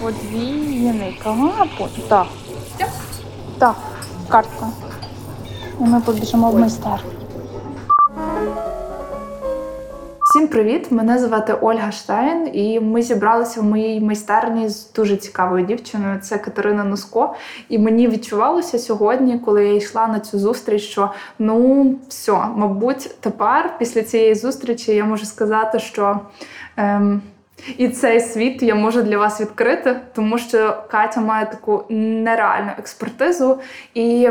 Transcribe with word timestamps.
Подвійний 0.00 1.20
капот. 1.24 2.08
Так. 2.08 2.26
Так, 3.58 3.76
картка. 4.28 4.66
І 5.80 5.84
ми 5.84 6.00
побіжимо 6.00 6.50
в 6.50 6.58
майстерню. 6.58 7.10
Всім 10.30 10.48
привіт! 10.48 10.92
Мене 10.92 11.18
звати 11.18 11.52
Ольга 11.60 11.92
Штайн, 11.92 12.50
і 12.52 12.80
ми 12.80 13.02
зібралися 13.02 13.60
в 13.60 13.64
моїй 13.64 14.00
майстерні 14.00 14.68
з 14.68 14.92
дуже 14.92 15.16
цікавою 15.16 15.66
дівчиною. 15.66 16.20
Це 16.20 16.38
Катерина 16.38 16.84
Носко. 16.84 17.34
І 17.68 17.78
мені 17.78 18.08
відчувалося 18.08 18.78
сьогодні, 18.78 19.38
коли 19.38 19.64
я 19.64 19.74
йшла 19.74 20.06
на 20.06 20.20
цю 20.20 20.38
зустріч, 20.38 20.82
що 20.82 21.10
ну 21.38 21.94
все, 22.08 22.32
мабуть, 22.56 23.10
тепер, 23.20 23.78
після 23.78 24.02
цієї 24.02 24.34
зустрічі, 24.34 24.92
я 24.94 25.04
можу 25.04 25.26
сказати, 25.26 25.78
що. 25.78 26.20
Ем, 26.76 27.22
і 27.78 27.88
цей 27.88 28.20
світ 28.20 28.62
я 28.62 28.74
можу 28.74 29.02
для 29.02 29.18
вас 29.18 29.40
відкрити, 29.40 30.00
тому 30.14 30.38
що 30.38 30.82
Катя 30.90 31.20
має 31.20 31.46
таку 31.46 31.84
нереальну 31.88 32.70
експертизу 32.78 33.58
і 33.94 34.28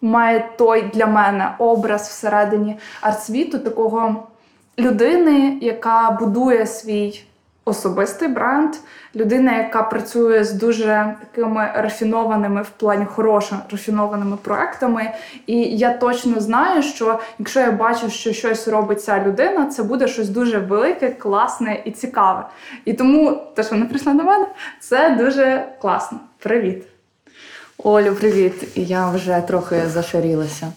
має 0.00 0.50
той 0.58 0.82
для 0.94 1.06
мене 1.06 1.54
образ 1.58 2.08
всередині 2.08 2.76
арт-світу 3.00 3.58
такого 3.58 4.26
людини, 4.78 5.58
яка 5.60 6.10
будує 6.20 6.66
свій 6.66 7.24
особистий 7.68 8.28
бренд, 8.28 8.74
людина, 9.16 9.56
яка 9.56 9.82
працює 9.82 10.44
з 10.44 10.52
дуже 10.52 11.14
такими 11.20 11.70
рафінованими 11.74 12.62
в 12.62 12.68
плані 12.68 13.04
хорошими 13.04 13.60
рафінованими 13.70 14.36
проектами. 14.36 15.10
І 15.46 15.56
я 15.56 15.92
точно 15.92 16.40
знаю, 16.40 16.82
що 16.82 17.20
якщо 17.38 17.60
я 17.60 17.70
бачу, 17.70 18.10
що 18.10 18.32
щось 18.32 18.68
робить 18.68 19.02
ця 19.02 19.24
людина, 19.24 19.66
це 19.66 19.82
буде 19.82 20.08
щось 20.08 20.28
дуже 20.28 20.58
велике, 20.58 21.10
класне 21.10 21.82
і 21.84 21.90
цікаве. 21.90 22.48
І 22.84 22.92
тому 22.92 23.42
те, 23.54 23.62
що 23.62 23.74
вона 23.74 23.86
прийшла 23.86 24.14
до 24.14 24.22
мене, 24.22 24.46
це 24.80 25.10
дуже 25.10 25.66
класно. 25.80 26.18
Привіт! 26.38 26.84
Олю, 27.78 28.14
привіт! 28.14 28.54
Я 28.74 29.10
вже 29.10 29.40
трохи 29.40 29.82
зашарілася. 29.86 30.72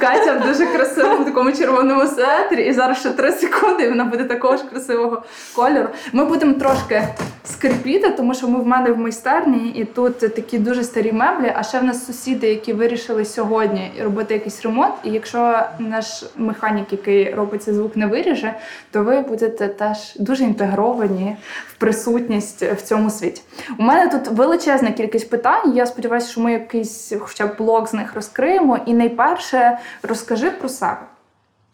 Катя 0.00 0.32
в 0.32 0.46
дуже 0.46 0.66
красивому 0.66 1.24
такому 1.24 1.52
червоному 1.52 2.06
сетрі, 2.06 2.66
і 2.66 2.72
зараз 2.72 2.98
ще 2.98 3.10
три 3.10 3.32
секунди, 3.32 3.82
і 3.84 3.88
вона 3.88 4.04
буде 4.04 4.24
такого 4.24 4.56
ж 4.56 4.64
красивого 4.64 5.22
кольору. 5.54 5.88
Ми 6.12 6.24
будемо 6.24 6.52
трошки 6.52 7.08
скрипіти, 7.44 8.10
тому 8.10 8.34
що 8.34 8.48
ми 8.48 8.60
в 8.60 8.66
мене 8.66 8.92
в 8.92 8.98
майстерні, 8.98 9.68
і 9.68 9.84
тут 9.84 10.18
такі 10.18 10.58
дуже 10.58 10.84
старі 10.84 11.12
меблі. 11.12 11.52
А 11.56 11.62
ще 11.62 11.78
в 11.78 11.84
нас 11.84 12.06
сусіди, 12.06 12.48
які 12.48 12.72
вирішили 12.72 13.24
сьогодні 13.24 13.92
робити 14.04 14.34
якийсь 14.34 14.62
ремонт. 14.62 14.94
І 15.04 15.10
якщо 15.10 15.60
наш 15.78 16.24
механік, 16.36 16.86
який 16.92 17.34
робить 17.34 17.62
цей 17.62 17.74
звук, 17.74 17.96
не 17.96 18.06
виріже, 18.06 18.54
то 18.90 19.02
ви 19.02 19.20
будете 19.20 19.68
теж 19.68 20.16
дуже 20.16 20.44
інтегровані 20.44 21.36
в 21.68 21.74
присутність 21.74 22.62
в 22.62 22.82
цьому 22.82 23.10
світі. 23.10 23.42
У 23.78 23.82
мене 23.82 24.08
тут 24.08 24.28
величезна 24.28 24.92
кількість 24.92 25.30
питань. 25.30 25.76
Я 25.76 25.86
сподіваюся, 25.86 26.30
що 26.30 26.40
ми 26.40 26.52
якийсь, 26.52 27.12
хоча 27.20 27.46
б 27.46 27.56
блок 27.58 27.88
з 27.88 27.92
них 27.92 28.14
розкриємо. 28.14 28.65
І 28.86 28.94
найперше 28.94 29.78
розкажи 30.02 30.50
про 30.50 30.68
себе. 30.68 31.00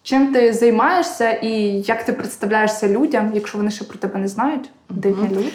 Чим 0.02 0.32
ти 0.32 0.52
займаєшся 0.52 1.30
і 1.30 1.52
як 1.86 2.04
ти 2.04 2.12
представляєшся 2.12 2.88
людям, 2.88 3.30
якщо 3.34 3.58
вони 3.58 3.70
ще 3.70 3.84
про 3.84 3.98
тебе 3.98 4.20
не 4.20 4.28
знають? 4.28 4.70
Дивні 4.90 5.28
люди. 5.28 5.52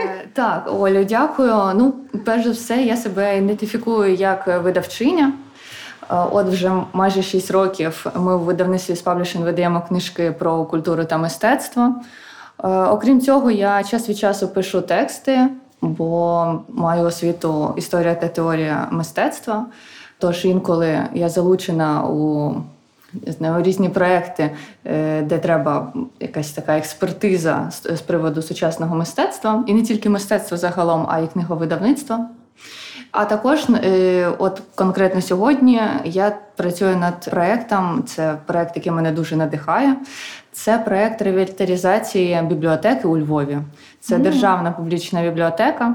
Е, 0.00 0.24
Так, 0.32 0.68
Олю, 0.80 1.04
дякую. 1.04 1.54
Ну, 1.74 1.94
перш 2.24 2.44
за 2.44 2.50
все, 2.50 2.76
я 2.82 2.96
себе 2.96 3.38
ідентифікую 3.38 4.14
як 4.14 4.60
видавчиня. 4.62 5.32
Е, 6.10 6.14
От 6.32 6.46
вже 6.48 6.72
майже 6.92 7.22
6 7.22 7.50
років 7.50 8.06
ми 8.16 8.36
в 8.36 8.40
видавництві 8.40 8.94
з 8.96 9.04
Publishing 9.04 9.42
видаємо 9.44 9.82
книжки 9.88 10.32
про 10.32 10.64
культуру 10.64 11.04
та 11.04 11.18
мистецтво. 11.18 11.94
Е, 12.64 12.68
Окрім 12.68 13.20
цього, 13.20 13.50
я 13.50 13.82
час 13.84 14.08
від 14.08 14.18
часу 14.18 14.48
пишу 14.48 14.80
тексти, 14.80 15.48
бо 15.80 16.46
маю 16.68 17.04
освіту 17.04 17.74
історія 17.76 18.14
та 18.14 18.28
теорія 18.28 18.88
мистецтва. 18.90 19.66
Тож 20.24 20.44
інколи 20.44 21.08
я 21.14 21.28
залучена 21.28 22.04
у 22.04 22.54
знаю, 23.26 23.62
різні 23.62 23.88
проекти, 23.88 24.50
е, 24.84 25.22
де 25.22 25.38
треба 25.38 25.92
якась 26.20 26.52
така 26.52 26.78
експертиза 26.78 27.70
з 27.70 28.00
приводу 28.00 28.42
сучасного 28.42 28.96
мистецтва, 28.96 29.64
і 29.66 29.74
не 29.74 29.82
тільки 29.82 30.08
мистецтва 30.08 30.56
загалом, 30.56 31.06
а 31.08 31.20
й 31.20 31.26
книговидавництва. 31.26 32.28
А 33.10 33.24
також, 33.24 33.66
е, 33.70 34.28
от 34.38 34.62
конкретно 34.74 35.20
сьогодні, 35.20 35.80
я 36.04 36.36
працюю 36.56 36.96
над 36.96 37.30
проектом. 37.30 38.04
Це 38.06 38.36
проект, 38.46 38.76
який 38.76 38.92
мене 38.92 39.12
дуже 39.12 39.36
надихає. 39.36 39.96
Це 40.52 40.78
проект 40.78 41.22
ревіталізації 41.22 42.42
бібліотеки 42.42 43.08
у 43.08 43.18
Львові. 43.18 43.58
Це 44.00 44.18
державна 44.18 44.72
публічна 44.72 45.22
бібліотека 45.22 45.94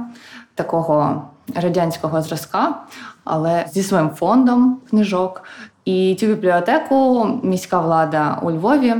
такого 0.55 1.23
радянського 1.55 2.21
зразка, 2.21 2.75
але 3.23 3.65
зі 3.73 3.83
своїм 3.83 4.09
фондом 4.09 4.77
книжок. 4.89 5.43
І 5.85 6.15
цю 6.19 6.25
бібліотеку 6.25 7.27
міська 7.43 7.81
влада 7.81 8.39
у 8.41 8.51
Львові 8.51 8.95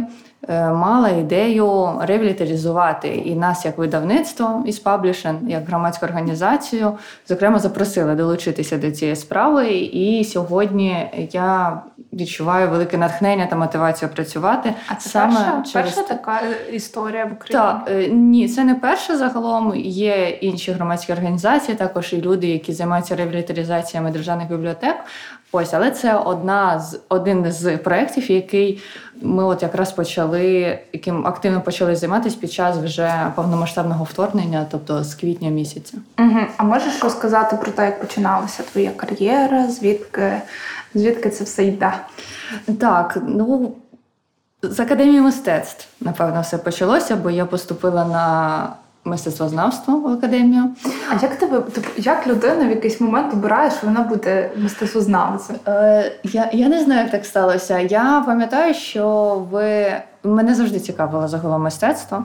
мала 0.49 1.09
ідею 1.09 1.93
ревіталізувати 2.01 3.07
і 3.07 3.35
нас, 3.35 3.65
як 3.65 3.77
видавництво 3.77 4.63
із 4.65 4.83
Publishing, 4.83 5.47
як 5.47 5.67
громадську 5.67 6.05
організацію, 6.05 6.97
зокрема, 7.27 7.59
запросили 7.59 8.15
долучитися 8.15 8.77
до 8.77 8.91
цієї 8.91 9.15
справи. 9.15 9.69
І 9.73 10.23
сьогодні 10.23 11.09
я 11.31 11.81
відчуваю 12.13 12.69
велике 12.69 12.97
натхнення 12.97 13.45
та 13.45 13.55
мотивацію 13.55 14.09
працювати 14.09 14.73
А 14.87 14.95
це 14.95 15.09
саме 15.09 15.33
перша, 15.33 15.63
через 15.71 15.95
перша 15.95 16.09
така 16.09 16.41
історія 16.71 17.25
в 17.25 17.33
Україні. 17.33 17.61
так, 17.61 17.87
е, 17.91 18.07
ні, 18.09 18.49
це 18.49 18.63
не 18.63 18.75
перше 18.75 19.17
загалом. 19.17 19.75
Є 19.75 20.29
інші 20.29 20.71
громадські 20.71 21.13
організації, 21.13 21.77
також 21.77 22.13
і 22.13 22.21
люди, 22.21 22.47
які 22.47 22.73
займаються 22.73 23.15
ревіталізаціями 23.15 24.11
державних 24.11 24.49
бібліотек. 24.49 24.95
Ось, 25.51 25.73
але 25.73 25.91
це 25.91 26.15
одна 26.15 26.79
з 26.79 26.99
один 27.09 27.51
з 27.51 27.77
проєктів, 27.77 28.31
який 28.31 28.81
ми 29.21 29.43
от 29.43 29.63
якраз 29.63 29.91
почали, 29.91 30.79
яким 30.93 31.27
активно 31.27 31.61
почали 31.61 31.95
займатися 31.95 32.37
під 32.41 32.51
час 32.51 32.77
вже 32.77 33.31
повномасштабного 33.35 34.03
вторгнення, 34.03 34.65
тобто 34.71 35.03
з 35.03 35.15
квітня 35.15 35.49
місяця. 35.49 35.97
Угу. 36.19 36.39
А 36.57 36.63
можеш 36.63 37.03
розказати 37.03 37.55
про 37.55 37.71
те, 37.71 37.85
як 37.85 38.01
починалася 38.01 38.63
твоя 38.63 38.91
кар'єра, 38.91 39.67
звідки, 39.67 40.41
звідки 40.93 41.29
це 41.29 41.43
все 41.43 41.65
йде? 41.65 41.93
Так, 42.79 43.17
ну 43.27 43.75
з 44.61 44.79
академії 44.79 45.21
мистецтв, 45.21 45.87
напевно, 46.01 46.41
все 46.41 46.57
почалося, 46.57 47.15
бо 47.15 47.29
я 47.29 47.45
поступила 47.45 48.05
на 48.05 48.69
мистецтвознавство 49.09 49.99
в 49.99 50.07
академію. 50.07 50.63
А 51.09 51.13
як 51.21 51.35
тебе 51.35 51.61
як 51.97 52.27
людина 52.27 52.67
в 52.67 52.69
якийсь 52.69 53.01
момент 53.01 53.33
обирає, 53.33 53.71
що 53.71 53.87
вона 53.87 54.01
буде 54.01 54.49
мистецтвознавцем? 54.55 55.55
Е, 55.67 56.11
я, 56.23 56.49
я 56.53 56.67
не 56.67 56.83
знаю, 56.83 57.01
як 57.01 57.11
так 57.11 57.25
сталося. 57.25 57.79
Я 57.79 58.23
пам'ятаю, 58.25 58.73
що 58.73 59.35
ви 59.51 59.93
мене 60.23 60.55
завжди 60.55 60.79
цікавило 60.79 61.27
загалом 61.27 61.61
мистецтво. 61.61 62.23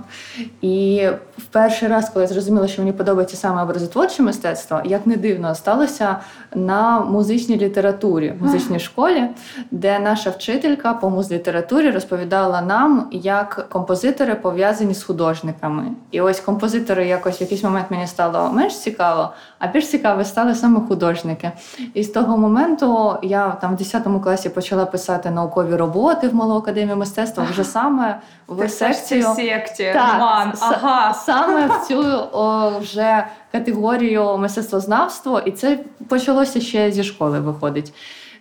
І 0.61 1.07
в 1.39 1.45
перший 1.45 1.89
раз, 1.89 2.11
коли 2.11 2.25
я 2.25 2.29
зрозуміла, 2.29 2.69
що 2.69 2.83
мені 2.83 2.93
подобається 2.93 3.37
саме 3.37 3.63
образотворче 3.63 4.23
мистецтво, 4.23 4.81
як 4.85 5.07
не 5.07 5.17
дивно, 5.17 5.55
сталося 5.55 6.17
на 6.55 7.01
музичній 7.01 7.57
літературі, 7.57 8.35
в 8.41 8.43
музичній 8.45 8.79
школі, 8.79 9.29
де 9.71 9.99
наша 9.99 10.31
вчителька 10.31 10.95
по 10.95 11.11
музлітературі 11.11 11.91
розповідала 11.91 12.61
нам, 12.61 13.09
як 13.13 13.67
композитори 13.69 14.35
пов'язані 14.35 14.95
з 14.95 15.03
художниками. 15.03 15.87
І 16.11 16.21
ось 16.21 16.41
композитори 16.41 17.07
якось 17.07 17.41
в 17.41 17.43
якийсь 17.43 17.63
момент 17.63 17.87
мені 17.91 18.07
стало 18.07 18.53
менш 18.53 18.79
цікаво, 18.79 19.33
а 19.65 19.67
більш 19.67 19.89
цікаво 19.89 20.25
стали 20.25 20.55
саме 20.55 20.81
художники. 20.89 21.51
І 21.95 22.03
з 22.03 22.11
того 22.11 22.37
моменту 22.37 23.17
я 23.23 23.51
там 23.51 23.75
в 23.75 23.77
10 23.77 24.03
класі 24.25 24.49
почала 24.49 24.87
писати 24.87 25.31
наукові 25.31 25.77
роботи 25.77 26.29
в 26.29 26.35
Малу 26.35 26.57
академію 26.57 26.97
мистецтва 26.97 27.47
вже 27.51 27.65
саме 27.65 28.21
в 28.49 28.69
секцію. 28.69 29.23
секції. 29.23 29.93
Так, 29.93 30.21
Ман, 30.21 30.53
ага. 30.61 31.15
саме 31.15 31.67
в 31.67 31.85
цю 31.89 32.05
о, 32.33 32.73
вже 32.79 33.27
категорію 33.53 34.39
мистецтвознавство, 34.39 35.41
і 35.41 35.51
це 35.51 35.79
почалося 36.09 36.61
ще 36.61 36.93
зі 36.93 37.05
школи 37.05 37.41
виходить. 37.41 37.93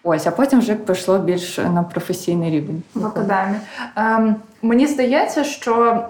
Ось, 0.03 0.27
а 0.27 0.31
потім 0.31 0.59
вже 0.59 0.75
пішло 0.75 1.17
більш 1.17 1.57
на 1.57 1.83
професійний 1.83 2.51
рівень. 2.51 2.83
в 2.95 3.05
академії. 3.05 3.59
Ем, 3.95 4.35
мені 4.61 4.87
здається, 4.87 5.43
що 5.43 6.03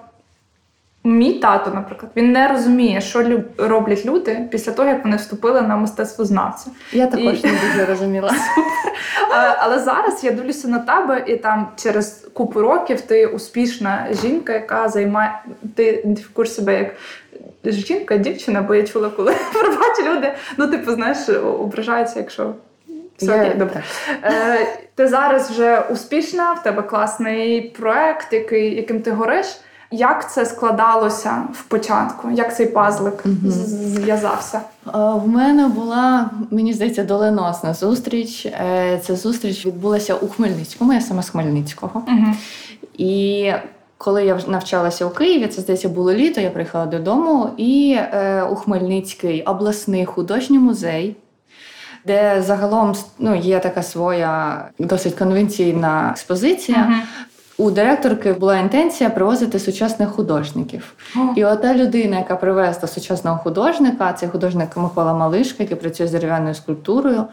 мій 1.03 1.33
тато, 1.33 1.71
наприклад, 1.75 2.11
він 2.15 2.31
не 2.31 2.47
розуміє, 2.47 3.01
що 3.01 3.19
лю- 3.19 3.43
роблять 3.57 4.05
люди 4.05 4.47
після 4.51 4.71
того, 4.71 4.89
як 4.89 5.03
вони 5.03 5.17
вступили 5.17 5.61
на 5.61 5.75
мистецтвознавця. 5.75 6.69
Я 6.91 7.07
також 7.07 7.39
І- 7.43 7.47
не 7.47 7.53
дуже 7.67 7.85
розуміла. 7.85 8.31
А, 9.31 9.55
Але 9.59 9.79
зараз 9.79 10.23
я 10.23 10.31
дивлюся 10.31 10.67
на 10.67 10.79
тебе, 10.79 11.23
і 11.27 11.37
там 11.37 11.67
через 11.75 12.27
купу 12.33 12.61
років 12.61 13.01
ти 13.01 13.25
успішна 13.27 14.07
жінка, 14.21 14.53
яка 14.53 14.89
займає. 14.89 15.39
Ти 15.75 15.83
ідентифікуєш 15.85 16.53
себе 16.53 16.77
як 16.79 16.93
жінка, 17.73 18.17
дівчина, 18.17 18.61
бо 18.61 18.75
я 18.75 18.83
чула, 18.83 19.09
коли 19.09 19.33
пробач 19.53 19.99
люди, 20.05 20.33
ну 20.57 20.67
типу, 20.67 20.91
знаєш, 20.91 21.17
ображаються, 21.59 22.19
якщо. 22.19 22.53
Все 23.17 23.41
окей, 23.41 23.53
добре. 23.57 23.83
Е, 24.23 24.67
ти 24.95 25.07
зараз 25.07 25.49
вже 25.51 25.79
успішна, 25.79 26.53
в 26.53 26.63
тебе 26.63 26.81
класний 26.81 27.61
проект, 27.61 28.33
який, 28.33 28.75
яким 28.75 29.01
ти 29.01 29.11
гориш. 29.11 29.45
Як 29.93 30.31
це 30.31 30.45
складалося 30.45 31.43
в 31.53 31.63
початку? 31.63 32.29
Як 32.31 32.55
цей 32.55 32.65
пазлик 32.65 33.23
зв'язався? 33.85 34.61
Е, 34.87 34.91
В 34.93 35.27
мене 35.27 35.67
була, 35.67 36.29
мені 36.51 36.73
здається, 36.73 37.03
доленосна 37.03 37.73
зустріч. 37.73 38.45
Е, 38.45 38.99
Ця 39.05 39.15
зустріч 39.15 39.65
відбулася 39.65 40.15
у 40.15 40.27
Хмельницькому, 40.27 40.93
я 40.93 41.01
сама 41.01 41.23
з 41.23 41.29
Хмельницького. 41.29 42.03
Угу. 42.07 42.25
І 42.97 43.51
коли 43.97 44.25
я 44.25 44.39
навчалася 44.47 45.05
у 45.05 45.09
Києві, 45.09 45.47
це 45.47 45.61
здається 45.61 45.89
було 45.89 46.13
літо, 46.13 46.41
я 46.41 46.49
приїхала 46.49 46.85
додому, 46.85 47.49
і 47.57 47.97
е, 47.99 48.43
у 48.43 48.55
Хмельницький 48.55 49.43
обласний 49.43 50.05
художній 50.05 50.59
музей, 50.59 51.15
де 52.05 52.43
загалом 52.47 52.93
ну, 53.19 53.35
є 53.35 53.59
така 53.59 53.83
своя 53.83 54.65
досить 54.79 55.15
конвенційна 55.15 56.09
експозиція. 56.11 57.03
У 57.57 57.71
директорки 57.71 58.33
була 58.33 58.57
інтенція 58.57 59.09
привозити 59.09 59.59
сучасних 59.59 60.09
художників. 60.09 60.93
І 61.35 61.45
ота 61.45 61.75
людина, 61.75 62.17
яка 62.17 62.35
привезла 62.35 62.87
сучасного 62.87 63.37
художника, 63.37 64.13
це 64.13 64.27
художник 64.27 64.77
Микола 64.77 65.13
Малишка, 65.13 65.63
який 65.63 65.77
працює 65.77 66.07
з 66.07 66.11
дерев'яною 66.11 66.55
скульптурою. 66.55 67.25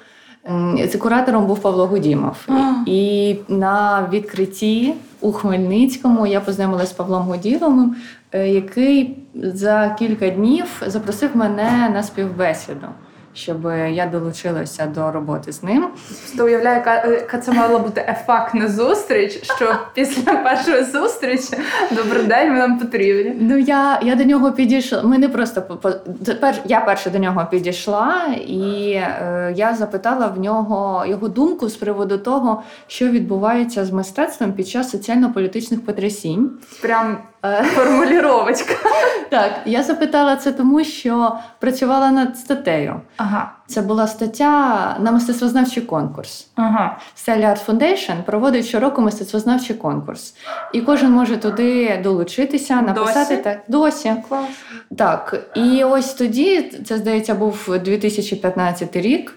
Це 0.93 0.99
куратором 0.99 1.46
був 1.46 1.58
Павло 1.58 1.87
Гудімов. 1.87 2.37
А. 2.49 2.72
І 2.87 3.37
на 3.49 4.08
відкритті 4.12 4.94
у 5.20 5.32
Хмельницькому 5.32 6.26
я 6.26 6.40
познайомилася 6.40 6.90
з 6.90 6.93
Павлом 6.93 7.23
Гудімовим, 7.23 7.96
е, 8.32 8.49
який 8.49 9.19
за 9.34 9.96
кілька 9.99 10.31
днів 10.31 10.82
запросив 10.87 11.31
мене 11.34 11.90
на 11.94 12.02
співбесіду, 12.02 12.87
щоб 13.34 13.64
я 13.90 14.06
долучилася 14.06 14.86
до 14.86 15.12
роботи 15.12 15.52
з 15.52 15.62
ним. 15.62 15.88
Просто 16.08 16.44
уявляю, 16.44 16.76
яка, 16.76 17.06
яка 17.06 17.38
це 17.38 17.52
мала 17.52 17.78
бути 17.78 18.04
ефактна 18.08 18.68
зустріч, 18.68 19.40
що 19.56 19.76
після 19.94 20.32
першої 20.32 20.84
зустрічі 20.84 21.56
добрий 21.90 22.22
день, 22.22 22.52
ми 22.52 22.58
нам 22.58 22.78
потрібні. 22.78 23.36
Ну 23.40 23.58
я, 23.58 24.00
я 24.02 24.14
до 24.14 24.24
нього 24.24 24.52
підійшла. 24.52 25.02
Ми 25.02 25.18
не 25.18 25.28
просто 25.28 25.78
тепер 26.26 26.54
я 26.64 26.80
перша 26.80 27.10
до 27.10 27.18
нього 27.18 27.46
підійшла, 27.50 28.26
і 28.46 28.90
е, 28.92 29.52
я 29.56 29.74
запитала 29.74 30.26
в 30.26 30.40
нього 30.40 31.04
його 31.06 31.28
думку 31.28 31.68
з 31.68 31.76
приводу 31.76 32.18
того, 32.18 32.62
що 32.86 33.08
відбувається 33.08 33.84
з 33.84 33.92
мистецтвом 33.92 34.52
під 34.52 34.68
час 34.68 34.90
соціально-політичних 34.90 35.84
потрясінь. 35.84 36.50
Прям 36.82 37.18
Е, 37.20 37.29
формуліровочка. 37.75 38.75
так, 39.31 39.52
я 39.64 39.82
запитала 39.82 40.37
це 40.37 40.52
тому, 40.52 40.84
що 40.84 41.37
працювала 41.58 42.10
над 42.10 42.38
статтею. 42.38 43.00
Ага. 43.16 43.52
Це 43.66 43.82
була 43.82 44.06
стаття 44.06 44.96
на 45.00 45.12
мистецтвознавчий 45.12 45.82
конкурс. 45.82 46.48
Ага. 46.54 46.98
Style 47.16 47.44
Art 47.46 47.66
Foundation 47.66 48.22
проводить 48.22 48.66
щороку 48.66 49.02
мистецтвознавчий 49.02 49.76
конкурс, 49.76 50.34
і 50.72 50.81
кожен 50.81 51.10
може 51.10 51.37
туди 51.37 52.00
долучитися, 52.04 52.82
написати 52.82 53.34
Досі? 53.34 53.42
так 53.42 53.58
досі. 53.69 54.14
Клас. 54.28 54.46
Так, 54.98 55.50
і 55.54 55.84
ось 55.84 56.14
тоді, 56.14 56.72
це 56.87 56.96
здається, 56.96 57.34
був 57.34 57.78
2015 57.84 58.96
рік. 58.96 59.37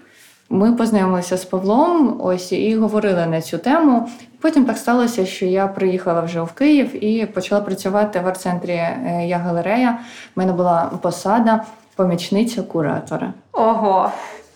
Ми 0.53 0.73
познайомилися 0.73 1.37
з 1.37 1.45
Павлом 1.45 2.21
ось 2.23 2.51
і 2.51 2.75
говорили 2.75 3.25
на 3.25 3.41
цю 3.41 3.57
тему. 3.57 4.09
Потім 4.41 4.65
так 4.65 4.77
сталося, 4.77 5.25
що 5.25 5.45
я 5.45 5.67
приїхала 5.67 6.21
вже 6.21 6.41
в 6.41 6.51
Київ 6.51 7.03
і 7.03 7.25
почала 7.25 7.61
працювати 7.61 8.19
в 8.19 8.27
арт-центрі 8.27 8.71
е, 8.71 9.25
Я 9.27 9.37
галерея. 9.37 9.99
У 10.35 10.39
мене 10.39 10.53
була 10.53 10.91
посада 11.01 11.63
помічниця 11.95 12.63
куратора. 12.63 13.33
Ого. 13.51 14.11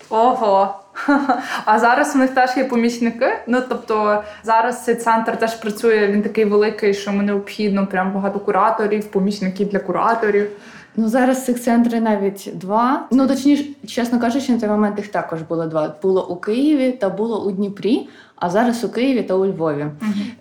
Ого. 0.10 0.76
А 1.66 1.80
зараз 1.80 2.16
у 2.16 2.20
них 2.20 2.30
теж 2.30 2.58
є 2.58 2.64
помічники. 2.64 3.38
Ну 3.48 3.62
тобто 3.70 4.24
зараз 4.44 4.84
цей 4.84 4.96
центр 4.96 5.38
теж 5.38 5.56
працює. 5.56 6.08
Він 6.08 6.22
такий 6.22 6.46
великий, 6.46 6.94
що 6.94 7.12
йому 7.12 7.24
необхідно 7.24 7.88
прям 7.88 8.12
багато 8.12 8.40
кураторів, 8.40 9.12
помічників 9.12 9.70
для 9.70 9.80
кураторів. 9.80 10.50
Ну 11.00 11.08
зараз 11.08 11.46
цих 11.46 11.62
центрів 11.62 12.02
навіть 12.02 12.52
два. 12.56 13.08
Ну 13.12 13.28
точніше, 13.28 13.64
чесно 13.88 14.20
кажучи, 14.20 14.52
на 14.52 14.60
той 14.60 14.70
момент 14.70 14.98
їх 14.98 15.08
також 15.08 15.42
було 15.42 15.66
два. 15.66 15.96
Було 16.02 16.28
у 16.28 16.36
Києві 16.36 16.92
та 16.92 17.10
було 17.10 17.46
у 17.46 17.52
Дніпрі, 17.52 18.10
а 18.36 18.50
зараз 18.50 18.84
у 18.84 18.90
Києві 18.90 19.24
та 19.24 19.34
у 19.34 19.46
Львові. 19.46 19.86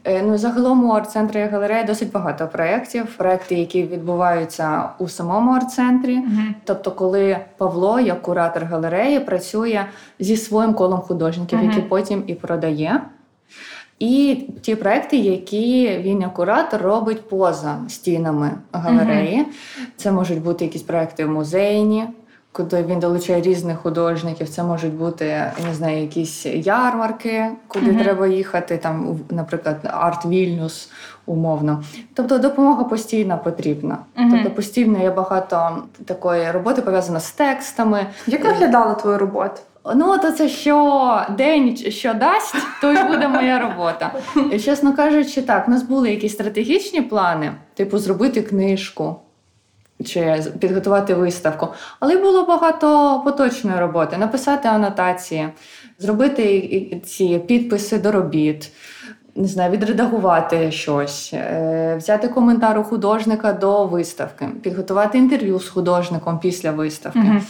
Е, 0.04 0.22
Ну, 0.22 0.38
загалом 0.38 0.84
у 0.84 0.92
арт-центрі 0.92 1.42
галереї 1.52 1.84
досить 1.84 2.12
багато 2.12 2.46
проєктів, 2.52 3.06
проєкти, 3.16 3.54
які 3.54 3.82
відбуваються 3.82 4.88
у 4.98 5.08
самому 5.08 5.50
арт-центрі. 5.52 6.20
Тобто, 6.64 6.90
коли 6.90 7.36
Павло, 7.58 8.00
як 8.00 8.22
куратор 8.22 8.64
галереї, 8.64 9.20
працює 9.20 9.84
зі 10.20 10.36
своїм 10.36 10.74
колом 10.74 11.00
художників, 11.00 11.58
Мгм. 11.58 11.70
які 11.70 11.80
потім 11.82 12.24
і 12.26 12.34
продає. 12.34 13.00
І 13.98 14.44
ті 14.62 14.76
проекти, 14.76 15.16
які 15.16 15.98
він 15.98 16.20
як 16.20 16.34
куратор 16.34 16.82
робить 16.82 17.28
поза 17.28 17.78
стінами 17.88 18.50
галереї. 18.72 19.46
Це 19.96 20.12
можуть 20.12 20.42
бути 20.42 20.64
якісь 20.64 20.82
проекти 20.82 21.26
музейні, 21.26 22.04
куди 22.52 22.82
він 22.82 22.98
долучає 22.98 23.42
різних 23.42 23.78
художників. 23.78 24.48
Це 24.48 24.62
можуть 24.62 24.94
бути 24.94 25.26
я 25.26 25.52
не 25.68 25.74
знаю, 25.74 26.00
якісь 26.00 26.46
ярмарки, 26.46 27.46
куди 27.68 27.92
Мгм. 27.92 28.02
треба 28.02 28.26
їхати, 28.26 28.76
там, 28.76 29.20
наприклад, 29.30 29.76
арт 29.82 30.26
Вільнюс, 30.26 30.90
умовно. 31.26 31.82
Тобто 32.14 32.38
допомога 32.38 32.84
постійно 32.84 33.38
потрібна. 33.44 33.98
Мгм. 34.16 34.30
Тобто 34.32 34.50
постійно 34.50 34.98
є 35.02 35.10
багато 35.10 35.82
такої 36.04 36.50
роботи 36.50 36.82
пов'язано 36.82 37.20
з 37.20 37.30
текстами. 37.30 38.06
Як 38.26 38.44
виглядала 38.44 38.94
твоя 38.94 39.18
робота? 39.18 39.60
Ну, 39.94 40.18
то 40.18 40.32
це 40.32 40.48
що 40.48 41.26
день, 41.30 41.76
що 41.76 42.14
дасть, 42.14 42.54
то 42.80 42.92
й 42.92 43.02
буде 43.02 43.28
моя 43.28 43.58
робота. 43.58 44.12
І, 44.52 44.60
чесно 44.60 44.96
кажучи, 44.96 45.42
так, 45.42 45.68
у 45.68 45.70
нас 45.70 45.82
були 45.82 46.10
якісь 46.10 46.32
стратегічні 46.32 47.02
плани, 47.02 47.52
типу 47.74 47.98
зробити 47.98 48.42
книжку 48.42 49.16
чи 50.04 50.42
підготувати 50.60 51.14
виставку. 51.14 51.68
Але 52.00 52.16
було 52.16 52.46
багато 52.46 53.20
поточної 53.24 53.80
роботи: 53.80 54.16
написати 54.16 54.68
анотації, 54.68 55.48
зробити 55.98 57.00
ці 57.04 57.38
підписи 57.38 57.98
до 57.98 58.12
робіт. 58.12 58.70
Не 59.38 59.48
знаю, 59.48 59.72
відредагувати 59.72 60.72
щось, 60.72 61.30
е, 61.34 61.96
взяти 61.98 62.28
коментар 62.28 62.78
у 62.78 62.82
художника 62.82 63.52
до 63.52 63.86
виставки, 63.86 64.48
підготувати 64.62 65.18
інтерв'ю 65.18 65.58
з 65.58 65.68
художником 65.68 66.38
після 66.38 66.70
виставки 66.70 67.42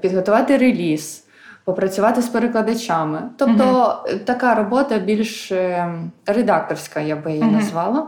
підготувати 0.00 0.56
реліз, 0.56 1.24
попрацювати 1.64 2.22
з 2.22 2.28
перекладачами. 2.28 3.22
Тобто 3.36 3.96
е, 4.08 4.16
така 4.16 4.54
робота 4.54 4.98
більш 4.98 5.52
е, 5.52 5.94
редакторська, 6.26 7.00
я 7.00 7.16
би 7.16 7.30
її 7.30 7.44
Мгм. 7.44 7.54
назвала. 7.54 8.06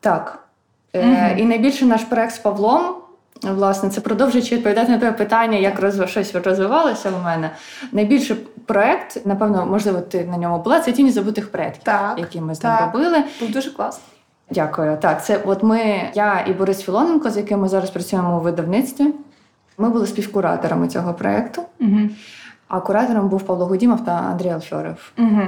Так. 0.00 0.38
Е, 0.92 1.06
Мгм. 1.06 1.38
І 1.38 1.44
найбільше 1.44 1.86
наш 1.86 2.02
проект 2.04 2.34
з 2.34 2.38
Павлом. 2.38 2.82
Власне, 3.42 3.90
це 3.90 4.00
продовжуючи 4.00 4.56
відповідати 4.56 4.92
на 4.92 4.98
те 4.98 5.12
питання, 5.12 5.58
як 5.58 5.80
розв... 5.80 6.08
щось 6.08 6.34
розвивалося 6.34 7.10
в 7.10 7.24
мене. 7.24 7.50
Найбільший 7.92 8.36
проект, 8.66 9.26
напевно, 9.26 9.66
можливо, 9.66 10.00
ти 10.00 10.24
на 10.24 10.36
ньому 10.36 10.58
була, 10.62 10.80
це 10.80 10.92
тіні 10.92 11.10
забутих 11.10 11.52
предків, 11.52 11.82
Так. 11.82 12.14
які 12.18 12.40
ми 12.40 12.54
з 12.54 12.62
ним 12.64 12.72
Так. 12.72 12.94
робили. 12.94 13.24
Був 13.40 13.50
дуже 13.50 13.70
класно. 13.70 14.02
Дякую. 14.50 14.96
Так, 15.00 15.24
це 15.24 15.40
от 15.46 15.62
ми, 15.62 16.10
я 16.14 16.44
і 16.48 16.52
Борис 16.52 16.82
Філоненко, 16.82 17.30
з 17.30 17.36
яким 17.36 17.60
ми 17.60 17.68
зараз 17.68 17.90
працюємо 17.90 18.36
у 18.38 18.40
видавництві. 18.40 19.06
Ми 19.78 19.90
були 19.90 20.06
співкураторами 20.06 20.88
цього 20.88 21.14
проєкту, 21.14 21.62
Угу. 21.80 21.98
А 22.68 22.80
куратором 22.80 23.28
був 23.28 23.42
Павло 23.42 23.66
Гудімов 23.66 24.04
та 24.04 24.12
Андрій 24.12 24.48
Алфьоров. 24.48 25.12
Угу. 25.18 25.42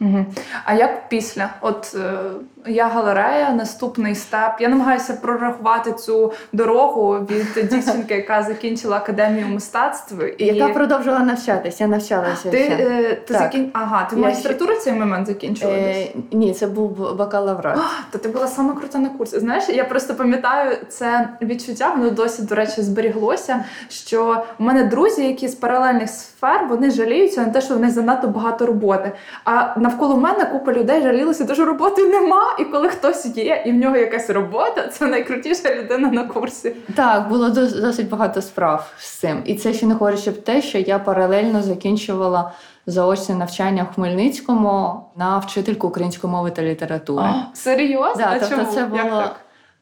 Угу. 0.00 0.26
А 0.64 0.74
як 0.74 1.08
після? 1.08 1.50
От 1.60 1.96
е, 1.98 2.20
я 2.68 2.86
галерея, 2.88 3.50
наступний 3.50 4.14
степ. 4.14 4.52
Я 4.60 4.68
намагаюся 4.68 5.12
прорахувати 5.22 5.92
цю 5.92 6.32
дорогу 6.52 7.12
від 7.12 7.68
дівчинки, 7.70 8.14
яка 8.14 8.42
закінчила 8.42 8.96
академію 8.96 9.48
мистецтв. 9.48 10.14
І 10.38 10.44
Яка 10.44 10.72
продовжувала 10.72 11.24
навчатися, 11.24 11.84
я 11.84 11.88
навчалася. 11.90 12.50
ти, 12.50 12.64
ще. 12.64 12.74
е, 12.74 13.14
ти 13.14 13.34
закін... 13.34 13.70
Ага, 13.72 14.06
ти 14.10 14.16
Я 14.16 14.22
магістратуру 14.22 14.74
в 14.74 14.78
цей 14.78 14.92
момент 14.92 15.26
закінчила? 15.26 15.72
Е, 15.72 16.06
ні, 16.32 16.54
це 16.54 16.66
був 16.66 17.16
бакалаврат. 17.16 17.78
Та 18.10 18.18
ти 18.18 18.28
була 18.28 18.46
саме 18.46 18.74
крута 18.74 18.98
на 18.98 19.08
курсі. 19.08 19.38
Знаєш, 19.38 19.68
я 19.68 19.84
просто 19.84 20.14
пам'ятаю 20.14 20.76
це 20.88 21.28
відчуття, 21.42 21.92
воно 21.96 22.10
досі, 22.10 22.42
до 22.42 22.54
речі, 22.54 22.82
зберіглося. 22.82 23.64
Що 23.88 24.44
в 24.58 24.62
мене 24.62 24.84
друзі, 24.84 25.26
які 25.26 25.48
з 25.48 25.54
паралельних 25.54 26.08
сфер, 26.10 26.66
вони 26.68 26.90
жаліються 26.90 27.40
на 27.40 27.48
те, 27.52 27.60
що 27.60 27.74
в 27.74 27.80
них 27.80 27.90
занадто 27.90 28.28
багато 28.28 28.66
роботи. 28.66 29.12
А 29.44 29.80
навколо 29.80 30.16
мене 30.16 30.44
купа 30.44 30.72
людей 30.72 31.02
жалілися, 31.02 31.54
що 31.54 31.64
роботи 31.64 32.04
нема. 32.08 32.55
І 32.58 32.64
коли 32.64 32.88
хтось 32.88 33.26
є, 33.36 33.62
і 33.66 33.72
в 33.72 33.74
нього 33.74 33.96
якась 33.96 34.30
робота, 34.30 34.88
це 34.88 35.06
найкрутіша 35.06 35.74
людина 35.74 36.08
на 36.10 36.24
курсі. 36.24 36.76
Так, 36.96 37.28
було 37.28 37.48
дос- 37.48 37.80
досить 37.80 38.08
багато 38.08 38.42
справ 38.42 38.90
з 38.98 39.08
цим. 39.10 39.42
І 39.44 39.54
це 39.54 39.72
ще 39.72 39.86
не 39.86 39.94
говорячи 39.94 40.32
про 40.32 40.42
те, 40.42 40.62
що 40.62 40.78
я 40.78 40.98
паралельно 40.98 41.62
закінчувала 41.62 42.52
заочне 42.86 43.34
навчання 43.34 43.86
в 43.90 43.94
Хмельницькому 43.94 45.04
на 45.16 45.38
вчительку 45.38 45.88
української 45.88 46.30
мови 46.32 46.50
та 46.50 46.62
літератури. 46.62 47.26
Серйозно? 47.54 48.14
Да, 48.24 48.28
а 48.30 48.38
тобто 48.38 48.56
чому? 48.56 48.72
це 48.72 48.80
Як 48.80 48.90
було- 48.90 49.22
так? 49.22 49.36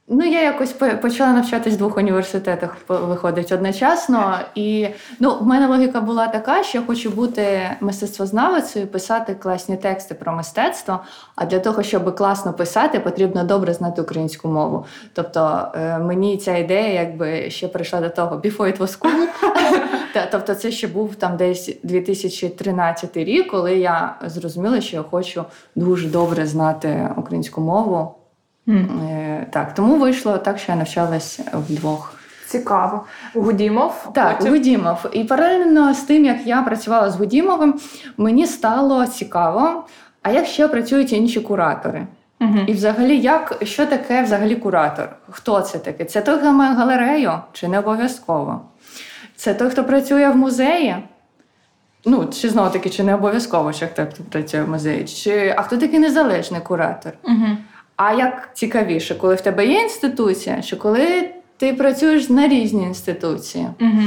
Ну, 0.08 0.24
я 0.24 0.42
якось 0.42 0.72
почала 1.02 1.32
навчатись 1.32 1.74
в 1.74 1.76
двох 1.76 1.96
університетах, 1.96 2.76
виходить 2.88 3.52
одночасно. 3.52 4.38
І 4.54 4.88
ну, 5.20 5.38
в 5.40 5.46
мене 5.46 5.66
логіка 5.66 6.00
була 6.00 6.26
така, 6.26 6.62
що 6.62 6.78
я 6.78 6.84
хочу 6.84 7.10
бути 7.10 7.70
мистецтвознавицею, 7.80 8.86
писати 8.86 9.34
класні 9.34 9.76
тексти 9.76 10.14
про 10.14 10.32
мистецтво. 10.32 11.00
А 11.36 11.46
для 11.46 11.58
того, 11.58 11.82
щоб 11.82 12.16
класно 12.16 12.52
писати, 12.52 13.00
потрібно 13.00 13.44
добре 13.44 13.74
знати 13.74 14.02
українську 14.02 14.48
мову. 14.48 14.86
Тобто 15.12 15.68
е, 15.74 15.98
мені 15.98 16.36
ця 16.36 16.56
ідея 16.56 17.00
якби 17.00 17.50
ще 17.50 17.68
прийшла 17.68 18.00
до 18.00 18.08
того 18.08 18.36
before 18.36 18.78
it 18.78 18.78
was 18.78 18.98
cool. 19.00 19.26
Тобто, 20.30 20.54
це 20.54 20.70
ще 20.70 20.86
був 20.86 21.14
там 21.14 21.36
десь 21.36 21.76
2013 21.82 23.16
рік, 23.16 23.50
коли 23.50 23.76
я 23.78 24.16
зрозуміла, 24.26 24.80
що 24.80 24.96
я 24.96 25.02
хочу 25.02 25.44
дуже 25.76 26.08
добре 26.08 26.46
знати 26.46 27.10
українську 27.16 27.60
мову. 27.60 28.14
Mm. 28.68 29.44
Так, 29.50 29.74
тому 29.74 29.96
вийшло 29.96 30.38
так, 30.38 30.58
що 30.58 30.72
я 30.72 30.78
навчалась 30.78 31.40
вдвох. 31.52 32.14
Цікаво. 32.46 33.04
Гудімов? 33.34 34.08
Так, 34.14 34.38
потім... 34.38 34.52
Гудімов. 34.52 35.06
І 35.12 35.24
паралельно 35.24 35.94
з 35.94 36.00
тим, 36.00 36.24
як 36.24 36.46
я 36.46 36.62
працювала 36.62 37.10
з 37.10 37.16
Гудімовим, 37.16 37.80
мені 38.16 38.46
стало 38.46 39.06
цікаво, 39.06 39.84
а 40.22 40.30
як 40.30 40.46
ще 40.46 40.68
працюють 40.68 41.12
інші 41.12 41.40
куратори? 41.40 42.06
Угу. 42.40 42.58
І 42.66 42.72
взагалі, 42.72 43.18
як, 43.18 43.58
що 43.62 43.86
таке 43.86 44.22
взагалі 44.22 44.56
куратор? 44.56 45.08
Хто 45.30 45.60
це 45.60 45.78
таке? 45.78 46.04
Це 46.04 46.20
той, 46.20 46.38
хто 46.38 46.52
має 46.52 46.74
галерею, 46.74 47.32
чи 47.52 47.68
не 47.68 47.78
обов'язково? 47.78 48.60
Це 49.36 49.54
той, 49.54 49.70
хто 49.70 49.84
працює 49.84 50.28
в 50.28 50.36
музеї? 50.36 50.96
Ну, 52.06 52.26
чи 52.26 52.48
знову 52.48 52.70
таки, 52.70 52.90
чи 52.90 53.02
не 53.02 53.14
обов'язково, 53.14 53.72
що 53.72 53.86
хто 53.86 54.06
працює 54.30 54.62
в 54.62 54.68
музеї? 54.68 55.04
Чи, 55.04 55.54
А 55.56 55.62
хто 55.62 55.76
такий 55.76 55.98
незалежний 55.98 56.60
куратор? 56.60 57.12
Угу. 57.24 57.46
А 57.96 58.12
як 58.12 58.50
цікавіше, 58.54 59.14
коли 59.14 59.34
в 59.34 59.40
тебе 59.40 59.66
є 59.66 59.82
інституція, 59.82 60.62
що 60.62 60.76
коли 60.76 61.30
ти 61.56 61.72
працюєш 61.72 62.28
на 62.28 62.48
різні 62.48 62.82
інституції? 62.82 63.66
Угу. 63.80 64.02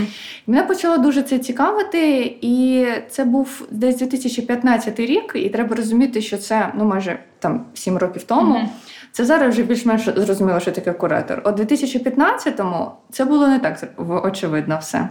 Мене 0.48 0.64
почало 0.64 0.98
дуже 0.98 1.24
це 1.24 1.40
цікавити, 1.40 2.36
і 2.42 2.88
це 3.10 3.26
був 3.26 3.68
десь 3.72 3.98
2015 3.98 5.00
рік, 5.00 5.32
і 5.36 5.50
треба 5.50 5.76
розуміти, 5.76 6.22
що 6.22 6.38
це 6.38 6.72
ну 6.78 6.86
майже 6.86 7.20
там 7.40 7.66
7 7.74 7.98
років 7.98 8.24
тому. 8.24 8.56
Угу. 8.56 8.70
Це 9.12 9.26
зараз 9.26 9.54
вже 9.54 9.64
більш-менш 9.64 10.10
зрозуміло, 10.16 10.60
що 10.60 10.72
таке 10.72 10.94
куратор. 10.94 11.42
У 11.46 11.50
2015-му 11.50 12.92
це 13.12 13.26
було 13.26 13.48
не 13.48 13.60
так 13.60 13.84
очевидно 14.24 14.78
все. 14.82 15.10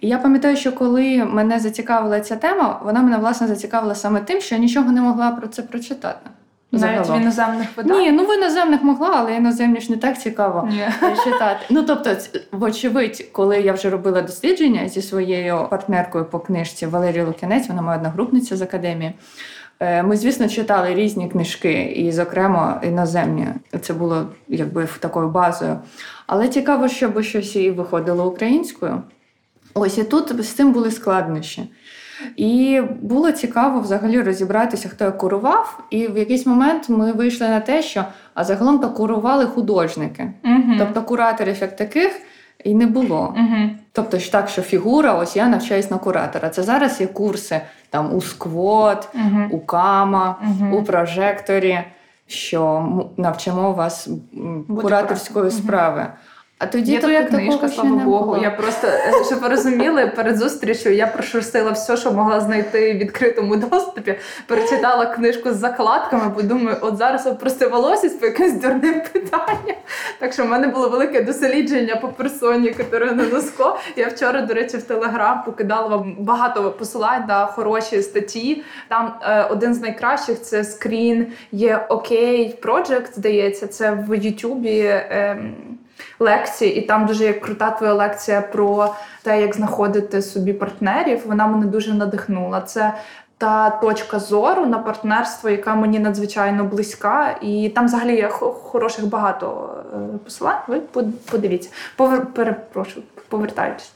І 0.00 0.08
я 0.08 0.18
пам'ятаю, 0.18 0.56
що 0.56 0.72
коли 0.72 1.24
мене 1.24 1.58
зацікавила 1.58 2.20
ця 2.20 2.36
тема, 2.36 2.80
вона 2.84 3.02
мене 3.02 3.16
власне 3.16 3.46
зацікавила 3.46 3.94
саме 3.94 4.20
тим, 4.20 4.40
що 4.40 4.54
я 4.54 4.60
нічого 4.60 4.92
не 4.92 5.00
могла 5.00 5.30
про 5.30 5.48
це 5.48 5.62
прочитати. 5.62 6.30
Навіть 6.72 7.08
в 7.08 7.16
іноземних 7.16 7.68
видах? 7.76 7.98
Ні, 7.98 8.12
ну 8.12 8.24
в 8.24 8.36
іноземних 8.36 8.82
могла, 8.82 9.10
але 9.14 9.36
іноземні 9.36 9.80
ж 9.80 9.90
не 9.90 9.96
так 9.96 10.20
цікаво 10.20 10.68
Ні. 10.70 10.88
читати. 11.24 11.66
Ну 11.70 11.82
тобто, 11.82 12.16
вочевидь, 12.52 13.28
коли 13.32 13.60
я 13.60 13.72
вже 13.72 13.90
робила 13.90 14.22
дослідження 14.22 14.88
зі 14.88 15.02
своєю 15.02 15.66
партнеркою 15.70 16.24
по 16.24 16.40
книжці 16.40 16.86
Валерією 16.86 17.26
Лукінець, 17.26 17.68
вона 17.68 17.82
моя 17.82 17.96
одногрупниця 17.96 18.56
з 18.56 18.62
академії. 18.62 19.12
Е, 19.80 20.02
ми, 20.02 20.16
звісно, 20.16 20.48
читали 20.48 20.94
різні 20.94 21.28
книжки, 21.28 21.82
і, 21.82 22.12
зокрема, 22.12 22.80
іноземні. 22.84 23.46
Це 23.80 23.94
було 23.94 24.26
якби 24.48 24.88
такою 25.00 25.28
базою. 25.28 25.78
Але 26.26 26.48
цікаво, 26.48 26.88
щоб 26.88 27.22
щось 27.22 27.56
і 27.56 27.70
виходило 27.70 28.28
українською. 28.28 29.02
Ось 29.74 29.98
і 29.98 30.04
тут 30.04 30.44
з 30.44 30.48
цим 30.48 30.72
були 30.72 30.90
складнощі. 30.90 31.62
І 32.36 32.80
було 33.02 33.32
цікаво 33.32 33.80
взагалі 33.80 34.22
розібратися, 34.22 34.88
хто 34.88 35.04
як 35.04 35.18
курував. 35.18 35.84
І 35.90 36.08
в 36.08 36.18
якийсь 36.18 36.46
момент 36.46 36.88
ми 36.88 37.12
вийшли 37.12 37.48
на 37.48 37.60
те, 37.60 37.82
що 37.82 38.04
а 38.34 38.44
загалом 38.44 38.78
то 38.78 38.90
курували 38.90 39.46
художники. 39.46 40.32
Угу. 40.44 40.74
Тобто 40.78 41.02
кураторів 41.02 41.56
як 41.60 41.76
таких 41.76 42.12
і 42.64 42.74
не 42.74 42.86
було. 42.86 43.34
Угу. 43.36 43.70
Тобто 43.92 44.18
ж 44.18 44.32
так, 44.32 44.48
що 44.48 44.62
фігура, 44.62 45.14
ось 45.14 45.36
я 45.36 45.48
навчаюсь 45.48 45.90
на 45.90 45.98
куратора. 45.98 46.48
Це 46.48 46.62
зараз 46.62 47.00
є 47.00 47.06
курси 47.06 47.60
там 47.90 48.14
у 48.14 48.20
сквот, 48.20 49.08
угу. 49.14 49.48
у 49.50 49.60
кама, 49.60 50.36
у 50.72 50.82
прожекторі, 50.82 51.80
що 52.26 52.88
навчимо 53.16 53.72
вас 53.72 54.08
кураторської 54.68 55.50
справи. 55.50 56.06
А 56.62 56.66
тоді 56.66 56.92
Є 56.92 57.00
твоя 57.00 57.24
книжка, 57.24 57.68
слава 57.68 57.90
Богу. 57.90 58.24
Було. 58.24 58.38
Я 58.42 58.50
просто, 58.50 58.88
щоб 59.26 59.40
ви 59.40 59.48
розуміли, 59.48 60.12
перед 60.16 60.36
зустрічю 60.36 60.90
я 60.90 61.06
прошерстила 61.06 61.70
все, 61.70 61.96
що 61.96 62.12
могла 62.12 62.40
знайти 62.40 62.92
в 62.92 62.96
відкритому 62.96 63.56
доступі. 63.56 64.14
Перечитала 64.46 65.06
книжку 65.06 65.50
з 65.50 65.56
закладками, 65.56 66.32
бо 66.34 66.42
думаю, 66.42 66.76
от 66.80 66.96
зараз 66.96 67.26
опрости 67.26 67.66
волосся 67.66 68.10
по 68.20 68.26
якимось 68.26 68.52
дурним 68.52 69.02
питанням. 69.12 69.76
Так 70.18 70.32
що 70.32 70.44
в 70.44 70.48
мене 70.48 70.68
було 70.68 70.88
велике 70.88 71.22
дослідження 71.22 71.96
по 71.96 72.08
персоні 72.08 72.70
Катерини 72.70 73.22
Носко. 73.22 73.78
Я 73.96 74.08
вчора, 74.08 74.42
до 74.42 74.54
речі, 74.54 74.76
в 74.76 74.82
Телеграм 74.82 75.42
покидала 75.44 75.86
вам 75.88 76.16
багато 76.18 76.70
посилань 76.70 77.24
на 77.28 77.46
хороші 77.46 78.02
статті. 78.02 78.62
Там 78.88 79.14
е, 79.22 79.44
один 79.44 79.74
з 79.74 79.80
найкращих 79.80 80.42
це 80.42 80.64
скрін 80.64 81.26
є 81.52 81.86
окей 81.88 82.58
Project, 82.62 83.14
здається, 83.14 83.66
це 83.66 84.04
в 84.08 84.14
Ютубі. 84.14 84.78
Е, 84.80 85.38
лекції, 86.18 86.74
і 86.76 86.80
там 86.80 87.06
дуже 87.06 87.32
крута 87.32 87.70
твоя 87.70 87.94
лекція 87.94 88.40
про 88.40 88.94
те, 89.22 89.40
як 89.40 89.54
знаходити 89.54 90.22
собі 90.22 90.52
партнерів. 90.52 91.20
Вона 91.26 91.46
мене 91.46 91.66
дуже 91.66 91.94
надихнула. 91.94 92.60
Це 92.60 92.94
та 93.38 93.70
точка 93.70 94.18
зору 94.18 94.66
на 94.66 94.78
партнерство, 94.78 95.50
яка 95.50 95.74
мені 95.74 95.98
надзвичайно 95.98 96.64
близька, 96.64 97.36
і 97.40 97.72
там 97.74 97.86
взагалі 97.86 98.16
є 98.16 98.28
хороших 98.28 99.06
багато 99.06 99.76
е, 99.94 100.18
посилань. 100.24 100.58
Ви 100.66 100.80
подивіться. 101.30 101.70
Повер... 101.96 102.26
Перепрошую, 102.26 103.06
повертаючись. 103.28 103.92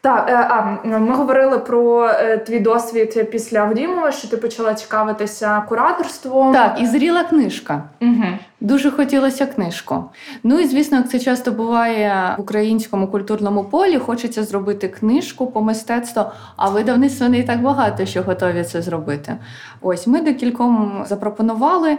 Так, 0.00 0.28
е, 0.28 0.34
а 0.34 0.76
ми 0.84 1.14
говорили 1.14 1.58
про 1.58 2.06
е, 2.08 2.38
твій 2.38 2.60
досвід 2.60 3.28
після 3.30 3.58
Авдімова, 3.58 4.12
що 4.12 4.28
ти 4.28 4.36
почала 4.36 4.74
цікавитися 4.74 5.60
кураторством. 5.68 6.52
Так, 6.52 6.80
і 6.80 6.86
зріла 6.86 7.24
книжка. 7.24 7.82
Угу. 8.00 8.24
Дуже 8.60 8.90
хотілося 8.90 9.46
книжку. 9.46 10.04
Ну 10.42 10.60
і 10.60 10.66
звісно, 10.66 10.96
як 10.96 11.10
це 11.10 11.18
часто 11.18 11.52
буває 11.52 12.34
в 12.38 12.40
українському 12.40 13.08
культурному 13.08 13.64
полі, 13.64 13.98
хочеться 13.98 14.44
зробити 14.44 14.88
книжку 14.88 15.46
по 15.46 15.62
мистецтву, 15.62 16.22
а 16.56 16.70
видавництво 16.70 17.28
не 17.28 17.42
так 17.42 17.62
багато, 17.62 18.06
що 18.06 18.22
готові 18.22 18.64
це 18.64 18.82
зробити. 18.82 19.36
Ось 19.80 20.06
ми 20.06 20.20
декільком 20.20 21.04
запропонували. 21.08 21.98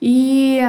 І 0.00 0.62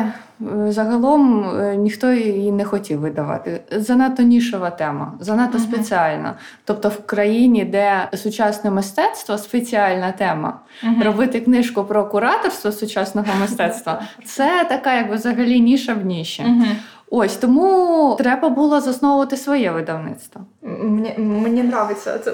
загалом 0.69 1.49
е, 1.59 1.75
ніхто 1.75 2.11
її 2.11 2.51
не 2.51 2.65
хотів 2.65 2.99
видавати. 2.99 3.61
Занадто 3.71 4.23
нішова 4.23 4.69
тема, 4.69 5.13
занадто 5.19 5.57
uh-huh. 5.57 5.61
спеціальна. 5.61 6.33
Тобто, 6.65 6.89
в 6.89 7.05
країні, 7.05 7.65
де 7.65 8.09
сучасне 8.13 8.71
мистецтво 8.71 9.37
спеціальна 9.37 10.11
тема, 10.11 10.59
uh-huh. 10.83 11.03
робити 11.03 11.39
книжку 11.39 11.83
про 11.83 12.05
кураторство 12.05 12.71
сучасного 12.71 13.27
мистецтва 13.41 14.01
це 14.25 14.65
така, 14.69 14.93
якби 14.93 15.15
взагалі 15.15 15.59
ніша 15.59 15.93
в 15.93 16.05
ніші. 16.05 16.43
Uh-huh. 16.43 16.75
Ось 17.09 17.35
тому 17.35 18.15
треба 18.19 18.49
було 18.49 18.81
засновувати 18.81 19.37
своє 19.37 19.71
видавництво. 19.71 20.41
Мені 20.61 21.15
мені 21.17 21.63
подобається 21.63 22.19
це. 22.19 22.33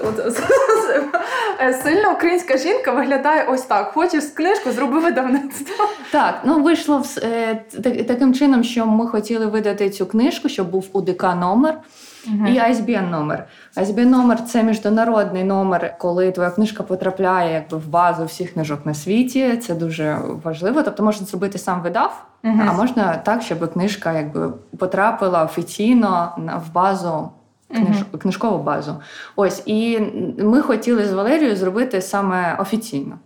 Сильна 1.82 2.12
українська 2.12 2.58
жінка 2.58 2.92
виглядає 2.92 3.44
ось 3.48 3.62
так: 3.62 3.92
хочеш 3.92 4.24
книжку, 4.24 4.72
зроби 4.72 4.98
видавництво. 5.00 5.88
Так, 6.10 6.40
ну 6.44 6.62
вийшло 6.62 7.02
е, 7.22 7.64
таким 8.08 8.34
чином, 8.34 8.64
що 8.64 8.86
ми 8.86 9.06
хотіли 9.06 9.46
видати 9.46 9.90
цю 9.90 10.06
книжку, 10.06 10.48
щоб 10.48 10.70
був 10.70 10.88
УДК 10.92 11.22
номер. 11.22 11.78
І 12.26 12.30
ISBN 12.30 13.10
номер. 13.10 13.46
ISBN 13.76 14.04
номер 14.04 14.44
це 14.44 14.62
міжнародний 14.62 15.44
номер, 15.44 15.94
коли 15.98 16.32
твоя 16.32 16.50
книжка 16.50 16.82
потрапляє 16.82 17.54
якби 17.54 17.78
в 17.78 17.88
базу 17.88 18.24
всіх 18.24 18.52
книжок 18.52 18.86
на 18.86 18.94
світі. 18.94 19.56
Це 19.56 19.74
дуже 19.74 20.18
важливо. 20.44 20.82
Тобто 20.82 21.02
можна 21.02 21.26
зробити 21.26 21.58
сам 21.58 21.82
видав, 21.82 22.26
uh-huh. 22.44 22.68
а 22.68 22.72
можна 22.72 23.16
так, 23.16 23.42
щоб 23.42 23.72
книжка 23.72 24.12
якби 24.12 24.52
потрапила 24.78 25.44
офіційно 25.44 26.32
в 26.66 26.72
базу. 26.72 27.30
Книж... 27.68 27.96
Uh-huh. 27.96 28.18
Книжкову 28.18 28.62
базу. 28.62 28.96
Ось 29.36 29.62
і 29.66 30.00
ми 30.38 30.62
хотіли 30.62 31.04
з 31.04 31.12
Валерією 31.12 31.56
зробити 31.56 32.02
саме 32.02 32.56
офіційно. 32.58 33.18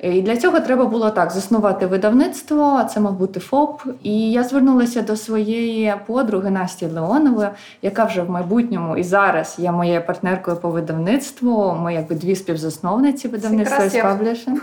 І 0.00 0.22
для 0.22 0.36
цього 0.36 0.60
треба 0.60 0.84
було 0.84 1.10
так 1.10 1.30
заснувати 1.30 1.86
видавництво, 1.86 2.84
це 2.94 3.00
мав 3.00 3.12
бути 3.12 3.40
ФОП. 3.40 3.82
І 4.02 4.32
я 4.32 4.44
звернулася 4.44 5.02
до 5.02 5.16
своєї 5.16 5.94
подруги 6.06 6.50
Насті 6.50 6.86
Леонової, 6.86 7.48
яка 7.82 8.04
вже 8.04 8.22
в 8.22 8.30
майбутньому 8.30 8.96
і 8.96 9.02
зараз 9.02 9.56
є 9.58 9.72
моєю 9.72 10.06
партнеркою 10.06 10.56
по 10.56 10.70
видавництву. 10.70 11.76
Ми 11.82 11.94
якби 11.94 12.14
дві 12.14 12.36
співзасновниці 12.36 13.28
видавництва 13.28 13.84
і 13.84 13.90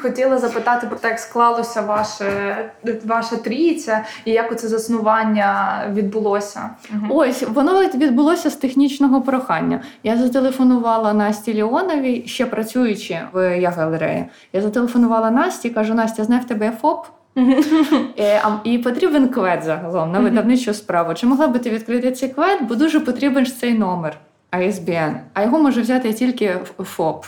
Хотіла 0.01 0.37
запитати 0.37 0.87
про 0.87 0.97
те, 0.97 1.07
як 1.07 1.19
склалося 1.19 1.81
ваше 1.81 2.25
ваша 3.05 3.35
трійця, 3.35 4.05
і 4.25 4.31
як 4.31 4.51
оце 4.51 4.67
заснування 4.67 5.81
відбулося. 5.93 6.69
Угу. 6.93 7.15
Ось 7.19 7.43
воно 7.43 7.79
відбулося 7.79 8.49
з 8.49 8.55
технічного 8.55 9.21
прохання. 9.21 9.81
Я 10.03 10.17
зателефонувала 10.17 11.13
Насті 11.13 11.63
Леоновій, 11.63 12.23
ще 12.25 12.45
працюючи 12.45 13.19
в 13.33 13.59
я 13.59 13.69
галереї. 13.69 14.25
Я 14.53 14.61
зателефонувала 14.61 15.22
написала 15.23 15.45
Насті, 15.45 15.69
кажу, 15.69 15.93
Настя, 15.93 16.23
знаю 16.23 16.41
в 16.41 16.45
тебе 16.45 16.71
ФОП. 16.81 17.05
Е, 18.19 18.41
І 18.63 18.77
потрібен 18.77 19.29
квет 19.29 19.63
загалом 19.63 20.11
на 20.11 20.19
видавничу 20.19 20.73
справу. 20.73 21.13
Чи 21.13 21.25
могла 21.27 21.47
би 21.47 21.59
ти 21.59 21.69
відкрити 21.69 22.11
цей 22.11 22.29
квет? 22.29 22.59
Бо 22.67 22.75
дуже 22.75 22.99
потрібен 22.99 23.45
ж 23.45 23.59
цей 23.59 23.73
номер 23.73 24.17
ISBN, 24.51 25.15
а 25.33 25.43
його 25.43 25.59
може 25.59 25.81
взяти 25.81 26.13
тільки 26.13 26.57
ФОП. 26.79 27.25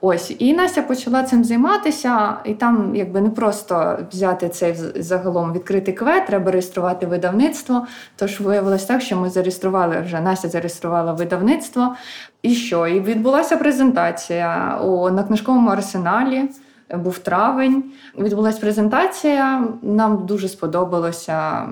Ось 0.00 0.34
і 0.38 0.54
Настя 0.54 0.82
почала 0.82 1.22
цим 1.22 1.44
займатися, 1.44 2.36
і 2.44 2.54
там 2.54 2.96
якби 2.96 3.20
не 3.20 3.30
просто 3.30 3.98
взяти 4.12 4.48
цей 4.48 4.74
загалом 4.96 5.52
відкритий 5.52 5.94
квет, 5.94 6.26
треба 6.26 6.50
реєструвати 6.50 7.06
видавництво. 7.06 7.86
Тож 8.16 8.40
виявилось 8.40 8.84
так, 8.84 9.02
що 9.02 9.16
ми 9.16 9.30
зареєстрували 9.30 10.00
вже 10.00 10.20
Настя 10.20 10.48
зареєструвала 10.48 11.12
видавництво. 11.12 11.94
І 12.42 12.54
що? 12.54 12.86
І 12.86 13.00
відбулася 13.00 13.56
презентація 13.56 14.78
у 14.84 15.10
на 15.10 15.22
книжковому 15.22 15.70
арсеналі. 15.70 16.48
Був 16.94 17.18
травень. 17.18 17.84
Відбулася 18.18 18.60
презентація. 18.60 19.68
Нам 19.82 20.26
дуже 20.26 20.48
сподобалося. 20.48 21.68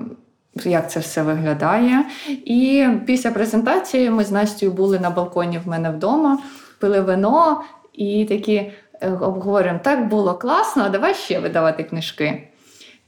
Як 0.65 0.91
це 0.91 0.99
все 0.99 1.23
виглядає. 1.23 2.05
І 2.27 2.87
після 3.05 3.31
презентації 3.31 4.09
ми 4.09 4.23
з 4.23 4.31
Настю 4.31 4.71
були 4.71 4.99
на 4.99 5.09
балконі 5.09 5.59
в 5.65 5.67
мене 5.67 5.91
вдома, 5.91 6.39
пили 6.79 7.01
вино 7.01 7.61
і 7.93 8.25
такі 8.25 8.71
е, 9.01 9.11
обговорюємо, 9.11 9.79
так 9.83 10.07
було 10.07 10.33
класно, 10.33 10.83
а 10.83 10.89
давай 10.89 11.13
ще 11.13 11.39
видавати 11.39 11.83
книжки. 11.83 12.47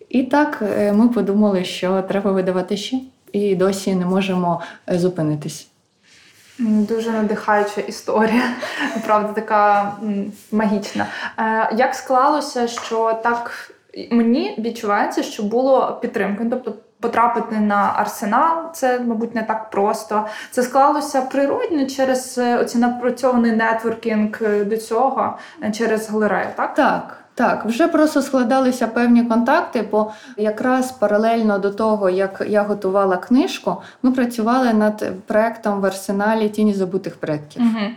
І 0.09 0.23
так 0.23 0.63
е, 0.77 0.93
ми 0.93 1.07
подумали, 1.09 1.63
що 1.63 2.01
треба 2.01 2.31
видавати 2.31 2.77
ще, 2.77 2.99
і 3.31 3.55
досі 3.55 3.95
не 3.95 4.05
можемо 4.05 4.61
е, 4.89 4.99
зупинитись. 4.99 5.70
Дуже 6.59 7.11
надихаюча 7.11 7.81
історія, 7.81 8.43
правда, 9.05 9.33
така 9.33 9.91
магічна. 10.51 11.07
Е, 11.37 11.69
Як 11.75 11.95
склалося, 11.95 12.67
що 12.67 13.19
так 13.23 13.71
мені 14.11 14.55
відчувається, 14.59 15.23
що 15.23 15.43
було 15.43 15.99
підтримки. 16.01 16.47
Тобто 16.49 16.73
потрапити 17.01 17.55
на 17.55 17.93
арсенал, 17.95 18.73
це, 18.73 18.99
мабуть, 18.99 19.35
не 19.35 19.43
так 19.43 19.69
просто. 19.69 20.25
Це 20.51 20.63
склалося 20.63 21.21
природно 21.21 21.85
через 21.85 22.37
е, 22.37 22.57
оці 22.57 22.77
напрацьований 22.77 23.51
нетворкінг 23.51 24.39
е, 24.41 24.63
до 24.65 24.77
цього, 24.77 25.37
через 25.73 26.09
галерею, 26.09 26.47
так? 26.55 26.73
Так, 26.73 27.20
так, 27.35 27.65
вже 27.65 27.87
просто 27.87 28.21
складалися 28.21 28.87
певні 28.87 29.23
контакти, 29.23 29.87
бо 29.91 30.11
якраз 30.37 30.91
паралельно 30.91 31.59
до 31.59 31.71
того, 31.71 32.09
як 32.09 32.43
я 32.47 32.63
готувала 32.63 33.17
книжку, 33.17 33.77
ми 34.03 34.11
працювали 34.11 34.73
над 34.73 35.11
проектом 35.27 35.81
в 35.81 35.85
арсеналі 35.85 36.49
Тіні 36.49 36.73
забутих 36.73 37.15
предків. 37.15 37.61
Угу. 37.61 37.87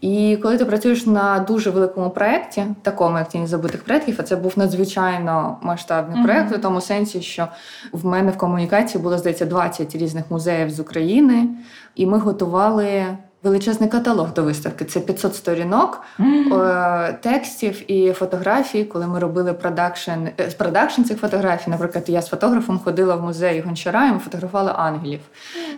І 0.00 0.38
коли 0.42 0.58
ти 0.58 0.64
працюєш 0.64 1.06
на 1.06 1.38
дуже 1.38 1.70
великому 1.70 2.10
проєкті, 2.10 2.64
такому 2.82 3.18
як 3.18 3.28
тіні 3.28 3.46
забутих 3.46 3.84
предків, 3.84 4.16
а 4.18 4.22
це 4.22 4.36
був 4.36 4.52
надзвичайно 4.56 5.58
масштабний 5.62 6.16
Мгм. 6.16 6.26
проєкт, 6.26 6.56
у 6.56 6.58
тому 6.58 6.80
сенсі, 6.80 7.22
що 7.22 7.48
в 7.92 8.06
мене 8.06 8.30
в 8.30 8.38
комунікації 8.38 9.02
було 9.02 9.18
здається 9.18 9.46
20 9.46 9.96
різних 9.96 10.24
музеїв 10.30 10.70
з 10.70 10.80
України, 10.80 11.48
і 11.94 12.06
ми 12.06 12.18
готували. 12.18 13.06
Величезний 13.42 13.88
каталог 13.88 14.32
до 14.32 14.44
виставки 14.44 14.84
це 14.84 15.00
500 15.00 15.34
сторінок 15.34 16.00
е, 16.20 17.18
текстів 17.22 17.90
і 17.92 18.12
фотографій. 18.12 18.84
Коли 18.84 19.06
ми 19.06 19.18
робили 19.18 19.52
продакшн 19.52 20.10
е, 20.40 20.50
продакшн 20.58 21.02
цих 21.02 21.18
фотографій, 21.18 21.70
наприклад, 21.70 22.04
я 22.08 22.22
з 22.22 22.28
фотографом 22.28 22.78
ходила 22.78 23.16
в 23.16 23.22
музей 23.22 23.60
Гончара, 23.60 24.08
і 24.08 24.12
ми 24.12 24.18
фотографували 24.18 24.72
ангелів 24.76 25.20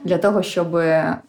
для 0.05 0.19
того, 0.19 0.43
щоб 0.43 0.83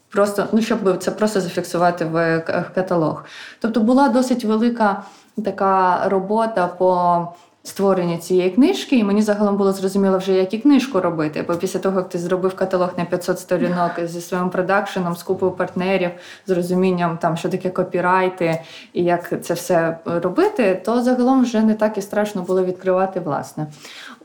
просто 0.09 0.47
ну 0.51 0.61
щоб 0.61 0.97
це 0.97 1.11
просто 1.11 1.41
зафіксувати 1.41 2.05
в 2.05 2.43
каталог. 2.75 3.25
Тобто 3.59 3.79
була 3.79 4.09
досить 4.09 4.45
велика 4.45 5.03
така 5.43 6.01
робота 6.09 6.67
по. 6.67 7.27
Створенню 7.65 8.17
цієї 8.17 8.49
книжки, 8.49 8.97
і 8.97 9.03
мені 9.03 9.21
загалом 9.21 9.57
було 9.57 9.71
зрозуміло 9.71 10.17
вже, 10.17 10.33
як 10.33 10.53
і 10.53 10.57
книжку 10.57 11.01
робити. 11.01 11.45
Бо 11.47 11.55
після 11.55 11.79
того, 11.79 11.99
як 11.99 12.09
ти 12.09 12.17
зробив 12.17 12.55
каталог 12.55 12.93
на 12.97 13.05
500 13.05 13.39
сторінок 13.39 13.91
зі 14.03 14.21
своїм 14.21 14.49
продакшеном, 14.49 15.15
з 15.15 15.23
купою 15.23 15.51
партнерів, 15.51 16.09
з 16.47 16.51
розумінням, 16.51 17.17
там, 17.17 17.37
що 17.37 17.49
таке 17.49 17.69
копірайти 17.69 18.61
і 18.93 19.03
як 19.03 19.43
це 19.43 19.53
все 19.53 19.97
робити, 20.05 20.81
то 20.85 21.01
загалом 21.01 21.43
вже 21.43 21.61
не 21.61 21.73
так 21.73 21.97
і 21.97 22.01
страшно 22.01 22.41
було 22.41 22.65
відкривати 22.65 23.19
власне. 23.19 23.67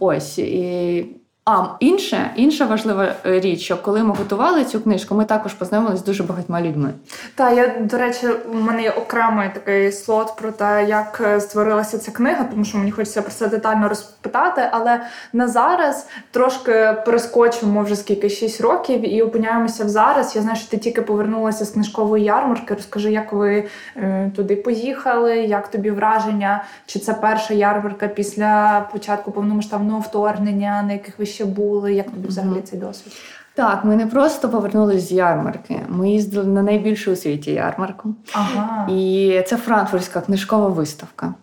Ось 0.00 0.38
і. 0.38 1.19
А 1.44 1.66
інше, 1.80 2.30
інша 2.36 2.66
важлива 2.66 3.14
е, 3.26 3.40
річ, 3.40 3.60
що 3.60 3.76
коли 3.82 4.02
ми 4.02 4.14
готували 4.14 4.64
цю 4.64 4.80
книжку, 4.80 5.14
ми 5.14 5.24
також 5.24 5.54
познайомилися 5.54 6.02
з 6.02 6.04
дуже 6.04 6.22
багатьма 6.22 6.60
людьми. 6.60 6.92
Та 7.34 7.50
я 7.50 7.68
до 7.80 7.98
речі, 7.98 8.26
у 8.52 8.54
мене 8.54 8.82
є 8.82 8.90
окремий 8.90 9.48
такий 9.54 9.92
слот 9.92 10.36
про 10.36 10.52
те, 10.52 10.86
як 10.88 11.22
е, 11.24 11.40
створилася 11.40 11.98
ця 11.98 12.10
книга, 12.10 12.44
тому 12.44 12.64
що 12.64 12.78
мені 12.78 12.90
хочеться 12.90 13.22
про 13.22 13.30
це 13.30 13.48
детально 13.48 13.88
розпитати. 13.88 14.62
Але 14.70 15.00
на 15.32 15.48
зараз 15.48 16.08
трошки 16.30 16.96
перескочимо 17.04 17.82
вже 17.82 17.96
скільки 17.96 18.28
6 18.28 18.60
років 18.60 19.14
і 19.14 19.22
опиняємося 19.22 19.84
в 19.84 19.88
зараз. 19.88 20.36
Я 20.36 20.42
знаю, 20.42 20.56
що 20.56 20.70
ти 20.70 20.76
тільки 20.76 21.02
повернулася 21.02 21.64
з 21.64 21.70
книжкової 21.70 22.24
ярмарки. 22.24 22.74
Розкажи, 22.74 23.12
як 23.12 23.32
ви 23.32 23.68
е, 23.96 24.30
туди 24.36 24.56
поїхали, 24.56 25.36
як 25.36 25.68
тобі 25.68 25.90
враження? 25.90 26.64
Чи 26.86 26.98
це 26.98 27.14
перша 27.14 27.54
ярмарка 27.54 28.08
після 28.08 28.80
початку 28.92 29.32
повномасштабного 29.32 30.00
вторгнення, 30.00 30.82
на 30.82 30.92
яких 30.92 31.18
ви 31.18 31.26
ще 31.30 31.44
були? 31.44 31.94
Як 31.94 32.10
тобі 32.10 32.28
взагалі 32.28 32.60
цей 32.60 32.78
досвід? 32.78 33.12
Так, 33.54 33.84
ми 33.84 33.96
не 33.96 34.06
просто 34.06 34.48
повернулися 34.48 35.06
з 35.06 35.12
ярмарки. 35.12 35.80
Ми 35.88 36.10
їздили 36.10 36.46
на 36.46 36.62
найбільшу 36.62 37.12
у 37.12 37.16
світі 37.16 37.50
ярмарку. 37.50 38.14
Ага. 38.32 38.88
І 38.90 39.42
це 39.46 39.56
франкфуртська 39.56 40.20
книжкова 40.20 40.68
виставка. 40.68 41.34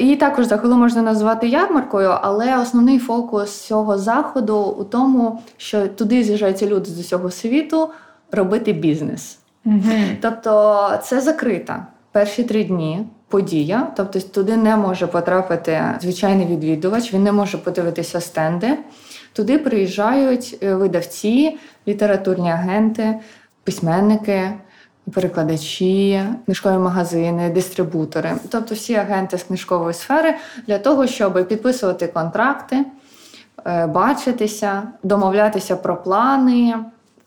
Її 0.00 0.16
також 0.16 0.46
загалом 0.46 0.80
можна 0.80 1.02
назвати 1.02 1.48
ярмаркою, 1.48 2.08
але 2.22 2.58
основний 2.58 2.98
фокус 2.98 3.60
цього 3.60 3.98
заходу 3.98 4.56
у 4.58 4.84
тому, 4.84 5.42
що 5.56 5.88
туди 5.88 6.22
з'їжджаються 6.22 6.66
люди 6.66 6.90
з 6.90 7.00
усього 7.00 7.30
світу 7.30 7.88
робити 8.32 8.72
бізнес. 8.72 9.38
Угу. 9.64 9.92
Тобто 10.20 10.90
це 11.02 11.20
закрита 11.20 11.86
перші 12.12 12.44
три 12.44 12.64
дні 12.64 13.06
подія. 13.34 13.92
Тобто 13.96 14.20
туди 14.20 14.56
не 14.56 14.76
може 14.76 15.06
потрапити 15.06 15.82
звичайний 16.00 16.46
відвідувач, 16.46 17.14
він 17.14 17.22
не 17.22 17.32
може 17.32 17.58
подивитися 17.58 18.20
стенди. 18.20 18.78
Туди 19.32 19.58
приїжджають 19.58 20.58
е, 20.62 20.74
видавці, 20.74 21.58
літературні 21.88 22.50
агенти, 22.50 23.14
письменники. 23.64 24.50
Перекладачі, 25.12 26.22
книжкові 26.44 26.78
магазини, 26.78 27.50
дистрибутори, 27.50 28.32
тобто 28.50 28.74
всі 28.74 28.94
агенти 28.94 29.38
з 29.38 29.42
книжкової 29.42 29.94
сфери 29.94 30.34
для 30.66 30.78
того, 30.78 31.06
щоб 31.06 31.48
підписувати 31.48 32.06
контракти, 32.06 32.84
е, 33.66 33.86
бачитися, 33.86 34.82
домовлятися 35.02 35.76
про 35.76 36.02
плани, 36.02 36.74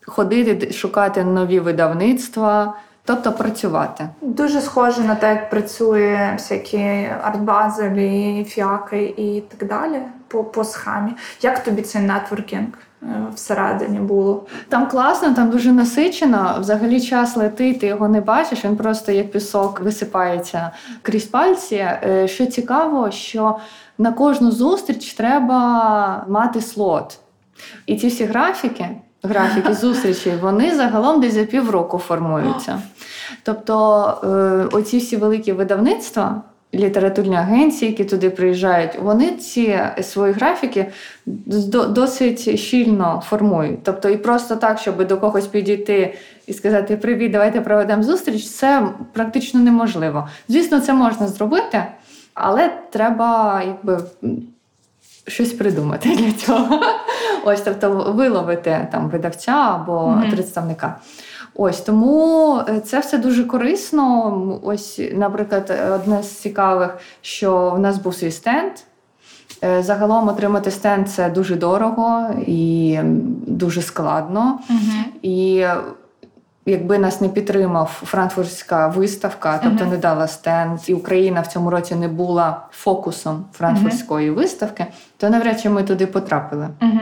ходити 0.06 0.72
шукати 0.72 1.24
нові 1.24 1.60
видавництва, 1.60 2.74
тобто 3.08 3.32
працювати. 3.32 4.08
Дуже 4.22 4.60
схоже 4.60 5.00
на 5.00 5.14
те, 5.14 5.28
як 5.28 5.50
працює 5.50 6.30
всякі 6.32 7.08
артбазелі, 7.22 8.44
фіаки 8.48 9.14
і 9.16 9.40
так 9.40 9.68
далі 9.68 10.02
по, 10.28 10.44
по 10.44 10.64
схемі. 10.64 11.12
Як 11.42 11.64
тобі 11.64 11.82
цей 11.82 12.02
нетворкінг 12.02 12.68
е, 13.02 13.06
всередині 13.34 13.98
було? 13.98 14.46
Там 14.68 14.88
класно, 14.88 15.34
там 15.34 15.50
дуже 15.50 15.72
насичено. 15.72 16.56
Взагалі 16.60 17.00
час 17.00 17.36
летить, 17.36 17.80
ти 17.80 17.86
його 17.86 18.08
не 18.08 18.20
бачиш, 18.20 18.64
він 18.64 18.76
просто 18.76 19.12
як 19.12 19.30
пісок 19.30 19.80
висипається 19.80 20.70
крізь 21.02 21.26
пальці. 21.26 21.76
Е, 21.76 22.28
Що 22.28 22.46
цікаво, 22.46 23.10
що 23.10 23.58
на 23.98 24.12
кожну 24.12 24.50
зустріч 24.50 25.12
треба 25.12 26.24
мати 26.28 26.60
слот. 26.60 27.18
І 27.86 27.96
ці 27.96 28.08
всі 28.08 28.24
графіки, 28.24 28.88
графіки 29.22 29.74
зустрічей, 29.74 30.32
вони 30.40 30.74
загалом 30.74 31.20
десь 31.20 31.34
за 31.34 31.44
півроку 31.44 31.98
формуються. 31.98 32.82
Тобто 33.42 34.14
е, 34.24 34.76
оці 34.76 34.98
всі 34.98 35.16
великі 35.16 35.52
видавництва. 35.52 36.42
Літературні 36.74 37.36
агенції, 37.36 37.90
які 37.90 38.04
туди 38.04 38.30
приїжджають, 38.30 38.98
вони 39.02 39.36
ці 39.36 39.78
свої 40.02 40.32
графіки 40.32 40.86
досить 41.88 42.58
щільно 42.58 43.22
формують. 43.28 43.82
Тобто, 43.82 44.08
і 44.08 44.16
просто 44.16 44.56
так, 44.56 44.78
щоб 44.78 45.06
до 45.06 45.18
когось 45.18 45.46
підійти 45.46 46.14
і 46.46 46.52
сказати 46.52 46.96
Привіт, 46.96 47.32
давайте 47.32 47.60
проведемо 47.60 48.02
зустріч, 48.02 48.48
це 48.48 48.88
практично 49.12 49.60
неможливо. 49.60 50.28
Звісно, 50.48 50.80
це 50.80 50.92
можна 50.92 51.28
зробити, 51.28 51.84
але 52.34 52.70
треба 52.90 53.62
якби. 53.66 54.00
Щось 55.28 55.52
придумати 55.52 56.16
для 56.16 56.32
цього. 56.32 56.80
Ось, 57.44 57.60
тобто, 57.60 57.90
виловити 58.16 58.88
там 58.92 59.08
видавця 59.08 59.52
або 59.52 60.08
Мгм. 60.08 60.30
представника. 60.30 60.96
Ось 61.54 61.80
тому 61.80 62.56
е, 62.68 62.80
це 62.80 63.00
все 63.00 63.18
дуже 63.18 63.44
корисно. 63.44 64.60
Ось, 64.62 65.00
наприклад, 65.12 65.72
одне 65.94 66.22
з 66.22 66.30
цікавих, 66.30 66.98
що 67.20 67.70
в 67.70 67.78
нас 67.80 67.98
був 67.98 68.14
свій 68.14 68.30
стенд. 68.30 68.72
Е, 69.64 69.82
Загалом 69.82 70.28
отримати 70.28 70.70
стенд 70.70 71.08
це 71.08 71.30
дуже 71.30 71.56
дорого 71.56 72.30
і 72.46 72.98
дуже 73.46 73.82
складно. 73.82 74.58
І 75.22 75.64
Якби 76.68 76.98
нас 76.98 77.20
не 77.20 77.28
підтримав 77.28 78.02
франкфуртська 78.04 78.88
виставка, 78.88 79.60
тобто 79.62 79.84
Мгм. 79.84 79.92
не 79.92 79.98
дала 79.98 80.28
стенд, 80.28 80.80
і 80.86 80.94
Україна 80.94 81.40
в 81.40 81.46
цьому 81.46 81.70
році 81.70 81.94
не 81.94 82.08
була 82.08 82.66
фокусом 82.70 83.44
франкфуртської 83.52 84.30
виставки, 84.30 84.86
то 85.16 85.30
навряд 85.30 85.60
чи 85.60 85.68
ми 85.68 85.82
туди 85.82 86.06
потрапили. 86.06 86.68
Угу. 86.82 87.00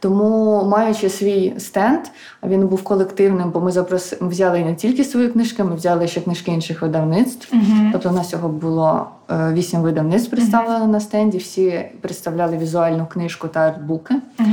Тому, 0.00 0.64
маючи 0.64 1.08
свій 1.08 1.54
стенд, 1.58 2.00
він 2.42 2.66
був 2.66 2.82
колективним, 2.82 3.50
бо 3.50 3.60
ми 3.60 3.72
запроси... 3.72 4.18
взяли 4.20 4.64
не 4.64 4.74
тільки 4.74 5.04
свої 5.04 5.28
книжки, 5.28 5.64
ми 5.64 5.74
взяли 5.74 6.08
ще 6.08 6.20
книжки 6.20 6.52
інших 6.52 6.82
видавництв. 6.82 7.48
Угу. 7.52 7.62
Тобто, 7.92 8.08
у 8.08 8.12
нас 8.12 8.30
цього 8.30 8.48
було 8.48 9.06
е, 9.30 9.52
вісім 9.52 9.80
видавництв 9.80 10.30
представлено 10.30 10.86
на 10.86 11.00
стенді. 11.00 11.38
Всі 11.38 11.84
представляли 12.00 12.58
візуальну 12.58 13.06
книжку 13.06 13.48
та 13.48 13.60
артбуки. 13.60 14.14
Угу. 14.40 14.48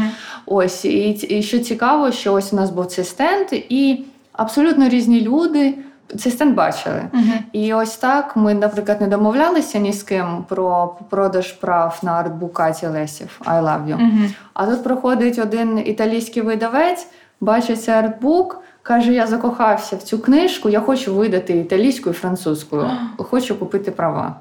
Ось 0.45 0.85
і, 0.85 1.09
і 1.09 1.43
що 1.43 1.59
цікаво, 1.59 2.11
що 2.11 2.33
ось 2.33 2.53
у 2.53 2.55
нас 2.55 2.69
був 2.69 2.85
цей 2.85 3.05
стенд, 3.05 3.47
і 3.51 4.03
абсолютно 4.33 4.89
різні 4.89 5.21
люди 5.21 5.73
цей 6.19 6.31
стенд 6.31 6.55
бачили. 6.55 7.01
Угу. 7.13 7.33
І 7.51 7.73
ось 7.73 7.97
так 7.97 8.35
ми, 8.35 8.53
наприклад, 8.53 9.01
не 9.01 9.07
домовлялися 9.07 9.79
ні 9.79 9.93
з 9.93 10.03
ким 10.03 10.45
про 10.49 10.95
продаж 11.09 11.51
прав 11.51 11.99
на 12.03 12.11
артбук 12.11 12.53
Каті 12.53 12.87
Лесів 12.87 13.41
I 13.45 13.63
love 13.63 13.87
you. 13.87 13.93
Угу. 13.93 14.29
А 14.53 14.65
тут 14.65 14.83
проходить 14.83 15.39
один 15.39 15.79
італійський 15.85 16.43
видавець, 16.43 17.07
бачить 17.41 17.83
цей 17.83 17.95
артбук, 17.95 18.61
каже: 18.83 19.13
Я 19.13 19.27
закохався 19.27 19.95
в 19.95 20.03
цю 20.03 20.19
книжку, 20.19 20.69
я 20.69 20.79
хочу 20.79 21.15
видати 21.15 21.57
італійською 21.57 22.15
і 22.15 22.17
французькою, 22.17 22.91
хочу 23.17 23.59
купити 23.59 23.91
права. 23.91 24.35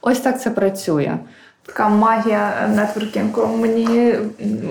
Ось 0.00 0.20
так 0.20 0.40
це 0.40 0.50
працює. 0.50 1.18
Така 1.66 1.88
магія 1.88 2.68
нетворкінгу. 2.74 3.56
Мені 3.56 4.14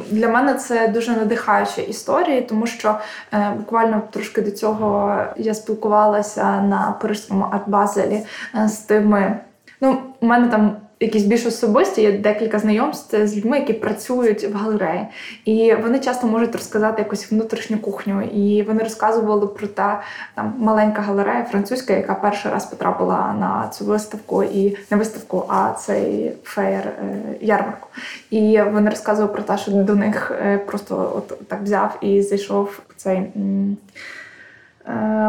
для 0.10 0.28
мене 0.28 0.54
це 0.54 0.88
дуже 0.88 1.12
надихаюча 1.12 1.82
історія, 1.82 2.42
тому 2.42 2.68
що 2.68 3.00
е, 3.34 3.54
буквально 3.58 4.02
трошки 4.12 4.42
до 4.42 4.52
цього 4.52 5.18
я 5.38 5.54
спілкувалася 5.54 6.62
на 6.62 6.96
Парижському 7.02 7.46
арт-базелі 7.52 8.26
е, 8.56 8.68
з 8.68 8.78
тими. 8.78 9.40
Ну, 9.82 9.98
у 10.22 10.26
мене 10.26 10.48
там 10.48 10.76
якісь 11.00 11.24
більш 11.24 11.46
особисті, 11.46 12.02
є 12.02 12.12
декілька 12.12 12.60
знайомств 12.60 13.28
з 13.28 13.38
людьми, 13.38 13.60
які 13.60 13.74
працюють 13.74 14.44
в 14.44 14.56
галереї. 14.56 15.08
І 15.46 15.76
вони 15.84 16.00
часто 16.00 16.28
можуть 16.28 16.56
розказати 16.56 17.02
якусь 17.02 17.32
внутрішню 17.32 17.78
кухню. 17.78 18.22
І 18.22 18.64
вони 18.64 18.84
розказували 18.84 19.48
про 19.48 19.68
те, 19.68 20.00
там 20.36 20.54
маленька 20.58 21.02
галерея 21.02 21.44
французька, 21.44 21.94
яка 21.94 22.16
перший 22.16 22.52
раз 22.52 22.66
потрапила 22.66 23.36
на 23.40 23.70
цю 23.70 23.86
виставку, 23.86 24.44
і 24.44 24.78
не 24.92 24.98
виставку, 24.98 25.46
а 25.50 25.72
цей 25.72 26.34
феєр 26.44 26.88
е, 26.88 27.18
ярмарку. 27.42 27.88
І 28.30 28.62
вони 28.62 28.90
розказували 28.90 29.34
про 29.34 29.44
те, 29.44 29.58
що 29.58 29.72
до 29.72 29.96
них 29.96 30.32
е, 30.32 30.58
просто 30.58 31.14
от 31.18 31.48
так 31.48 31.62
взяв 31.62 31.98
і 32.02 32.22
зайшов 32.22 32.82
цей 32.98 33.18
е, 33.18 33.32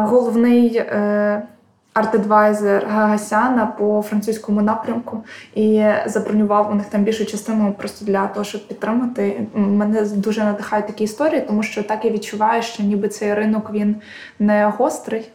головний. 0.07 0.83
Арт-адвайзер 1.97 2.85
Гагасяна 2.87 3.65
по 3.65 4.01
французькому 4.01 4.61
напрямку 4.61 5.23
і 5.55 5.85
забронював 6.05 6.71
у 6.71 6.75
них 6.75 6.85
там 6.85 7.03
більшу 7.03 7.25
частину 7.25 7.75
просто 7.77 8.05
для 8.05 8.27
того, 8.27 8.43
щоб 8.43 8.67
підтримати. 8.67 9.47
Мене 9.53 10.01
дуже 10.01 10.43
надихають 10.43 10.87
такі 10.87 11.03
історії, 11.03 11.41
тому 11.47 11.63
що 11.63 11.83
так 11.83 12.05
я 12.05 12.11
відчуваю, 12.11 12.61
що 12.61 12.83
ніби 12.83 13.07
цей 13.07 13.33
ринок 13.33 13.71
він 13.73 13.95
не 14.39 14.73
гострий. 14.77 15.29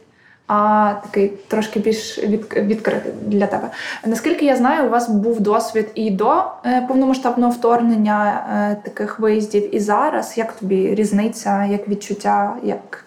А 0.46 0.94
такий 1.02 1.28
трошки 1.48 1.80
більш 1.80 2.18
від, 2.18 2.54
відкритий 2.56 3.12
для 3.26 3.46
тебе. 3.46 3.70
Наскільки 4.06 4.44
я 4.44 4.56
знаю, 4.56 4.86
у 4.86 4.90
вас 4.90 5.08
був 5.08 5.40
досвід 5.40 5.88
і 5.94 6.10
до 6.10 6.42
е, 6.66 6.84
повномасштабного 6.88 7.52
вторгнення 7.52 8.46
е, 8.52 8.76
таких 8.84 9.20
виїздів, 9.20 9.74
і 9.74 9.80
зараз. 9.80 10.38
Як 10.38 10.52
тобі 10.52 10.94
різниця, 10.94 11.64
як 11.64 11.88
відчуття, 11.88 12.56
як 12.62 13.04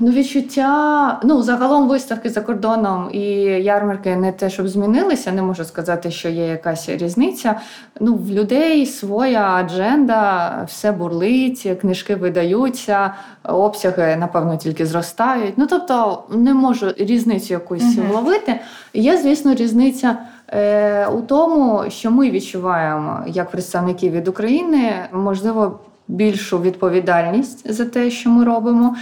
ну, 0.00 0.10
відчуття, 0.10 1.20
ну, 1.24 1.42
загалом 1.42 1.88
виставки 1.88 2.30
за 2.30 2.40
кордоном 2.40 3.08
і 3.12 3.20
ярмарки 3.62 4.16
не 4.16 4.32
те, 4.32 4.50
щоб 4.50 4.68
змінилися, 4.68 5.32
не 5.32 5.42
можу 5.42 5.64
сказати, 5.64 6.10
що 6.10 6.28
є 6.28 6.46
якась 6.46 6.88
різниця. 6.88 7.60
Ну, 8.00 8.14
в 8.14 8.30
людей 8.30 8.86
своя 8.86 9.54
адженда, 9.54 10.52
все 10.68 10.92
бурлить, 10.92 11.68
книжки 11.80 12.14
видаються, 12.14 13.14
обсяги, 13.44 14.16
напевно, 14.16 14.56
тільки 14.56 14.86
зростають. 14.86 15.54
Ну, 15.56 15.66
тобто, 15.66 16.22
не 16.30 16.54
можу 16.54 16.92
різницю 16.98 17.54
якусь 17.54 17.96
Мгм. 17.98 18.06
вловити. 18.10 18.60
Є, 18.94 19.16
звісно, 19.18 19.54
різниця. 19.54 20.16
е, 20.48 21.06
У 21.06 21.20
тому, 21.20 21.82
що 21.88 22.10
ми 22.10 22.30
відчуваємо 22.30 23.20
як 23.26 23.50
представники 23.50 24.10
від 24.10 24.28
України, 24.28 24.92
можливо, 25.12 25.78
більшу 26.08 26.60
відповідальність 26.60 27.72
за 27.72 27.84
те, 27.84 28.10
що 28.10 28.30
ми 28.30 28.44
робимо, 28.44 28.96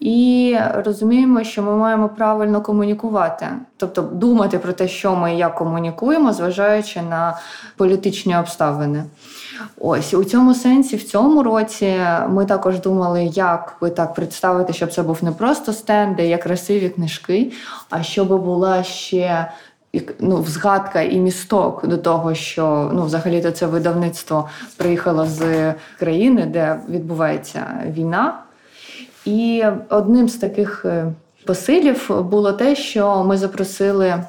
і 0.00 0.56
розуміємо, 0.74 1.44
що 1.44 1.62
ми 1.62 1.76
маємо 1.76 2.08
правильно 2.08 2.60
комунікувати, 2.60 3.46
тобто 3.76 4.02
думати 4.02 4.58
про 4.58 4.72
те, 4.72 4.88
що 4.88 5.16
ми 5.16 5.34
і 5.34 5.38
як 5.38 5.54
комунікуємо, 5.54 6.32
зважаючи 6.32 7.02
на 7.02 7.38
політичні 7.76 8.36
обставини. 8.36 9.04
Ось 9.80 10.14
у 10.14 10.24
цьому 10.24 10.54
сенсі, 10.54 10.96
в 10.96 11.04
цьому 11.04 11.42
році 11.42 11.96
ми 12.28 12.44
також 12.44 12.80
думали, 12.80 13.24
як 13.24 13.76
би 13.80 13.90
так 13.90 14.14
представити, 14.14 14.72
щоб 14.72 14.92
це 14.92 15.02
був 15.02 15.24
не 15.24 15.32
просто 15.32 15.72
стенди, 15.72 16.26
як 16.26 16.42
красиві 16.42 16.88
книжки, 16.88 17.52
а 17.90 18.02
щоб 18.02 18.44
була 18.44 18.82
ще 18.82 19.52
ну, 20.20 20.44
згадка 20.48 21.02
і 21.02 21.18
місток 21.18 21.86
до 21.86 21.96
того, 21.96 22.34
що 22.34 22.90
ну, 22.94 23.04
взагалі-то 23.04 23.50
це 23.50 23.66
видавництво 23.66 24.48
приїхало 24.76 25.26
з 25.26 25.74
країни, 25.98 26.46
де 26.46 26.80
відбувається 26.88 27.66
війна. 27.96 28.38
І 29.24 29.64
одним 29.88 30.28
з 30.28 30.36
таких 30.36 30.84
е, 30.84 31.12
посилів 31.46 32.10
було 32.30 32.52
те, 32.52 32.76
що 32.76 33.24
ми 33.24 33.36
запросили 33.36 34.24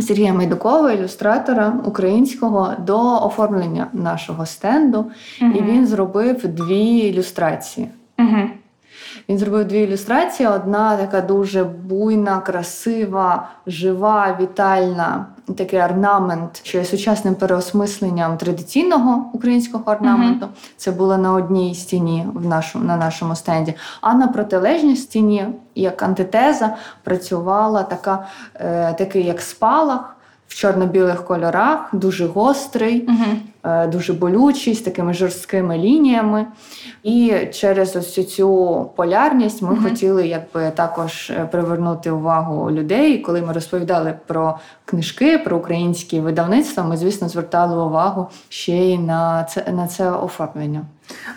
Сергія 0.00 0.34
Майдукова, 0.34 0.92
ілюстратора 0.92 1.72
українського, 1.84 2.72
до 2.78 3.26
оформлення 3.26 3.86
нашого 3.92 4.46
стенду, 4.46 5.10
і 5.40 5.62
він 5.62 5.86
зробив 5.86 6.46
дві 6.46 6.98
ілюстрації. 6.98 7.88
Угу. 8.18 8.50
Він 9.28 9.38
зробив 9.38 9.64
дві 9.64 9.80
ілюстрації. 9.82 10.48
Одна 10.48 10.96
така 10.96 11.20
дуже 11.20 11.64
буйна, 11.64 12.40
красива, 12.40 13.48
жива, 13.66 14.36
вітальна, 14.40 15.26
такий 15.56 15.80
орнамент, 15.80 16.60
що 16.62 16.78
є 16.78 16.84
сучасним 16.84 17.34
переосмисленням 17.34 18.36
традиційного 18.36 19.30
українського 19.32 19.84
орнаменту. 19.86 20.46
Це 20.76 20.90
було 20.90 21.18
на 21.18 21.32
одній 21.32 21.74
стіні 21.74 22.26
в 22.34 22.46
нашому, 22.46 22.84
на 22.84 22.96
нашому 22.96 23.34
стенді. 23.36 23.74
А 24.00 24.14
на 24.14 24.26
протилежній 24.28 24.96
стіні, 24.96 25.46
як 25.74 26.02
антитеза, 26.02 26.76
працювала 27.04 27.82
така, 27.82 28.26
е, 28.54 28.92
такий 28.98 29.24
як 29.24 29.40
спалах. 29.40 30.14
В 30.48 30.54
чорно-білих 30.54 31.24
кольорах, 31.24 31.88
дуже 31.92 32.26
гострий, 32.26 33.06
Угу. 33.08 33.16
е, 33.32 33.36
дуже 33.88 34.12
болючий, 34.12 34.74
з 34.74 34.80
такими 34.80 35.14
жорсткими 35.14 35.78
лініями. 35.78 36.46
І 37.02 37.32
через 37.52 37.96
ось 37.96 38.34
цю- 38.34 38.90
полярність 38.96 39.62
ми 39.62 39.70
Мгм. 39.74 39.84
хотіли 39.84 40.26
якби 40.28 40.70
також 40.70 41.30
е, 41.30 41.48
привернути 41.52 42.10
увагу 42.10 42.70
людей. 42.70 43.18
Коли 43.18 43.42
ми 43.42 43.52
розповідали 43.52 44.14
про 44.26 44.58
книжки, 44.84 45.38
про 45.38 45.56
українські 45.56 46.20
видавництва, 46.20 46.84
ми, 46.84 46.96
звісно, 46.96 47.28
звертали 47.28 47.82
увагу 47.84 48.26
ще 48.48 48.72
й 48.76 48.98
на 48.98 49.44
це 49.44 49.72
на 49.72 49.86
це 49.86 50.10
оформлення. 50.10 50.80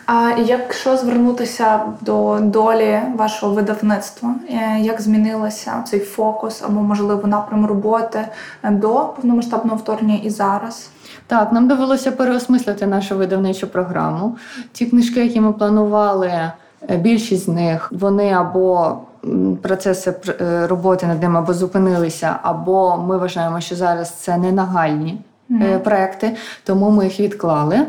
А 0.06 0.30
якщо 0.46 0.98
звернутися 0.98 1.80
до 2.02 2.40
долі 2.42 3.00
вашого 3.16 3.54
видавництва, 3.56 4.36
е, 4.50 4.80
як 4.82 5.02
змінилося 5.02 5.84
цей 5.88 6.00
фокус 6.00 6.62
або 6.62 6.82
можливо 6.82 7.28
напрям 7.28 7.66
роботи 7.66 8.20
е, 8.64 8.72
до 8.72 8.90
повномасштабного 9.16 9.78
вторгнення 9.78 10.20
і 10.24 10.30
зараз? 10.30 10.90
Так, 11.32 11.52
нам 11.52 11.67
довелося 11.67 12.12
переосмислити 12.12 12.88
нашу 12.88 13.17
видавничу 13.17 13.67
програму. 13.67 14.38
Ті 14.72 14.86
книжки, 14.86 15.24
які 15.24 15.41
ми 15.41 15.54
планували, 15.54 16.28
е, 16.28 16.98
більшість 16.98 17.46
з 17.46 17.48
них 17.48 17.91
вони 17.91 18.32
або 18.32 18.98
процеси 19.62 20.13
е, 20.41 20.67
роботи 20.67 21.08
над 21.08 21.22
ними 21.22 21.39
або 21.39 21.54
зупинилися, 21.54 22.39
або 22.41 22.98
ми 22.98 23.17
вважаємо, 23.17 23.62
що 23.62 23.76
зараз 23.76 24.12
це 24.12 24.38
не 24.38 24.52
нагальні. 24.52 25.22
Е, 25.52 25.80
Проекти, 25.80 26.36
тому 26.64 26.90
ми 26.90 27.04
їх 27.04 27.20
відклали. 27.20 27.80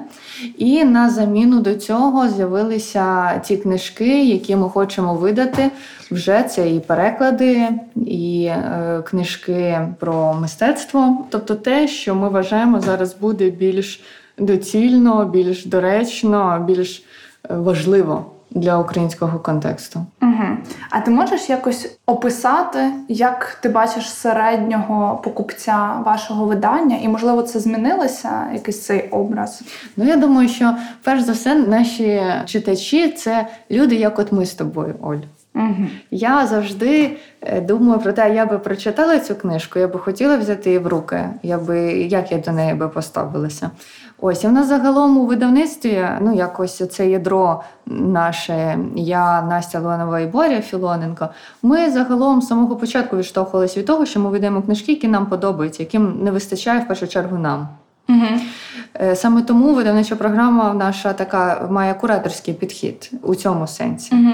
І 0.59 0.85
на 0.85 1.11
заміну 1.11 1.61
до 1.61 1.75
цього 1.75 2.29
з'явилися 2.29 3.39
ті 3.39 3.57
книжки, 3.57 4.25
які 4.25 4.57
ми 4.57 4.69
хочемо 4.69 5.15
видати. 5.15 5.71
Вже 6.11 6.43
це 6.43 6.71
і 6.71 6.81
переклади, 6.81 7.69
і 8.07 8.45
е, 8.45 9.03
книжки 9.07 9.89
про 9.99 10.35
мистецтво. 10.35 11.27
Тобто 11.31 11.55
те, 11.55 11.89
що 11.89 12.15
ми 12.15 12.29
вважаємо 12.29 12.81
зараз 12.81 13.15
буде 13.15 13.51
більш 13.51 14.03
доцільно, 14.39 15.25
більш 15.25 15.67
доречно, 15.67 16.65
більш 16.69 17.05
е, 17.51 17.55
важливо 17.55 18.32
для 18.55 18.79
українського 18.79 19.39
контексту. 19.39 20.07
Угу. 20.23 20.57
А 20.91 21.01
ти 21.01 21.11
можеш 21.11 21.51
якось 21.51 21.99
описати, 22.07 22.93
як 23.09 23.59
ти 23.63 23.69
бачиш 23.69 24.11
середнього 24.11 25.21
покупця 25.25 26.03
вашого 26.07 26.45
видання, 26.45 26.97
і 27.03 27.09
можливо 27.09 27.43
це 27.43 27.61
змінилося, 27.61 28.51
якийсь 28.53 28.83
цей 28.83 29.09
образ? 29.09 29.63
Ну 29.97 30.05
я 30.05 30.17
думаю, 30.17 30.49
що 30.49 30.75
перш 31.03 31.23
за 31.23 31.33
все 31.33 31.55
наші 31.55 32.23
читачі 32.47 33.09
це 33.11 33.47
люди, 33.71 33.95
як 33.95 34.19
от 34.19 34.33
ми 34.33 34.47
з 34.47 34.55
тобою, 34.55 34.95
Оль. 35.03 35.17
Угу. 35.55 35.87
Я 36.11 36.47
завжди 36.47 37.17
е, 37.41 37.61
думаю 37.61 38.01
про 38.01 38.13
те, 38.13 38.35
я 38.35 38.47
би 38.47 38.59
прочитала 38.59 39.19
цю 39.19 39.35
книжку, 39.35 39.79
я 39.79 39.89
би 39.89 39.99
хотіла 39.99 40.37
взяти 40.37 40.71
її 40.71 40.79
в 40.79 40.87
руки, 40.87 41.29
я 41.43 41.59
би, 41.59 41.93
як 41.93 42.33
я 42.33 42.39
до 42.39 42.53
неї 42.53 42.75
би 42.75 42.89
поставилася. 42.89 43.71
Ось, 44.25 44.45
і 44.45 44.47
в 44.47 44.53
нас 44.53 44.69
загалом 44.69 45.19
у 45.19 45.27
видавництві, 45.27 46.09
ну 46.21 46.35
якось 46.35 46.89
це 46.91 47.09
ядро 47.09 47.63
наше, 47.87 48.79
я, 48.95 49.43
Настя 49.43 49.81
Леонова 49.81 50.21
і 50.21 50.27
Боря 50.27 50.61
Філоненко. 50.61 51.29
Ми 51.63 51.91
загалом 51.91 52.43
з 52.43 52.47
самого 52.47 52.77
початку 52.77 53.17
відштовхувалися 53.17 53.81
від 53.81 53.87
того, 53.87 54.07
що 54.07 54.21
ми 54.21 54.31
ведемо 54.31 54.63
книжки, 54.63 54.93
які 54.93 55.09
нам 55.09 55.27
подобаються, 55.27 55.83
яким 55.83 56.25
не 56.25 56.31
вистачає 56.31 56.81
в 56.81 56.89
першу 56.89 57.09
чергу 57.09 57.39
нам. 57.39 57.69
Угу. 58.09 58.27
Саме 59.15 59.43
тому 59.43 59.75
видавнича 59.75 60.17
програма 60.17 60.75
наша 60.75 61.13
така 61.13 61.69
має 61.71 61.95
кураторський 61.95 62.55
підхід 62.55 63.11
у 63.23 63.35
цьому 63.35 63.67
сенсі. 63.67 64.15
Угу. 64.15 64.33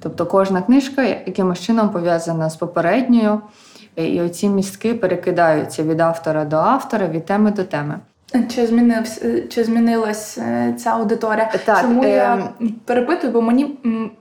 Тобто 0.00 0.26
кожна 0.26 0.62
книжка 0.62 1.02
якимось 1.02 1.60
чином 1.60 1.88
пов'язана 1.88 2.50
з 2.50 2.56
попередньою, 2.56 3.40
і 3.96 4.20
оці 4.20 4.48
містки 4.48 4.94
перекидаються 4.94 5.82
від 5.82 6.00
автора 6.00 6.44
до 6.44 6.56
автора, 6.56 7.06
від 7.06 7.26
теми 7.26 7.50
до 7.50 7.64
теми. 7.64 7.98
Чи 8.54 8.66
змінився 8.66 9.42
чи 9.48 9.64
змінилась 9.64 10.38
е, 10.38 10.74
ця 10.78 10.90
аудиторія? 10.90 11.50
Так, 11.64 11.80
Чому 11.80 12.04
я 12.04 12.34
ем. 12.60 12.74
перепитую? 12.84 13.32
Бо 13.32 13.42
мені 13.42 13.78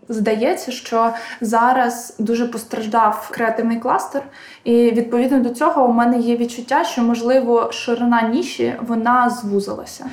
здається, 0.09 0.71
що 0.71 1.13
зараз 1.41 2.15
дуже 2.19 2.47
постраждав 2.47 3.29
креативний 3.31 3.79
кластер, 3.79 4.21
і 4.63 4.73
відповідно 4.91 5.39
до 5.39 5.49
цього 5.49 5.85
у 5.85 5.93
мене 5.93 6.19
є 6.19 6.37
відчуття, 6.37 6.83
що 6.83 7.01
можливо 7.01 7.71
ширина 7.71 8.21
ніші 8.21 8.73
вона 8.87 9.29
звузилася. 9.29 10.05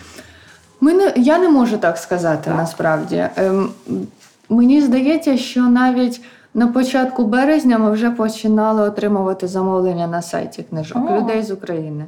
Ми 0.81 0.93
не, 0.93 1.13
я 1.17 1.39
не 1.39 1.49
можу 1.49 1.79
так 1.79 1.99
сказати 1.99 2.43
Так. 2.45 2.57
насправді. 2.57 3.27
Ем, 3.37 3.71
мені 4.49 4.81
здається, 4.81 5.37
що 5.37 5.61
навіть 5.61 6.21
на 6.55 6.67
початку 6.67 7.25
березня 7.25 7.79
ми 7.79 7.91
вже 7.91 8.11
починали 8.11 8.83
отримувати 8.83 9.49
замовлення 9.49 10.07
на 10.07 10.23
сайті 10.23 10.63
книжок 10.63 11.11
О. 11.11 11.17
людей 11.17 11.43
з 11.43 11.51
України. 11.51 12.05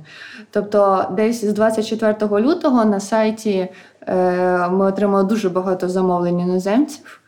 Тобто, 0.50 1.04
десь 1.16 1.44
з 1.44 1.52
24 1.52 2.40
лютого 2.40 2.84
на 2.84 3.00
сайті 3.00 3.68
е, 4.06 4.68
ми 4.68 4.86
отримали 4.86 5.24
дуже 5.24 5.48
багато 5.48 5.88
замовлень 5.88 6.40
іноземців, 6.40 7.20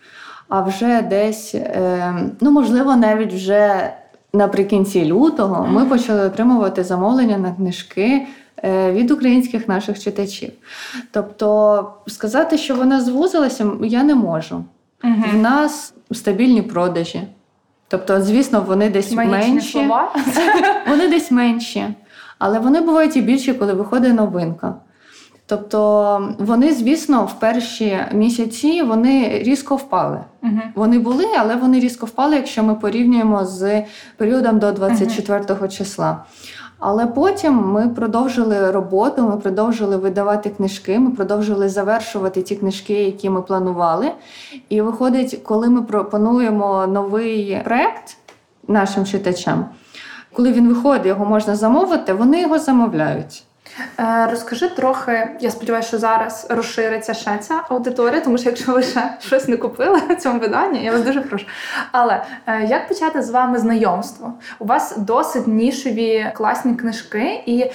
а 0.48 0.62
вже 0.62 1.02
десь, 1.02 1.54
е, 1.54 2.14
ну 2.40 2.50
можливо, 2.50 2.96
навіть 2.96 3.32
вже 3.32 3.92
наприкінці 4.32 5.04
лютого 5.04 5.66
ми 5.66 5.84
почали 5.84 6.20
отримувати 6.20 6.84
замовлення 6.84 7.38
на 7.38 7.52
книжки 7.52 8.26
е, 8.64 8.92
від 8.92 9.10
українських 9.10 9.68
наших 9.68 10.00
читачів. 10.00 10.50
Тобто, 11.10 11.92
сказати, 12.06 12.58
що 12.58 12.74
вона 12.74 13.00
звузилася, 13.00 13.66
я 13.82 14.02
не 14.02 14.14
можу. 14.14 14.64
В 15.32 15.36
нас 15.36 15.94
стабільні 16.12 16.62
продажі. 16.62 17.22
Тобто, 17.88 18.22
звісно, 18.22 18.64
вони 18.66 18.90
десь 18.90 19.12
Магічні 19.12 19.52
менші. 19.52 19.72
слова. 19.72 20.14
Вони 20.88 21.08
десь 21.08 21.30
менші, 21.30 21.84
але 22.38 22.58
вони 22.58 22.80
бувають 22.80 23.16
і 23.16 23.20
більші, 23.20 23.54
коли 23.54 23.72
виходить 23.72 24.14
новинка. 24.14 24.74
Тобто 25.46 26.34
вони, 26.38 26.72
звісно, 26.72 27.24
в 27.24 27.40
перші 27.40 27.98
місяці 28.12 28.82
вони 28.82 29.38
різко 29.44 29.76
впали. 29.76 30.20
Мгм. 30.42 30.62
Вони 30.74 30.98
були, 30.98 31.26
але 31.38 31.56
вони 31.56 31.80
різко 31.80 32.06
впали, 32.06 32.36
якщо 32.36 32.62
ми 32.62 32.74
порівнюємо 32.74 33.44
з 33.44 33.82
періодом 34.16 34.58
до 34.58 34.72
24 34.72 35.68
числа. 35.68 36.24
Але 36.78 37.06
потім 37.06 37.54
ми 37.54 37.88
продовжили 37.88 38.70
роботу, 38.70 39.22
ми 39.22 39.36
продовжили 39.36 39.96
видавати 39.96 40.50
книжки, 40.50 40.98
ми 40.98 41.10
продовжили 41.10 41.68
завершувати 41.68 42.42
ті 42.42 42.56
книжки, 42.56 43.04
які 43.04 43.30
ми 43.30 43.42
планували. 43.42 44.12
І 44.68 44.80
виходить, 44.80 45.40
коли 45.44 45.68
ми 45.68 45.82
пропонуємо 45.82 46.86
новий 46.86 47.60
проект 47.64 48.16
нашим 48.68 49.06
читачам, 49.06 49.64
коли 50.32 50.52
він 50.52 50.68
виходить, 50.68 51.06
його 51.06 51.24
можна 51.24 51.56
замовити, 51.56 52.12
вони 52.12 52.40
його 52.40 52.58
замовляють. 52.58 53.44
Е, 54.00 54.28
Розкажи 54.30 54.68
трохи, 54.68 55.28
я 55.40 55.50
сподіваюся, 55.50 55.88
що 55.88 55.98
зараз 55.98 56.46
розшириться 56.50 57.14
ще 57.14 57.38
ця 57.38 57.62
аудиторія, 57.68 58.20
тому 58.20 58.38
що 58.38 58.48
якщо 58.48 58.72
ви 58.72 58.82
ще 58.82 59.14
щось 59.20 59.48
не 59.48 59.56
купили 59.56 60.00
в 60.10 60.16
цьому 60.16 60.40
виданні, 60.40 60.84
я 60.84 60.92
вас 60.92 61.02
дуже 61.02 61.20
прошу. 61.20 61.46
Але 61.92 62.22
е, 62.46 62.64
як 62.64 62.88
почати 62.88 63.22
з 63.22 63.30
вами 63.30 63.58
знайомство? 63.58 64.32
У 64.58 64.64
вас 64.64 64.96
досить 64.96 65.46
нішеві 65.46 66.30
класні 66.34 66.74
книжки, 66.74 67.42
і 67.46 67.70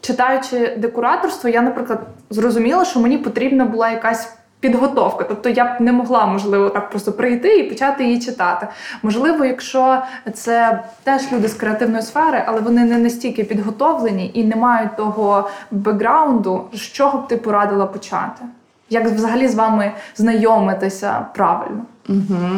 читаючи 0.00 0.74
декураторство, 0.76 1.50
я, 1.50 1.62
наприклад, 1.62 2.00
зрозуміла, 2.30 2.84
що 2.84 3.00
мені 3.00 3.18
потрібна 3.18 3.64
була 3.64 3.90
якась. 3.90 4.32
Підготовка, 4.60 5.24
тобто 5.24 5.48
я 5.48 5.64
б 5.64 5.80
не 5.80 5.92
могла, 5.92 6.26
можливо, 6.26 6.70
так 6.70 6.90
просто 6.90 7.12
прийти 7.12 7.58
і 7.58 7.68
почати 7.68 8.04
її 8.04 8.20
читати. 8.20 8.66
Можливо, 9.02 9.44
якщо 9.44 10.02
це 10.34 10.84
теж 11.02 11.32
люди 11.32 11.48
з 11.48 11.54
креативної 11.54 12.02
сфери, 12.02 12.42
але 12.46 12.60
вони 12.60 12.84
не 12.84 12.98
настільки 12.98 13.44
підготовлені 13.44 14.30
і 14.34 14.44
не 14.44 14.56
мають 14.56 14.96
того 14.96 15.50
бекграунду, 15.70 16.64
з 16.72 16.80
чого 16.80 17.18
б 17.18 17.28
ти 17.28 17.36
порадила 17.36 17.86
почати? 17.86 18.42
Як 18.90 19.06
взагалі 19.06 19.48
з 19.48 19.54
вами 19.54 19.92
знайомитися 20.16 21.26
правильно? 21.34 21.82
Угу. 22.08 22.48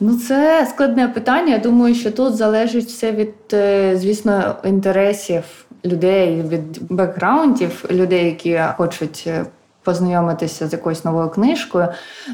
Ну, 0.00 0.16
це 0.16 0.66
складне 0.70 1.08
питання. 1.08 1.52
Я 1.52 1.58
думаю, 1.58 1.94
що 1.94 2.10
тут 2.10 2.36
залежить 2.36 2.86
все 2.86 3.12
від, 3.12 3.34
е, 3.52 3.96
звісно, 3.96 4.54
інтересів 4.64 5.44
людей, 5.84 6.42
від 6.42 6.92
бекграундів 6.92 7.84
людей, 7.90 8.24
які 8.24 8.60
хочуть. 8.76 9.28
Познайомитися 9.92 10.66
з 10.68 10.72
якоюсь 10.72 11.04
новою 11.04 11.28
книжкою. 11.28 11.88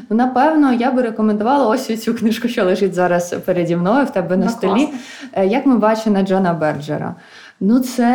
Ну, 0.09 0.17
напевно, 0.17 0.73
я 0.73 0.91
би 0.91 1.01
рекомендувала 1.01 1.67
ось 1.67 2.03
цю 2.03 2.13
книжку, 2.13 2.47
що 2.47 2.65
лежить 2.65 2.93
зараз 2.93 3.35
переді 3.45 3.75
мною 3.75 4.05
в 4.05 4.09
тебе 4.09 4.37
на 4.37 4.45
Ну, 4.45 4.51
столі. 4.51 4.69
класно. 4.71 4.97
Е, 5.33 5.47
Як 5.47 5.65
ми 5.65 5.77
бачимо 5.77 6.21
Джона 6.21 6.53
Берджера. 6.53 7.15
Ну, 7.59 7.79
це 7.79 8.13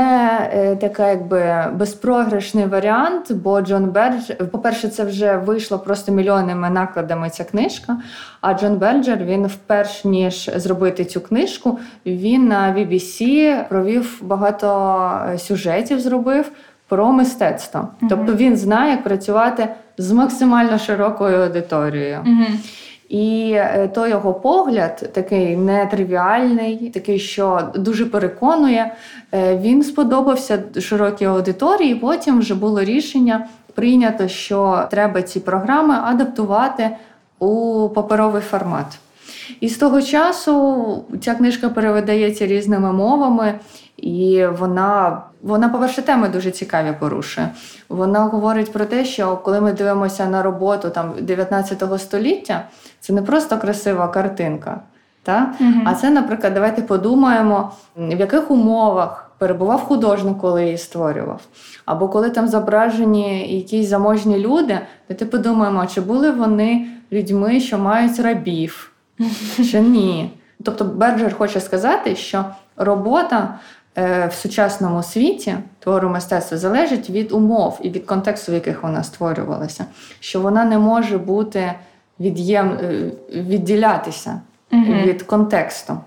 е, 0.55 0.77
така 0.77 1.09
якби 1.09 1.65
безпрограшний 1.75 2.67
варіант, 2.67 3.33
бо 3.33 3.61
Джон 3.61 3.85
Берджер, 3.85 4.51
по-перше, 4.51 4.89
це 4.89 5.05
вже 5.05 5.37
вийшло 5.37 5.79
просто 5.79 6.13
мільйонними 6.13 6.71
накладами 6.71 7.31
ця 7.31 7.45
книжка. 7.45 7.97
А 8.41 8.55
Джон 8.55 8.77
Берджер, 8.77 9.19
він 9.25 9.47
вперше 9.47 10.09
ніж 10.09 10.51
зробити 10.57 11.05
цю 11.05 11.21
книжку, 11.21 11.79
він 12.07 12.49
на 12.49 12.75
BBC 12.79 13.69
провів 13.69 14.19
багато 14.23 14.97
е, 15.35 15.39
сюжетів, 15.39 16.01
зробив 16.01 16.51
про 16.91 17.13
мистецтво. 17.13 17.89
Тобто 18.09 18.35
він 18.35 18.57
знає, 18.57 18.91
як 18.91 19.05
працювати 19.05 19.69
з 19.99 20.13
максимально 20.13 20.79
широкою 20.79 21.43
аудиторією. 21.43 22.19
І 23.09 23.53
е, 23.55 23.89
той 23.95 24.11
його 24.11 24.35
погляд, 24.35 25.11
такий 25.13 25.57
нетривіальний, 25.57 26.91
такий, 26.95 27.19
що 27.19 27.61
дуже 27.75 28.07
переконує, 28.07 28.95
е, 29.35 29.57
він 29.57 29.83
сподобався 29.83 30.63
широкій 30.79 31.25
аудиторії. 31.25 31.95
Потім 31.95 32.39
вже 32.39 32.55
було 32.55 32.81
рішення 32.85 33.47
прийнято, 33.75 34.29
що 34.29 34.85
треба 34.91 35.23
ці 35.23 35.41
програми 35.41 35.95
адаптувати 36.05 36.91
у 37.39 37.89
паперовий 37.95 38.43
формат. 38.43 38.99
І 39.61 39.69
з 39.69 39.77
того 39.77 40.03
часу 40.03 41.05
ця 41.21 41.35
книжка 41.35 41.69
перевидається 41.69 42.47
різними 42.47 42.93
мовами, 42.93 43.55
і 43.97 44.47
вона, 44.59 45.23
вона 45.43 45.69
по-перше, 45.69 46.03
теми 46.03 46.29
дуже 46.29 46.51
цікаві 46.51 46.95
порушує. 47.01 47.51
Вона 47.89 48.21
говорить 48.21 48.73
про 48.73 48.85
те, 48.85 49.05
що 49.05 49.37
коли 49.37 49.61
ми 49.61 49.73
дивимося 49.73 50.27
на 50.27 50.43
роботу 50.43 50.91
там 50.91 51.13
19 51.21 52.01
століття, 52.01 52.65
це 53.01 53.13
не 53.13 53.23
просто 53.23 53.59
красива 53.59 54.09
картинка. 54.09 54.81
Та? 55.23 55.55
Мгм. 55.61 55.83
А 55.87 55.95
це, 55.95 56.11
наприклад, 56.11 56.55
давайте 56.55 56.83
подумаємо, 56.83 57.73
в 57.97 58.21
яких 58.21 58.51
умовах 58.51 59.31
перебував 59.39 59.81
художник, 59.81 60.39
коли 60.39 60.65
її 60.65 60.79
створював. 60.79 61.41
Або 61.87 62.09
коли 62.09 62.31
там 62.31 62.49
зображені 62.49 63.57
якісь 63.57 63.89
заможні 63.89 64.39
люди, 64.39 64.81
то 65.09 65.15
ти 65.15 65.27
подумаємо, 65.27 65.87
чи 65.87 66.01
були 66.01 66.31
вони 66.31 66.87
людьми, 67.13 67.61
що 67.61 67.79
мають 67.79 68.19
рабів, 68.21 68.93
чи 69.71 69.81
ні. 69.81 70.31
Тобто 70.65 70.85
Берджер 70.85 71.37
хоче 71.37 71.61
сказати, 71.61 72.17
що 72.17 72.45
робота 72.77 73.59
в 73.97 74.31
сучасному 74.33 75.03
світі 75.03 75.55
твору 75.79 76.09
мистецтва 76.09 76.59
залежить 76.59 77.11
від 77.11 77.33
умов 77.33 77.79
і 77.83 77.91
від 77.91 78.07
контексту, 78.07 78.53
в 78.53 78.55
яких 78.55 78.83
вона 78.83 79.03
створювалася, 79.03 79.85
що 80.21 80.41
вона 80.41 80.65
не 80.65 80.79
може 80.79 81.19
бути 81.19 81.73
від'єм, 82.21 82.79
е, 82.83 83.11
відділятися 83.35 84.41
Мгм. 84.71 85.03
від 85.03 85.23
контексту. 85.23 85.99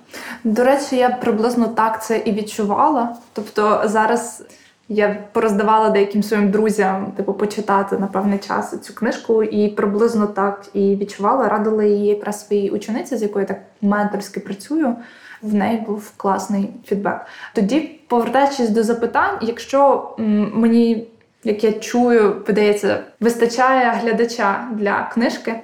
До 0.44 0.64
речі, 0.64 0.96
я 0.96 1.10
приблизно 1.10 1.68
так 1.68 2.04
це 2.04 2.18
і 2.18 2.32
відчувала. 2.32 3.16
Тобто 3.34 3.82
зараз 3.86 4.44
Я 4.90 5.18
пороздавала 5.32 5.90
деяким 5.90 6.24
своїм 6.24 6.52
друзям, 6.52 7.12
типу, 7.18 7.34
почитати 7.34 7.98
на 7.98 8.08
певний 8.08 8.40
час 8.40 8.82
цю 8.82 8.94
книжку, 8.94 9.44
і 9.44 9.70
приблизно 9.70 10.28
так 10.28 10.66
і 10.74 10.96
відчувала. 10.96 11.50
Радила 11.50 11.84
її 11.84 12.06
якраз 12.06 12.48
своїй 12.48 12.70
учениці, 12.70 13.18
з 13.18 13.22
якою 13.22 13.44
я 13.44 13.48
так 13.48 13.62
менторськи 13.82 14.40
працюю. 14.40 14.96
В 15.44 15.54
неї 15.54 15.78
був 15.78 16.12
класний 16.18 16.70
фідбек. 16.86 17.22
Тоді, 17.54 18.00
повертаючись 18.08 18.70
до 18.70 18.84
запитань, 18.84 19.38
якщо 19.42 20.10
мені, 20.54 21.08
як 21.44 21.64
я 21.64 21.72
чую, 21.74 22.44
видається, 22.48 23.00
вистачає 23.20 23.92
глядача 24.02 24.68
для 24.72 25.10
книжки. 25.14 25.56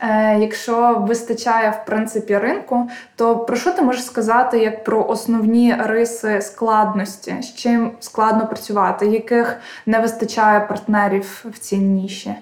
Е, 0.00 0.38
якщо 0.38 1.04
вистачає 1.08 1.70
в 1.70 1.86
принципі 1.86 2.38
ринку, 2.38 2.90
то 3.16 3.36
про 3.36 3.56
що 3.56 3.70
ти 3.72 3.82
можеш 3.82 4.04
сказати 4.04 4.58
як 4.58 4.84
про 4.84 5.06
основні 5.06 5.74
риси 5.78 6.40
складності, 6.40 7.36
з 7.40 7.54
чим 7.54 7.92
складно 8.00 8.46
працювати, 8.46 9.06
яких 9.06 9.56
не 9.86 10.00
вистачає 10.00 10.60
партнерів 10.60 11.44
в 11.50 11.58
цій 11.58 11.78
ніші? 11.78 12.34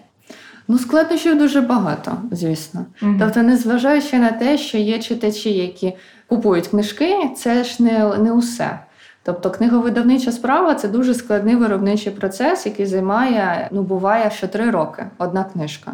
Ну, 0.68 0.79
складнощів 0.79 1.38
дуже 1.38 1.61
багато, 1.61 2.12
звісно. 2.33 2.87
Мгм. 3.01 3.16
Тобто, 3.20 3.42
незважаючи 3.42 4.18
на 4.18 4.33
те, 4.33 4.59
що 4.59 4.79
є 4.79 4.99
читачі, 4.99 5.53
які 5.53 5.92
купують 6.29 6.69
книжки, 6.69 7.31
це 7.37 7.65
ж 7.65 7.83
не, 7.83 8.19
не 8.19 8.33
усе. 8.33 8.79
Тобто, 9.23 9.51
книговидавнича 9.51 10.33
справа 10.33 10.75
це 10.75 10.89
дуже 10.89 11.15
складний 11.15 11.57
виробничий 11.57 12.12
процес, 12.12 12.67
який 12.67 12.87
займає, 12.87 13.69
ну, 13.73 13.83
буває, 13.83 14.31
що 14.31 14.49
три 14.49 14.71
роки 14.71 15.07
одна 15.19 15.45
книжка. 15.45 15.93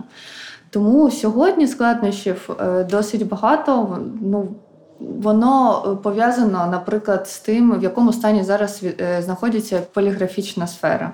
Тому 0.70 1.10
сьогодні 1.10 1.66
складнощів 1.66 2.50
е, 2.60 2.84
досить 2.84 3.28
багато. 3.28 3.98
Ну, 4.20 4.48
воно 5.00 5.82
пов'язано, 6.02 6.68
наприклад, 6.70 7.28
з 7.28 7.38
тим, 7.38 7.78
в 7.78 7.82
якому 7.82 8.12
стані 8.12 8.42
зараз 8.42 8.82
е, 9.00 9.22
знаходиться 9.22 9.80
поліграфічна 9.92 10.66
сфера. 10.66 11.12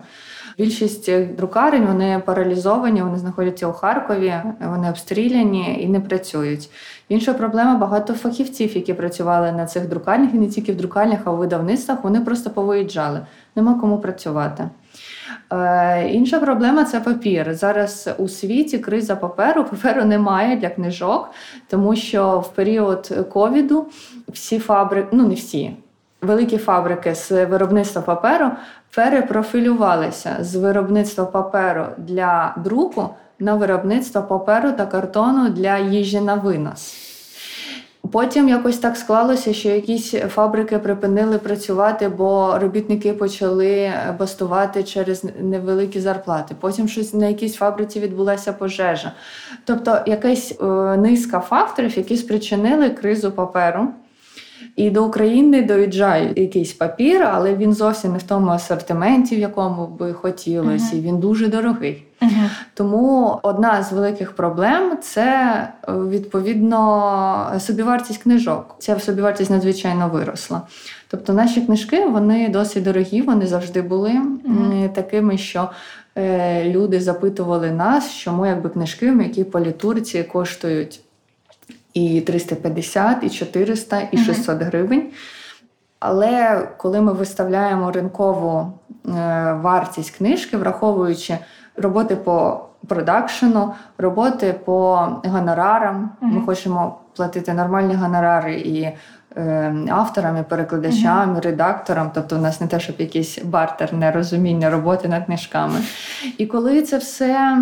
Більшість 0.59 1.35
друкарень 1.37 1.87
вони 1.87 2.23
паралізовані, 2.27 3.03
вони 3.03 3.19
знаходяться 3.19 3.67
у 3.67 3.73
Харкові, 3.73 4.35
вони 4.61 4.91
обстріляні 4.91 5.83
і 5.83 5.89
не 5.89 6.01
працюють. 6.01 6.71
Інша 7.09 7.35
проблема 7.35 7.75
багато 7.75 8.15
фахівців, 8.15 8.77
які 8.77 8.95
працювали 8.95 9.53
на 9.53 9.67
цих 9.67 9.89
друкальнях, 9.89 10.35
і 10.35 10.39
не 10.39 10.47
тільки 10.47 10.73
в 10.73 10.77
друкальнях, 10.77 11.21
а 11.25 11.31
в 11.31 11.37
видавництвах, 11.37 12.05
вони 12.05 12.21
просто 12.21 12.51
повиїжджали. 12.51 13.21
Нема 13.57 13.75
кому 13.75 13.99
працювати. 13.99 14.69
Е, 15.53 16.09
інша 16.09 16.41
проблема 16.41 16.85
це 16.85 17.01
папір. 17.01 17.55
Зараз 17.55 18.11
у 18.19 18.29
світі 18.29 18.79
криза 18.79 19.17
паперу. 19.17 19.65
Паперу 19.71 20.05
немає 20.05 20.57
для 20.57 20.69
книжок, 20.69 21.31
тому 21.69 21.97
що 21.97 22.41
в 22.41 22.55
період 22.55 23.27
ковіду 23.33 23.87
всі 24.29 24.59
фабрики, 24.59 25.09
ну 25.13 25.29
не 25.29 25.35
всі, 25.35 25.77
великі 26.23 26.59
фабрики 26.59 27.15
з 27.15 27.47
виробництва 27.47 28.03
паперу 28.03 28.51
перепрофілювалися 28.95 30.37
з 30.41 30.57
виробництва 30.57 31.25
паперу 31.25 31.87
для 31.99 32.55
друку 32.57 33.09
на 33.39 33.55
виробництво 33.55 34.23
паперу 34.23 34.73
та 34.73 34.87
картону 34.87 35.49
для 35.49 35.79
їжі 35.79 36.21
на 36.21 36.35
винос. 36.35 37.09
Потім 38.13 38.49
якось 38.49 38.79
так 38.79 38.97
склалося, 38.97 39.53
що 39.53 39.69
якісь 39.69 40.11
фабрики 40.11 40.79
припинили 40.79 41.39
працювати, 41.39 42.09
бо 42.09 42.59
робітники 42.59 43.13
почали 43.13 43.93
бастувати 44.19 44.85
через 44.85 45.25
невеликі 45.41 46.01
зарплати. 46.01 46.55
Потім 46.61 46.89
щось 46.89 47.15
на 47.15 47.27
якійсь 47.27 47.55
фабриці 47.55 48.01
відбулася 48.01 48.53
пожежа. 48.53 49.13
Тобто 49.65 49.99
якась 50.07 50.55
е, 50.61 50.65
низка 50.97 51.41
факторів, 51.41 51.99
які 51.99 52.17
спричинили 52.17 52.91
кризу 52.91 53.33
паперу. 53.33 53.89
І 54.77 54.91
до 54.91 55.05
України 55.05 55.63
доїжджає 55.63 56.33
якийсь 56.37 56.73
папір, 56.73 57.23
але 57.23 57.55
він 57.55 57.73
зовсім 57.73 58.13
не 58.13 58.19
в 58.19 58.23
тому 58.23 58.51
асортименті, 58.51 59.37
в 59.37 59.39
якому 59.39 59.87
би 59.87 60.13
хотілося, 60.13 60.97
і 60.97 61.01
він 61.01 61.19
дуже 61.19 61.49
дорогий. 61.49 62.05
Тому 62.75 63.39
одна 63.43 63.83
з 63.83 63.93
великих 63.93 64.33
проблем 64.33 64.99
це 65.03 65.25
е, 65.89 65.93
відповідно 65.93 67.53
собівартість 67.59 68.23
книжок. 68.23 68.77
Ця 68.79 68.99
собівартість 68.99 69.51
надзвичайно 69.51 70.09
виросла. 70.09 70.63
Тобто 71.11 71.33
наші 71.33 71.61
книжки 71.61 72.07
вони 72.07 72.49
досить 72.49 72.85
дорогі, 72.85 73.23
вони 73.23 73.47
завжди 73.47 73.83
були 73.83 74.11
м, 74.11 74.91
такими, 74.95 75.39
що 75.39 75.71
е, 76.17 76.65
люди 76.71 77.01
запитували 77.01 77.71
нас, 77.71 78.15
чому 78.15 78.47
якби 78.47 78.69
книжки, 78.69 79.07
які 79.07 79.45
політурці 79.45 80.23
коштують 80.23 81.01
і 81.95 82.21
350, 82.21 83.25
і 83.25 83.31
400, 83.31 84.01
і 84.13 84.19
600 84.19 84.63
гривень. 84.63 85.11
Але 86.01 86.69
коли 86.77 87.01
ми 87.01 87.13
виставляємо 87.13 87.91
ринкову 87.91 88.73
е, 89.07 89.13
вартість 89.63 90.11
книжки, 90.11 90.57
враховуючи 90.57 91.39
роботи 91.77 92.17
по 92.17 92.65
продакшену, 92.89 93.75
роботи 93.99 94.55
по 94.65 95.09
гонорарам, 95.25 96.11
ми 96.21 96.41
хочемо 96.41 96.99
платити 97.17 97.55
нормальні 97.55 97.95
гонорари 97.95 98.55
і 98.55 98.89
е, 99.37 99.75
авторам, 99.89 100.37
і 100.37 100.43
перекладачам, 100.43 101.37
і 101.37 101.41
редакторам. 101.41 102.11
Тобто, 102.15 102.37
у 102.37 102.39
нас 102.39 102.61
не 102.61 102.67
те, 102.67 102.81
щоб 102.81 102.97
якийсь 102.99 103.39
бартер, 103.45 103.95
нерозуміння 103.95 104.71
роботи 104.71 105.09
над 105.09 105.25
книжками. 105.25 105.81
І 106.39 106.47
коли 106.47 106.83
це 106.83 106.99
все 106.99 107.59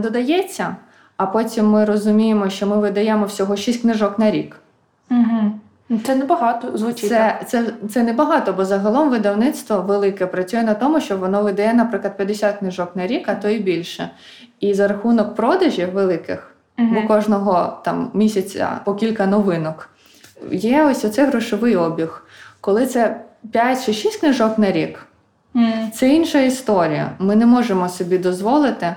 додається, 0.00 0.76
а 1.16 1.26
потім 1.26 1.70
ми 1.70 1.84
розуміємо, 1.84 2.50
що 2.50 2.66
ми 2.66 2.76
видаємо 2.76 3.26
всього 3.26 3.56
6 3.56 3.80
книжок 3.82 4.18
на 4.18 4.30
рік. 4.30 4.56
Угу. 5.10 5.52
Це 6.04 6.14
небагато 6.14 6.78
звучить. 6.78 7.08
Це, 7.08 7.40
це, 7.46 7.64
це 7.90 8.02
небагато, 8.02 8.52
бо 8.52 8.64
загалом 8.64 9.10
видавництво 9.10 9.80
велике 9.80 10.26
працює 10.26 10.62
на 10.62 10.74
тому, 10.74 11.00
що 11.00 11.16
воно 11.16 11.42
видає, 11.42 11.74
наприклад, 11.74 12.16
50 12.16 12.56
книжок 12.56 12.96
на 12.96 13.06
рік, 13.06 13.28
а 13.28 13.34
то 13.34 13.48
й 13.48 13.58
більше. 13.58 14.10
І 14.60 14.74
за 14.74 14.88
рахунок 14.88 15.34
продажів 15.34 15.92
великих, 15.92 16.52
Мгм. 16.78 16.94
бо 16.94 17.08
кожного 17.08 17.78
там 17.84 18.10
місяця 18.14 18.80
по 18.84 18.94
кілька 18.94 19.26
новинок, 19.26 19.88
є 20.52 20.84
ось 20.84 21.04
оцей 21.04 21.24
грошовий 21.24 21.76
обіг. 21.76 22.22
Коли 22.60 22.86
це 22.86 23.20
5 23.52 23.86
чи 23.86 23.92
6 23.92 24.20
книжок 24.20 24.58
на 24.58 24.72
рік, 24.72 25.06
Мгм. 25.54 25.90
це 25.94 26.08
інша 26.08 26.40
історія. 26.40 27.10
Ми 27.18 27.36
не 27.36 27.46
можемо 27.46 27.88
собі 27.88 28.18
дозволити. 28.18 28.96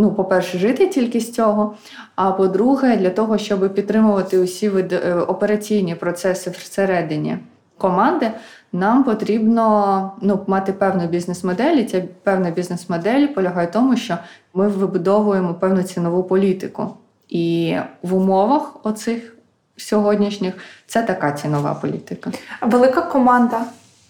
Ну, 0.00 0.12
по-перше, 0.12 0.58
жити 0.58 0.86
тільки 0.86 1.20
з 1.20 1.32
цього. 1.32 1.74
А 2.14 2.32
по-друге, 2.32 2.96
для 2.96 3.10
того, 3.10 3.38
щоб 3.38 3.74
підтримувати 3.74 4.38
усі 4.38 4.70
е, 4.92 5.14
операційні 5.14 5.94
процеси 5.94 6.50
всередині 6.50 7.38
команди, 7.78 8.30
нам 8.72 9.04
потрібно 9.04 10.12
ну, 10.22 10.44
мати 10.46 10.72
певну 10.72 11.06
бізнес-модель. 11.06 11.76
І 11.76 11.84
ця 11.84 12.02
певна 12.22 12.50
бізнес-модель 12.50 13.26
полягає 13.26 13.66
в 13.66 13.70
тому, 13.70 13.96
що 13.96 14.18
ми 14.54 14.68
вибудовуємо 14.68 15.54
певну 15.54 15.82
цінову 15.82 16.22
політику. 16.22 16.90
І 17.28 17.76
в 18.02 18.14
умовах 18.14 18.76
оцих 18.82 19.36
сьогоднішніх 19.76 20.54
це 20.86 21.02
така 21.02 21.32
цінова 21.32 21.74
політика. 21.74 22.30
Велика 22.62 23.02
команда, 23.02 23.62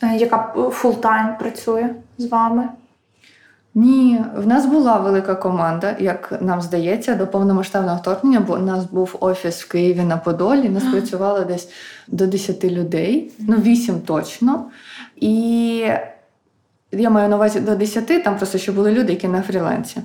е, 0.02 0.16
яка 0.16 0.54
full-time 0.70 1.36
працює 1.38 1.90
з 2.18 2.26
вами. 2.26 2.68
Ні, 3.74 4.20
в 4.36 4.46
нас 4.46 4.66
була 4.66 4.96
велика 4.96 5.34
команда, 5.34 5.96
як 5.98 6.38
нам 6.40 6.62
здається, 6.62 7.14
до 7.14 7.26
повномасштабного 7.26 7.98
вторгнення, 7.98 8.40
бо 8.40 8.54
у 8.54 8.58
нас 8.58 8.84
був 8.84 9.16
офіс 9.20 9.62
в 9.62 9.68
Києві 9.68 10.00
на 10.02 10.16
Подолі. 10.16 10.68
Нас 10.68 10.84
працювало 10.84 11.40
десь 11.44 11.68
до 12.08 12.26
10 12.26 12.64
людей, 12.64 13.32
ну 13.38 13.56
8 13.56 14.00
точно. 14.00 14.64
І 15.16 15.84
я 16.92 17.10
маю 17.10 17.28
на 17.28 17.36
увазі 17.36 17.60
до 17.60 17.76
10, 17.76 18.24
там 18.24 18.36
просто 18.36 18.58
ще 18.58 18.72
були 18.72 18.92
люди, 18.92 19.12
які 19.12 19.28
на 19.28 19.42
фрілансі. 19.42 20.00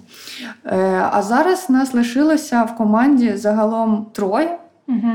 Е, 0.65 1.09
А 1.11 1.21
зараз 1.21 1.69
нас 1.69 1.93
лишилося 1.93 2.63
в 2.63 2.75
команді 2.75 3.35
загалом 3.35 4.07
троє. 4.13 4.57
Угу. 4.87 5.11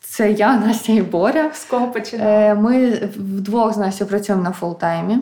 Це 0.00 0.32
я, 0.32 0.56
Настя 0.56 0.92
і 0.92 1.02
Боря. 1.02 1.50
З 1.54 1.64
кого? 1.64 1.92
Е, 2.12 2.54
Ми 2.54 2.90
вдвох 3.16 3.72
з 3.74 3.76
Настю 3.76 4.06
працюємо 4.06 4.44
на 4.44 4.52
фултаймі. 4.52 5.18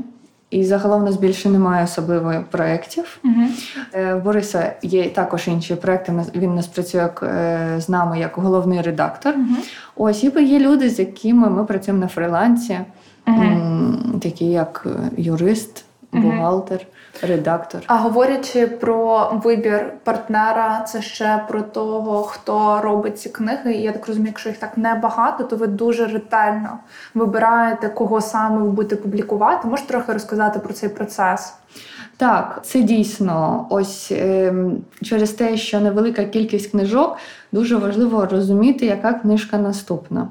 І 0.54 0.64
загалом 0.64 1.02
у 1.02 1.04
нас 1.04 1.16
більше 1.16 1.48
немає 1.48 1.84
особливих 1.84 2.44
проєктів. 2.44 3.18
Угу. 3.24 3.34
Бориса 4.24 4.72
є 4.82 5.10
також 5.10 5.48
інші 5.48 5.74
проекти. 5.74 6.12
Нас- 6.12 6.30
Він 6.34 6.50
у 6.50 6.54
нас 6.54 6.66
працює 6.66 7.00
як, 7.00 7.22
е, 7.22 7.80
з 7.80 7.88
нами 7.88 8.20
як 8.20 8.32
головний 8.36 8.80
редактор. 8.82 9.34
Угу. 9.34 9.56
Ось 9.96 10.24
і 10.24 10.44
є 10.44 10.58
люди, 10.58 10.90
з 10.90 10.98
якими 10.98 11.50
ми 11.50 11.64
працюємо 11.64 12.00
на 12.00 12.08
фрилансі, 12.08 12.78
Угу. 13.26 14.18
такі 14.22 14.44
як 14.44 14.86
е, 14.86 15.10
юрист, 15.16 15.84
бухгалтер, 16.12 16.80
редактор. 17.26 17.82
А 17.86 17.96
говорячи 17.96 18.66
про 18.66 19.30
вибір 19.44 19.92
партнера, 20.04 20.80
це 20.88 21.02
ще 21.02 21.44
про 21.48 21.62
того, 21.62 22.22
хто 22.22 22.80
робить 22.82 23.20
ці 23.20 23.28
книги. 23.28 23.74
І 23.74 23.82
я 23.82 23.92
так 23.92 24.08
розумію, 24.08 24.28
якщо 24.28 24.48
їх 24.48 24.58
так 24.58 24.78
небагато, 24.78 25.44
то 25.44 25.56
ви 25.56 25.66
дуже 25.66 26.06
ретельно 26.06 26.78
вибираєте, 27.14 27.88
кого 27.88 28.20
саме 28.20 28.58
ви 28.58 28.70
будете 28.70 28.96
публікувати. 28.96 29.68
Можете 29.68 29.88
трохи 29.88 30.12
розказати 30.12 30.58
про 30.58 30.72
цей 30.72 30.88
процес? 30.88 31.54
Так, 32.16 32.60
це 32.62 32.82
дійсно 32.82 33.66
ось 33.70 34.12
ем, 34.12 34.82
через 35.02 35.30
те, 35.30 35.56
що 35.56 35.80
невелика 35.80 36.24
кількість 36.24 36.70
книжок, 36.70 37.16
дуже 37.52 37.76
важливо 37.76 38.26
розуміти, 38.26 38.86
яка 38.86 39.12
книжка 39.12 39.58
наступна. 39.58 40.28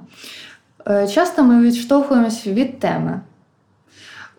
Е, 0.88 1.08
Часто 1.08 1.44
ми 1.44 1.62
відштовхуємось 1.62 2.48
від 2.48 2.80
теми. 2.80 3.22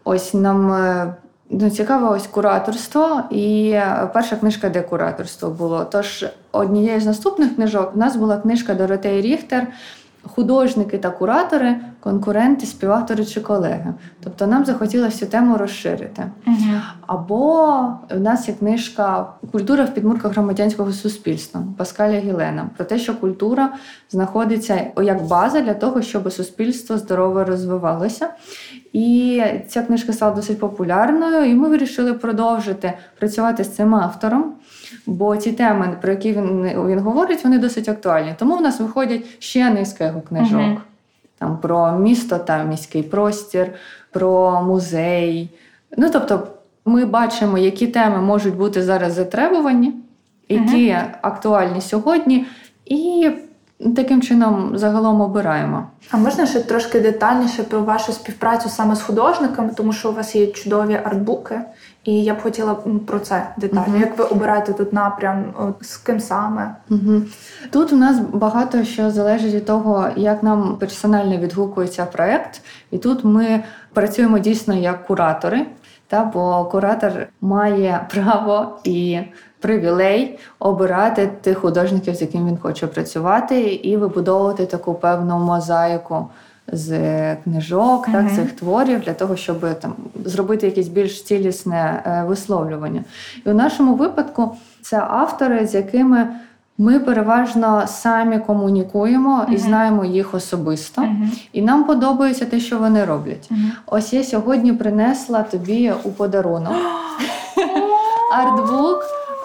Ось 0.04 0.34
нам 0.34 0.72
е, 0.72 1.14
ну, 1.50 1.70
цікаво, 1.70 2.10
ось 2.10 2.26
кураторство, 2.26 3.22
і 3.30 3.70
е, 3.70 4.10
перша 4.14 4.36
книжка, 4.36 4.68
де 4.68 4.82
кураторство 4.82 5.50
було. 5.50 5.84
Тож 5.84 6.24
однією 6.52 7.00
з 7.00 7.06
наступних 7.06 7.54
книжок 7.54 7.92
у 7.94 7.98
нас 7.98 8.16
була 8.16 8.36
книжка 8.36 8.74
Доротеї 8.74 9.22
Ріхтер. 9.22 9.66
Художники 10.34 10.98
та 10.98 11.10
куратори, 11.10 11.76
конкуренти, 12.04 12.66
співавтори 12.66 13.24
чи 13.24 13.40
колеги. 13.40 13.94
Тобто 14.24 14.46
нам 14.46 14.64
захотілося 14.64 15.18
цю 15.18 15.26
тему 15.26 15.56
розширити. 15.56 16.22
Або 17.06 17.36
в 18.10 18.20
нас 18.20 18.48
є 18.48 18.54
книжка 18.54 19.26
Культура 19.52 19.84
в 19.84 19.94
підмурках 19.94 20.32
громадянського 20.32 20.92
суспільства 20.92 21.62
Паскаля 21.78 22.18
Гілена 22.18 22.70
про 22.76 22.84
те, 22.84 22.98
що 22.98 23.14
культура 23.14 23.72
знаходиться 24.10 24.86
як 25.02 25.22
база 25.22 25.60
для 25.60 25.74
того, 25.74 26.02
щоб 26.02 26.32
суспільство 26.32 26.98
здорово 26.98 27.44
розвивалося. 27.44 28.28
І 28.92 29.42
ця 29.68 29.82
книжка 29.82 30.12
стала 30.12 30.34
досить 30.34 30.60
популярною, 30.60 31.50
і 31.50 31.54
ми 31.54 31.68
вирішили 31.68 32.14
продовжити 32.14 32.92
працювати 33.18 33.64
з 33.64 33.74
цим 33.74 33.94
автором. 33.94 34.54
Бо 35.06 35.36
ті 35.36 35.52
теми, 35.52 35.96
про 36.02 36.10
які 36.10 36.32
він 36.32 36.62
він 36.86 36.98
говорить, 36.98 37.44
вони 37.44 37.58
досить 37.58 37.88
актуальні. 37.88 38.34
Тому 38.38 38.56
в 38.56 38.60
нас 38.60 38.80
виходять 38.80 39.24
ще 39.38 39.70
низка 39.70 40.04
його 40.04 40.20
книжок. 40.20 40.60
Мгм. 40.60 40.78
Там 41.44 41.58
про 41.58 41.98
місто 41.98 42.38
та 42.38 42.64
міський 42.64 43.02
простір, 43.02 43.70
про 44.10 44.62
музей. 44.62 45.50
Ну 45.96 46.10
тобто, 46.12 46.46
ми 46.84 47.04
бачимо, 47.04 47.58
які 47.58 47.86
теми 47.86 48.20
можуть 48.20 48.56
бути 48.56 48.82
зараз 48.82 49.12
затребувані, 49.12 49.94
які 50.48 50.96
актуальні 51.22 51.80
сьогодні, 51.80 52.46
і 52.84 53.30
таким 53.96 54.22
чином 54.22 54.78
загалом 54.78 55.20
обираємо. 55.20 55.86
А 56.10 56.16
можна 56.16 56.46
ще 56.46 56.60
трошки 56.60 57.00
детальніше 57.00 57.62
про 57.62 57.80
вашу 57.80 58.12
співпрацю 58.12 58.68
саме 58.68 58.96
з 58.96 59.02
художниками, 59.02 59.70
тому 59.76 59.92
що 59.92 60.10
у 60.10 60.14
вас 60.14 60.36
є 60.36 60.46
чудові 60.46 61.00
артбуки, 61.04 61.60
і 62.04 62.24
я 62.24 62.34
б 62.34 62.42
хотіла 62.42 62.74
про 63.06 63.18
це 63.18 63.46
детально. 63.56 63.86
Мгм. 63.88 64.00
Як 64.00 64.18
ви 64.18 64.24
обираєте 64.24 64.72
тут 64.72 64.92
напрям, 64.92 65.44
от, 65.58 65.86
з 65.86 65.96
ким 65.96 66.20
саме? 66.20 66.74
Угу. 66.90 67.22
Тут 67.70 67.92
у 67.92 67.96
нас 67.96 68.20
багато 68.32 68.84
що 68.84 69.10
залежить 69.10 69.54
від 69.54 69.64
того, 69.64 70.08
як 70.16 70.42
нам 70.42 70.76
персонально 70.76 71.36
відгукується 71.36 72.06
проект. 72.06 72.62
І 72.90 72.98
тут 72.98 73.24
ми 73.24 73.64
працюємо 73.92 74.38
дійсно 74.38 74.74
як 74.74 75.06
куратори, 75.06 75.66
та, 76.06 76.24
бо 76.24 76.64
куратор 76.64 77.12
має 77.40 78.06
право 78.10 78.78
і 78.84 79.20
привілей 79.60 80.38
обирати 80.58 81.26
тих 81.26 81.58
художників, 81.58 82.14
з 82.14 82.20
яким 82.20 82.46
він 82.46 82.58
хоче 82.58 82.86
працювати, 82.86 83.60
і 83.60 83.96
вибудовувати 83.96 84.66
таку 84.66 84.94
певну 84.94 85.38
мозаїку. 85.38 86.28
З 86.76 87.36
книжок, 87.36 88.06
так, 88.06 88.22
Мгм. 88.24 88.36
цих 88.36 88.52
творів 88.52 89.00
для 89.00 89.12
того, 89.14 89.36
щоб 89.36 89.80
там 89.80 89.92
зробити 90.24 90.66
якесь 90.66 90.88
більш 90.88 91.22
цілісне 91.22 92.02
е, 92.06 92.24
висловлювання. 92.28 93.04
І 93.46 93.50
у 93.50 93.54
нашому 93.54 93.94
випадку 93.94 94.56
це 94.82 94.98
автори, 95.10 95.66
з 95.66 95.74
якими 95.74 96.28
ми 96.78 96.98
переважно 96.98 97.82
самі 97.86 98.38
комунікуємо 98.38 99.46
і 99.52 99.56
знаємо 99.56 100.04
їх 100.04 100.34
особисто, 100.34 101.00
Мгм. 101.02 101.30
і 101.52 101.62
нам 101.62 101.84
подобається 101.84 102.44
те, 102.44 102.60
що 102.60 102.78
вони 102.78 103.04
роблять. 103.04 103.48
Мгм. 103.50 103.72
Ось 103.86 104.12
я 104.12 104.24
сьогодні 104.24 104.72
принесла 104.72 105.42
тобі 105.42 105.92
у 106.04 106.10
подарунок 106.10 106.72
артбук 108.32 108.98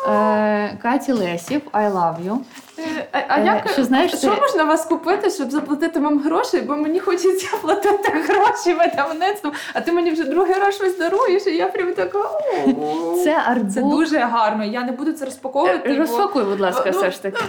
е, 0.07 0.77
Каті 0.81 1.11
Лесів 1.11 1.61
«I 1.73 1.93
love 1.93 2.15
you». 2.27 2.37
Е, 2.79 3.07
А, 3.11 3.19
а 3.27 3.39
Е, 3.39 3.45
як 3.45 3.69
що, 3.69 3.83
знаєш, 3.83 4.11
що 4.11 4.35
ти- 4.35 4.41
можна 4.41 4.63
у 4.63 4.67
вас 4.67 4.85
купити, 4.85 5.29
щоб 5.29 5.51
заплатити 5.51 5.99
вам 5.99 6.19
гроші? 6.19 6.57
Бо 6.61 6.75
мені 6.75 6.99
хочеться 6.99 7.47
платити 7.61 8.09
гроші 8.27 8.73
видавництву, 8.73 9.51
а 9.73 9.81
ти 9.81 9.91
мені 9.91 10.11
вже 10.11 10.23
другий 10.23 10.53
раз 10.55 10.75
щось 10.75 10.97
даруєш, 10.97 11.47
і 11.47 11.55
я 11.55 11.67
прям 11.67 11.93
така. 11.93 12.19
«О». 12.19 13.15
Це 13.23 13.37
артбук. 13.47 13.73
Це 13.73 13.81
дуже 13.81 14.17
гарно. 14.17 14.63
Я 14.63 14.83
не 14.83 14.91
буду 14.91 15.13
це 15.13 15.25
розпаковувати. 15.25 15.89
Е, 15.89 15.93
бо 15.93 15.99
Розпакуй, 15.99 16.43
будь 16.43 16.59
ласка, 16.59 16.83
Ну, 16.93 16.99
все 16.99 17.11
ж 17.11 17.21
таки. 17.21 17.43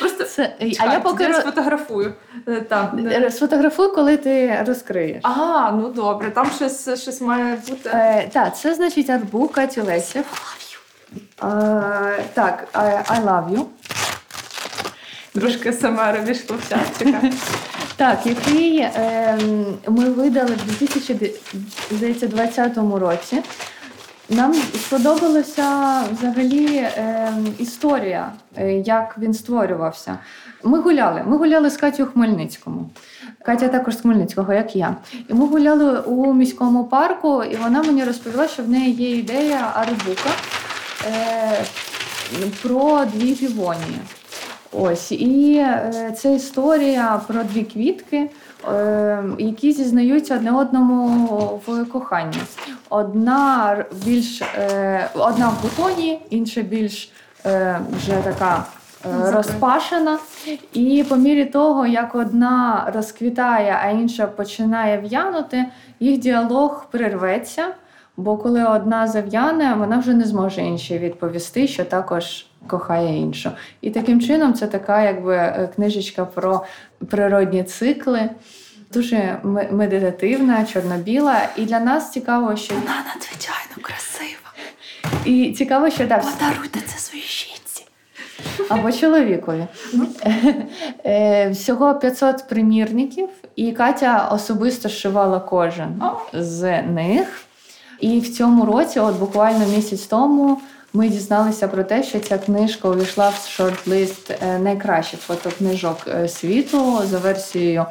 Просто 0.00 0.24
Це... 0.24 0.52
А 0.80 0.92
я 0.92 1.00
поки 1.00 1.24
я 1.24 1.30
ро- 1.30 1.40
сфотографую. 1.40 2.12
Е, 2.48 2.60
Там. 2.60 3.08
Е, 3.12 3.30
сфотографуй, 3.30 3.88
коли 3.88 4.16
ти 4.16 4.64
розкриєш. 4.66 5.20
А, 5.22 5.70
ну 5.72 5.88
добре, 5.88 6.30
там 6.30 6.50
щось, 6.56 7.02
щось 7.02 7.20
має 7.20 7.58
бути. 7.68 7.90
Е, 7.94 8.28
так, 8.32 8.56
це 8.56 8.74
значить 8.74 9.10
артбук 9.10 9.52
Каті 9.52 9.80
Лесів. 9.80 10.24
Е, 11.16 12.24
так, 12.34 12.68
I, 12.72 13.10
I 13.10 13.24
love 13.24 13.50
you. 13.50 13.64
Трошки 15.34 15.72
саме 15.72 16.24
війшло 16.24 16.56
в. 16.56 16.72
Так, 17.96 18.26
який 18.26 18.88
ем, 18.94 19.66
ми 19.88 20.10
видали 20.10 20.56
в 20.66 20.78
2020 20.78 22.76
році. 22.76 23.42
Нам 24.28 24.54
сподобалася 24.54 26.00
взагалі 26.12 26.86
ем, 26.96 27.54
історія, 27.58 28.32
е, 28.56 28.72
як 28.72 29.16
він 29.18 29.34
створювався. 29.34 30.18
Ми 30.64 30.80
гуляли. 30.80 31.22
Ми 31.26 31.36
гуляли 31.36 31.70
з 31.70 31.76
Катю 31.76 32.06
Хмельницькому. 32.06 32.90
Катя 33.44 33.68
також 33.68 33.96
з 33.96 34.00
Хмельницького, 34.00 34.52
як 34.52 34.76
я. 34.76 34.96
І 35.28 35.34
ми 35.34 35.46
гуляли 35.46 36.00
у 36.00 36.34
міському 36.34 36.84
парку, 36.84 37.44
і 37.44 37.56
вона 37.56 37.82
мені 37.82 38.04
розповіла, 38.04 38.48
що 38.48 38.62
в 38.62 38.68
неї 38.68 38.92
є 38.92 39.16
ідея 39.16 39.72
арбука 39.74 40.30
е, 40.30 40.65
про 42.62 43.04
дві 43.04 43.32
півонії. 43.34 43.98
Ось 44.72 45.12
і 45.12 45.56
е, 45.58 46.14
це 46.18 46.34
історія 46.34 47.20
про 47.26 47.42
дві 47.44 47.62
квітки, 47.62 48.30
е, 48.74 49.24
які 49.38 49.72
зізнаються 49.72 50.34
одне 50.36 50.52
одному 50.52 51.62
в 51.66 51.84
коханні. 51.84 52.36
Одна 52.88 53.76
більш 54.04 54.42
е, 54.42 55.10
одна 55.14 55.48
в 55.48 55.62
бутоні, 55.62 56.20
інша 56.30 56.60
більш 56.60 57.12
е, 57.46 57.80
вже 57.96 58.12
така. 58.12 58.64
е, 59.26 59.30
Розпашена, 59.30 60.18
і 60.72 61.04
по 61.08 61.16
мірі 61.16 61.44
того, 61.44 61.86
як 61.86 62.14
одна 62.14 62.84
розквітає, 62.94 63.78
а 63.84 63.90
інша 63.90 64.26
починає 64.26 64.98
в'янути, 64.98 65.64
їх 66.00 66.18
діалог 66.18 66.86
прерветься. 66.90 67.64
Бо 68.16 68.36
коли 68.36 68.64
одна 68.64 69.06
зав'яне, 69.06 69.74
вона 69.74 69.98
вже 69.98 70.14
не 70.14 70.24
зможе 70.24 70.62
іншій 70.62 70.98
відповісти, 70.98 71.68
що 71.68 71.84
також 71.84 72.46
кохає 72.66 73.18
іншу. 73.18 73.50
І 73.80 73.90
таким 73.90 74.20
чином 74.20 74.54
це 74.54 74.66
така, 74.66 75.02
якби 75.02 75.34
е, 75.36 75.68
книжечка 75.74 76.24
про 76.24 76.64
природні 77.10 77.64
цикли, 77.64 78.30
дуже 78.92 79.40
медитативна, 79.70 80.64
чорно-біла. 80.64 81.40
І 81.56 81.64
для 81.64 81.80
нас 81.80 82.12
цікаво, 82.12 82.56
що 82.56 82.74
Вона 82.74 82.96
надзвичайно 83.14 83.82
красива. 83.82 84.50
і 85.24 85.52
цікаво, 85.52 85.90
що 85.90 86.06
так, 86.06 86.22
Подаруйте 86.22 86.80
це 86.86 86.98
своїй 86.98 87.24
жінці. 87.24 87.86
або 88.68 88.92
чоловікові. 88.92 89.66
Е, 91.04 91.50
Всього 91.50 91.94
500 91.94 92.48
примірників, 92.48 93.28
і 93.56 93.72
Катя 93.72 94.28
особисто 94.32 94.88
шивала 94.88 95.40
кожен 95.40 96.02
з 96.32 96.82
них. 96.82 97.42
І 98.00 98.20
в 98.20 98.34
цьому 98.34 98.64
році, 98.64 99.00
от 99.00 99.18
буквально 99.18 99.66
місяць 99.66 100.06
тому, 100.06 100.60
ми 100.92 101.08
дізналися 101.08 101.68
про 101.68 101.84
те, 101.84 102.02
що 102.02 102.18
ця 102.18 102.38
книжка 102.38 102.88
увійшла 102.88 103.28
в 103.28 103.48
шорт-лист 103.48 104.30
е, 104.30 104.58
найкращих 104.58 105.20
фотокнижок 105.20 105.96
е, 106.08 106.28
світу 106.28 107.00
за 107.04 107.18
версією 107.18 107.86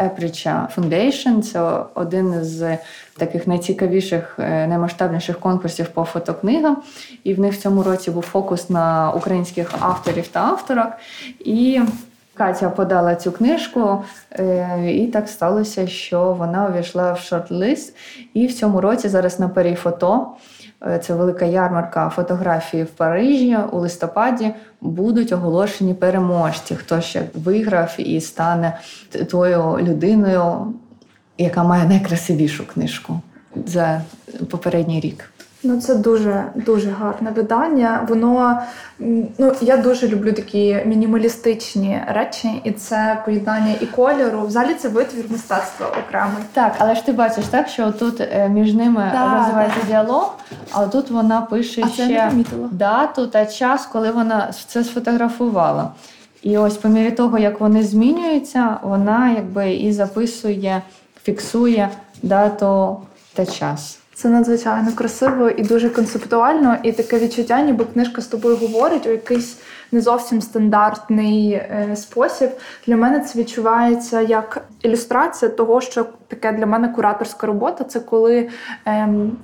Епріча 0.00 0.68
Foundation. 0.76 1.42
Це 1.42 1.60
один 1.94 2.44
з 2.44 2.78
таких 3.16 3.46
найцікавіших, 3.46 4.36
е, 4.38 4.66
наймасштабніших 4.66 5.40
конкурсів 5.40 5.86
по 5.86 6.04
фотокнигам. 6.04 6.76
І 7.24 7.34
в 7.34 7.40
них 7.40 7.54
в 7.54 7.62
цьому 7.62 7.82
році 7.82 8.10
був 8.10 8.22
фокус 8.22 8.70
на 8.70 9.12
українських 9.12 9.70
авторів 9.80 10.28
та 10.28 10.40
авторок. 10.40 10.92
І 11.38 11.80
Катя 12.38 12.70
подала 12.70 13.14
цю 13.14 13.32
книжку, 13.32 14.04
е, 14.32 14.90
і 14.92 15.06
так 15.06 15.28
сталося, 15.28 15.86
що 15.86 16.32
вона 16.32 16.66
увійшла 16.66 17.12
в 17.12 17.18
шорт-лист. 17.18 17.96
І 18.34 18.46
в 18.46 18.54
цьому 18.54 18.80
році 18.80 19.08
зараз 19.08 19.40
на 19.40 19.48
Парі 19.48 19.74
фото. 19.74 20.26
е, 20.86 20.98
Це 20.98 21.14
велика 21.14 21.44
ярмарка 21.44 22.08
фотографії 22.08 22.82
в 22.82 22.90
Парижі 22.90 23.58
у 23.72 23.78
листопаді. 23.78 24.50
Будуть 24.80 25.32
оголошені 25.32 25.94
переможці, 25.94 26.76
хто 26.76 27.00
ще 27.00 27.22
виграв 27.34 27.94
і 27.98 28.20
стане 28.20 28.78
тою 29.30 29.78
людиною, 29.80 30.74
яка 31.38 31.64
має 31.64 31.84
найкрасивішу 31.84 32.66
книжку 32.66 33.20
за 33.66 34.02
попередній 34.50 35.00
рік. 35.00 35.30
Ну, 35.62 35.80
це 35.80 35.94
дуже 35.94 36.44
дуже 36.54 36.90
гарне 36.90 37.30
видання. 37.30 38.06
Воно 38.08 38.62
ну 39.38 39.52
я 39.60 39.76
дуже 39.76 40.08
люблю 40.08 40.32
такі 40.32 40.82
мінімалістичні 40.86 42.02
речі, 42.08 42.60
і 42.64 42.72
це 42.72 43.22
поєднання 43.24 43.74
і 43.80 43.86
кольору. 43.86 44.40
Взагалі 44.40 44.74
це 44.74 44.88
витвір 44.88 45.24
мистецтва 45.28 45.86
окремий. 45.86 46.42
Так, 46.52 46.74
але 46.78 46.94
ж 46.94 47.06
ти 47.06 47.12
бачиш, 47.12 47.44
так 47.44 47.68
що 47.68 47.92
тут 47.92 48.20
е, 48.20 48.48
між 48.48 48.74
ними 48.74 49.10
Да, 49.12 49.38
розвивається 49.38 49.80
діалог, 49.88 50.34
а 50.72 50.86
тут 50.86 51.10
вона 51.10 51.40
пише 51.40 51.82
А 51.84 51.88
ще 51.88 52.32
дату 52.70 53.26
та 53.26 53.46
час, 53.46 53.86
коли 53.86 54.10
вона 54.10 54.52
це 54.66 54.84
сфотографувала. 54.84 55.90
І 56.42 56.58
ось 56.58 56.76
по 56.76 56.88
мірі 56.88 57.10
того, 57.10 57.38
як 57.38 57.60
вони 57.60 57.82
змінюються, 57.82 58.76
вона 58.82 59.30
якби 59.30 59.74
і 59.74 59.92
записує, 59.92 60.82
фіксує 61.22 61.88
дату 62.22 63.00
та 63.34 63.46
час. 63.46 63.98
Це 64.18 64.28
надзвичайно 64.28 64.92
красиво 64.94 65.50
і 65.50 65.62
дуже 65.62 65.90
концептуально, 65.90 66.76
і 66.82 66.92
таке 66.92 67.18
відчуття, 67.18 67.60
ніби 67.60 67.84
книжка 67.84 68.20
з 68.20 68.26
тобою 68.26 68.56
говорить 68.56 69.06
у 69.06 69.10
якийсь 69.10 69.58
не 69.92 70.00
зовсім 70.00 70.42
стандартний 70.42 71.52
е, 71.52 71.96
спосіб. 71.96 72.50
Для 72.86 72.96
мене 72.96 73.20
це 73.20 73.38
відчувається 73.38 74.20
як 74.20 74.62
ілюстрація 74.82 75.50
того, 75.50 75.80
що 75.80 76.06
таке 76.28 76.52
для 76.52 76.66
мене 76.66 76.88
кураторська 76.88 77.46
робота 77.46 77.84
це 77.84 78.00
коли. 78.00 78.48
Ем, 78.84 79.36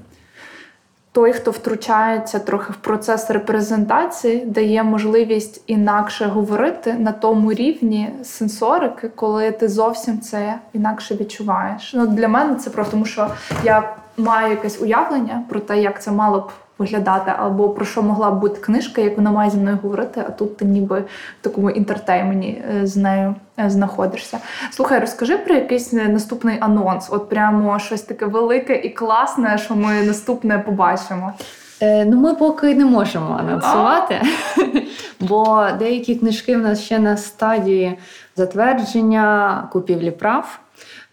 той, 1.12 1.32
хто 1.32 1.50
втручається 1.50 2.38
трохи 2.38 2.72
в 2.72 2.76
процес 2.76 3.30
репрезентації, 3.30 4.44
дає 4.46 4.82
можливість 4.82 5.62
інакше 5.66 6.26
говорити 6.26 6.94
на 6.94 7.12
тому 7.12 7.52
рівні 7.52 8.14
сенсорики, 8.22 9.08
коли 9.08 9.50
ти 9.50 9.68
зовсім 9.68 10.20
це 10.20 10.54
інакше 10.72 11.14
відчуваєш. 11.14 11.94
Ну 11.94 12.06
для 12.06 12.28
мене 12.28 12.54
це 12.54 12.70
про 12.70 12.84
тому, 12.84 13.04
що 13.04 13.30
я 13.64 13.96
маю 14.16 14.50
якесь 14.50 14.82
уявлення 14.82 15.42
про 15.48 15.60
те, 15.60 15.82
як 15.82 16.02
це 16.02 16.10
мало 16.12 16.40
б 16.40 16.50
виглядати, 16.78 17.32
або 17.38 17.68
про 17.68 17.84
що 17.84 18.02
могла 18.02 18.30
б 18.30 18.40
бути 18.40 18.60
книжка, 18.60 19.00
як 19.00 19.16
вона 19.16 19.30
має 19.30 19.50
зі 19.50 19.56
мною 19.56 19.78
говорити, 19.82 20.24
а 20.28 20.30
тут 20.30 20.56
ти 20.56 20.64
ніби 20.64 21.00
в 21.40 21.44
такому 21.44 21.70
інтертеймені 21.70 22.62
е, 22.74 22.86
з 22.86 22.96
нею 22.96 23.34
е, 23.58 23.70
знаходишся. 23.70 24.38
Слухай, 24.70 25.00
розкажи 25.00 25.38
про 25.38 25.54
якийсь 25.54 25.92
наступний 25.92 26.56
анонс. 26.60 27.08
От 27.10 27.28
прямо 27.28 27.78
щось 27.78 28.02
таке 28.02 28.26
велике 28.26 28.74
і 28.74 28.90
класне, 28.90 29.58
що 29.58 29.76
ми 29.76 30.02
наступне 30.02 30.58
побачимо. 30.58 31.32
Е, 31.80 32.04
ну, 32.04 32.20
ми 32.20 32.34
поки 32.34 32.74
не 32.74 32.84
можемо 32.84 33.36
анонсувати, 33.40 34.22
бо 35.20 35.66
деякі 35.78 36.14
книжки 36.14 36.56
в 36.56 36.60
нас 36.60 36.80
ще 36.80 36.98
на 36.98 37.16
стадії 37.16 37.98
затвердження 38.36 39.68
купівлі 39.72 40.10
прав. 40.10 40.58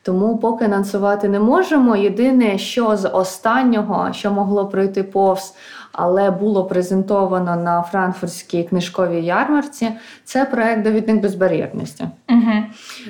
Тому 0.03 0.37
поки 0.37 0.65
анонсувати 0.65 1.29
не 1.29 1.39
можемо. 1.39 1.95
Єдине, 1.95 2.57
що 2.57 2.97
з 2.97 3.09
останнього, 3.09 4.13
що 4.13 4.31
могло 4.31 4.67
пройти 4.67 5.03
повз, 5.03 5.53
але 5.91 6.31
було 6.31 6.65
презентовано 6.65 7.55
на 7.55 7.81
франкфуртській 7.81 8.63
книжковій 8.63 9.25
ярмарці, 9.25 9.91
це 10.23 10.45
проект 10.45 10.83
Довідник 10.83 11.21
безбар'єрності. 11.21 12.07
Угу. 12.29 12.63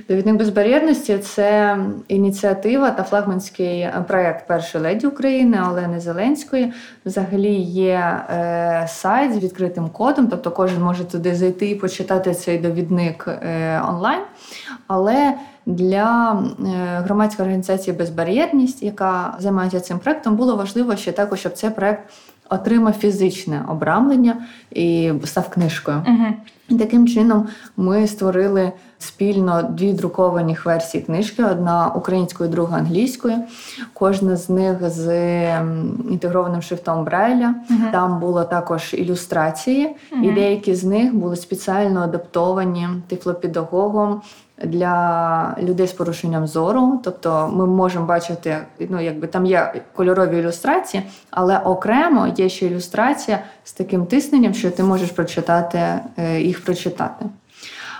Довідник 0.10 0.36
безбар'єрності 0.36 1.18
це 1.18 1.78
ініціатива 2.08 2.92
та 2.92 3.04
флагманський 3.04 3.90
проект 4.08 4.48
першої 4.48 4.84
леді 4.84 5.08
України 5.08 5.60
Олени 5.70 6.00
Зеленської. 6.00 6.74
Взагалі 7.06 7.54
є 7.62 8.22
е, 8.30 8.86
сайт 8.88 9.34
з 9.34 9.44
відкритим 9.44 9.90
кодом, 9.90 10.28
тобто 10.28 10.52
кожен 10.52 10.82
може 10.82 11.06
туди 11.06 11.36
зайти 11.36 11.70
і 11.70 11.76
почитати 11.76 12.34
цей 12.34 12.58
довідник 12.58 13.28
е, 13.28 13.82
онлайн. 13.90 14.22
Але 14.88 15.34
для 15.66 16.32
е, 16.60 17.02
громадської 17.04 17.46
організації 17.46 17.98
Безбар'єрність, 17.98 18.84
яка 18.84 19.36
займається 19.40 19.80
цим 19.80 20.00
проектом, 20.00 20.36
було 20.36 20.56
важливо 20.56 20.96
ще 20.96 21.12
також, 21.12 21.40
щоб 21.40 21.54
цей 21.54 21.70
проект 21.70 22.10
отримав 22.52 22.94
фізичне 22.94 23.66
обрамлення 23.70 24.38
і 24.72 25.14
став 25.26 25.50
книжкою. 25.50 26.06
Угу. 26.08 26.78
Таким 26.78 27.08
чином 27.08 27.48
ми 27.78 28.08
створили 28.08 28.72
спільно 29.00 29.64
дві 29.64 29.94
друковані 29.94 30.58
версії 30.66 31.04
книжки: 31.04 31.44
одна 31.44 31.88
українською, 31.88 32.50
друга 32.50 32.78
англійською. 32.78 33.36
Кожна 33.94 34.36
з 34.36 34.50
них 34.50 34.90
з 34.90 35.06
інтегрованим 36.10 36.62
шрифтом 36.62 37.06
Брайля. 37.06 37.56
Угу. 37.70 37.80
Там 37.92 38.20
було 38.20 38.44
також 38.44 38.94
ілюстрації, 38.94 39.96
угу. 40.12 40.24
і 40.24 40.32
деякі 40.32 40.76
з 40.76 40.84
них 40.84 41.16
були 41.16 41.36
спеціально 41.36 42.02
адаптовані 42.02 42.88
тифлопедагогом 43.08 44.22
для 44.64 45.56
людей 45.62 45.88
з 45.88 45.92
порушенням 45.92 46.48
зору. 46.48 47.02
Тобто 47.04 47.52
ми 47.54 47.66
можемо 47.66 48.06
бачити, 48.06 48.58
ну 48.90 49.02
якби 49.02 49.28
там 49.28 49.46
є 49.46 49.74
кольорові 49.96 50.40
ілюстрації, 50.40 51.04
але 51.32 51.58
окремо 51.58 52.28
є 52.38 52.50
ще 52.50 52.66
ілюстрація 52.66 53.40
з 53.64 53.74
таким 53.74 54.06
тисненням, 54.06 54.54
що 54.54 54.72
ти 54.72 54.84
можеш 54.84 55.12
прочитати 55.12 55.80
е, 56.18 56.42
їх 56.42 56.66
прочитати. 56.66 57.26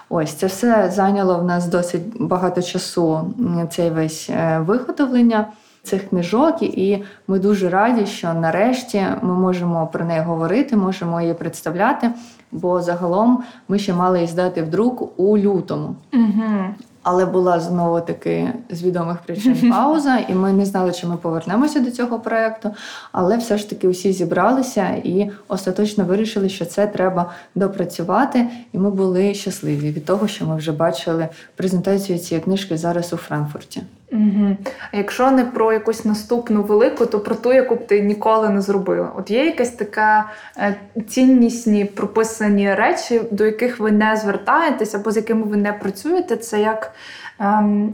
Ось 0.10 0.34
це 0.34 0.48
все 0.48 0.92
зайняло 0.94 1.38
в 1.38 1.44
нас 1.44 1.68
досить 1.68 2.02
багато 2.20 2.62
часу. 2.62 3.34
Цей 3.72 3.90
весь 3.90 4.30
е, 4.30 4.60
виготовлення 4.60 5.48
цих 5.84 6.10
книжок, 6.10 6.62
і 6.62 7.04
ми 7.28 7.40
дуже 7.40 7.70
раді, 7.70 8.06
що 8.06 8.34
нарешті 8.34 9.06
ми 9.22 9.34
можемо 9.34 9.88
про 9.88 10.06
неї 10.06 10.22
говорити, 10.22 10.76
можемо 10.76 11.22
її 11.22 11.34
представляти. 11.34 12.12
Бо 12.52 12.82
загалом 12.82 13.44
ми 13.68 13.80
ще 13.80 13.94
мали 13.94 14.18
її 14.18 14.28
здати 14.28 14.62
в 14.62 14.70
друк 14.70 15.20
у 15.20 15.38
лютому. 15.38 15.96
Угу. 16.14 16.76
Але 17.04 17.26
була 17.26 17.60
знову 17.60 18.02
таки 18.02 18.54
з 18.70 18.84
відомих 18.84 19.18
причин 19.18 19.72
пауза, 19.72 20.18
і 20.18 20.34
ми 20.34 20.54
не 20.54 20.66
знали, 20.66 20.92
чи 20.92 21.08
ми 21.08 21.18
повернемося 21.18 21.80
до 21.80 21.92
цього 21.92 22.20
проєкту. 22.20 22.72
Але 23.12 23.38
все 23.38 23.58
ж 23.58 23.70
таки 23.70 23.88
усі 23.88 24.14
зібралися 24.14 24.90
і 24.90 25.30
остаточно 25.48 26.06
вирішили, 26.06 26.50
що 26.50 26.66
це 26.66 26.88
треба 26.88 27.32
допрацювати. 27.56 28.48
І 28.74 28.78
ми 28.78 28.92
були 28.92 29.34
щасливі 29.34 29.92
від 29.92 30.06
того, 30.06 30.28
що 30.28 30.46
ми 30.46 30.56
вже 30.56 30.72
бачили 30.72 31.28
презентацію 31.56 32.20
цієї 32.20 32.44
книжки 32.44 32.78
зараз 32.78 33.14
у 33.14 33.18
Франкфурті. 33.18 33.82
Угу. 34.12 34.58
А 34.92 34.98
якщо 34.98 35.32
не 35.32 35.46
про 35.46 35.74
якусь 35.74 36.06
наступну 36.06 36.64
велику, 36.64 37.06
то 37.06 37.20
про 37.20 37.36
ту, 37.36 37.54
яку 37.54 37.76
б 37.76 37.88
ти 37.88 38.02
ніколи 38.02 38.50
не 38.50 38.62
зробила. 38.62 39.12
От 39.16 39.32
є 39.32 39.46
якась 39.46 39.72
така 39.72 40.30
е, 40.58 40.76
ціннісні 41.10 41.86
прописані 41.86 42.74
речі, 42.74 43.22
до 43.32 43.46
яких 43.46 43.80
ви 43.80 43.92
не 43.92 44.16
звертаєтесь 44.16 44.96
або 44.96 45.12
з 45.12 45.16
якими 45.18 45.44
ви 45.44 45.58
не 45.58 45.74
працюєте. 45.74 46.38
Це 46.38 46.62
як 46.62 46.92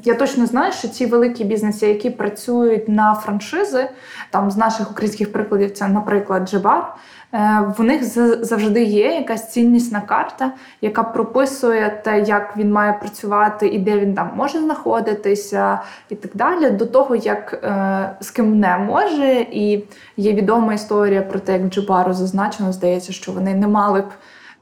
я 0.03 0.15
точно 0.15 0.45
знаю, 0.45 0.73
що 0.73 0.87
ці 0.87 1.05
великі 1.05 1.43
бізнеси, 1.43 1.87
які 1.87 2.09
працюють 2.09 2.89
на 2.89 3.15
франшизи, 3.15 3.89
там 4.29 4.51
з 4.51 4.57
наших 4.57 4.91
українських 4.91 5.31
прикладів, 5.31 5.71
це, 5.71 5.87
наприклад, 5.87 6.49
Джебар. 6.49 6.95
Е, 7.33 7.73
в 7.77 7.83
них 7.83 8.03
завжди 8.45 8.83
є 8.83 9.05
якась 9.05 9.51
ціннісна 9.51 10.01
карта, 10.01 10.51
яка 10.81 11.03
прописує 11.03 12.01
те, 12.03 12.21
як 12.21 12.57
він 12.57 12.71
має 12.71 12.93
працювати 12.93 13.67
і 13.67 13.79
де 13.79 13.99
він 13.99 14.15
там 14.15 14.31
може 14.35 14.59
знаходитися, 14.59 15.79
і 16.09 16.15
так 16.15 16.31
далі, 16.33 16.69
до 16.69 16.85
того, 16.85 17.15
як 17.15 17.53
е, 17.53 18.15
з 18.19 18.31
ким 18.31 18.59
не 18.59 18.77
може. 18.77 19.45
І 19.51 19.83
є 20.17 20.33
відома 20.33 20.73
історія 20.73 21.21
про 21.21 21.39
те, 21.39 21.53
як 21.53 21.61
Джибару 21.67 22.13
зазначено, 22.13 22.73
здається, 22.73 23.13
що 23.13 23.31
вони 23.31 23.55
не 23.55 23.67
мали 23.67 24.01
б. 24.01 24.07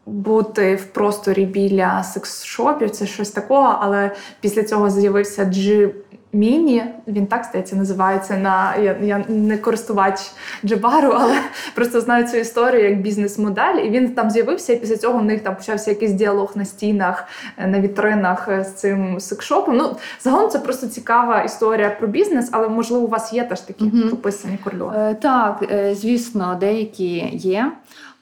Бути 0.05 0.75
в 0.75 0.85
просторі 0.85 1.45
біля 1.45 2.03
секс-шопів, 2.03 2.89
це 2.89 3.05
щось 3.05 3.31
такого, 3.31 3.77
але 3.81 4.11
після 4.41 4.63
цього 4.63 4.89
з'явився 4.89 5.45
Джи 5.45 5.93
Міні, 6.35 6.85
він 7.07 7.27
так 7.27 7.43
здається, 7.43 7.75
називається 7.75 8.37
на 8.37 8.75
я 8.75 8.97
я 9.01 9.25
не 9.27 9.57
користувач 9.57 10.31
Джебару, 10.65 11.11
але 11.15 11.35
просто 11.75 12.01
знаю 12.01 12.27
цю 12.27 12.37
історію 12.37 12.89
як 12.89 13.01
бізнес-модель. 13.01 13.75
І 13.75 13.89
він 13.89 14.15
там 14.15 14.29
з'явився, 14.29 14.73
і 14.73 14.79
після 14.79 14.97
цього 14.97 15.19
в 15.19 15.25
них 15.25 15.43
там 15.43 15.55
почався 15.55 15.91
якийсь 15.91 16.11
діалог 16.11 16.51
на 16.55 16.65
стінах, 16.65 17.27
е, 17.57 17.67
на 17.67 17.79
вітринах 17.79 18.47
е, 18.47 18.63
з 18.63 18.73
цим 18.73 19.19
секшопом. 19.19 19.77
Ну, 19.77 19.95
загалом 20.19 20.49
це 20.49 20.59
просто 20.59 20.87
цікава 20.87 21.41
історія 21.41 21.89
про 21.89 22.07
бізнес, 22.07 22.49
але 22.51 22.69
можливо 22.69 23.05
у 23.05 23.09
вас 23.09 23.33
є 23.33 23.43
теж 23.43 23.61
такі 23.61 23.85
прописані 23.85 24.57
кордони. 24.63 24.97
Е, 24.97 25.15
так, 25.15 25.63
звісно, 25.93 26.57
деякі 26.59 27.29
є. 27.33 27.71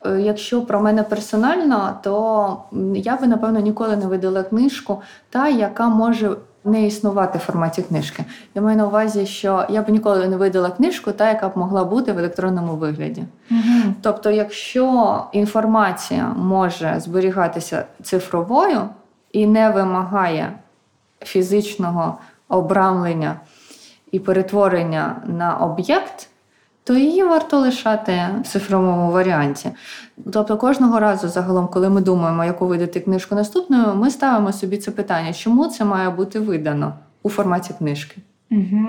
Е, 0.05 0.21
якщо 0.21 0.61
про 0.61 0.81
мене 0.81 1.03
персонально, 1.03 1.97
то 2.03 2.57
я 2.95 3.17
би 3.17 3.27
напевно 3.27 3.59
ніколи 3.59 3.97
не 3.97 4.07
видала 4.07 4.43
книжку, 4.43 5.01
та 5.29 5.47
яка 5.47 5.89
може 5.89 6.35
не 6.65 6.87
існувати 6.87 7.37
в 7.37 7.41
форматі 7.41 7.81
книжки. 7.81 8.25
Я 8.55 8.61
маю 8.61 8.77
на 8.77 8.87
увазі, 8.87 9.25
що 9.25 9.65
я 9.69 9.81
б 9.81 9.89
ніколи 9.89 10.27
не 10.27 10.37
видала 10.37 10.69
книжку, 10.69 11.11
та 11.11 11.29
яка 11.29 11.49
б 11.49 11.57
могла 11.57 11.83
бути 11.83 12.13
в 12.13 12.17
електронному 12.17 12.75
вигляді. 12.75 13.23
Угу. 13.51 13.93
Тобто, 14.01 14.31
якщо 14.31 15.23
інформація 15.31 16.33
може 16.37 16.95
зберігатися 16.99 17.85
цифровою 18.03 18.81
і 19.31 19.47
не 19.47 19.69
вимагає 19.69 20.53
фізичного 21.19 22.17
обрамлення 22.49 23.35
і 24.11 24.19
перетворення 24.19 25.15
на 25.25 25.55
об'єкт 25.55 26.29
то 26.83 26.93
її 26.93 27.23
варто 27.23 27.59
лишати 27.59 28.21
в 28.43 28.47
цифровому 28.47 29.11
варіанті. 29.11 29.71
Тобто, 30.33 30.57
кожного 30.57 30.99
разу, 30.99 31.27
загалом, 31.27 31.67
коли 31.67 31.89
ми 31.89 32.01
думаємо, 32.01 32.45
яку 32.45 32.67
видати 32.67 32.99
книжку 32.99 33.35
наступною, 33.35 33.95
ми 33.95 34.09
ставимо 34.09 34.53
собі 34.53 34.77
це 34.77 34.91
питання, 34.91 35.33
чому 35.33 35.67
це 35.67 35.85
має 35.85 36.09
бути 36.09 36.39
видано 36.39 36.93
у 37.23 37.29
форматі 37.29 37.73
книжки? 37.79 38.21
Угу. 38.51 38.87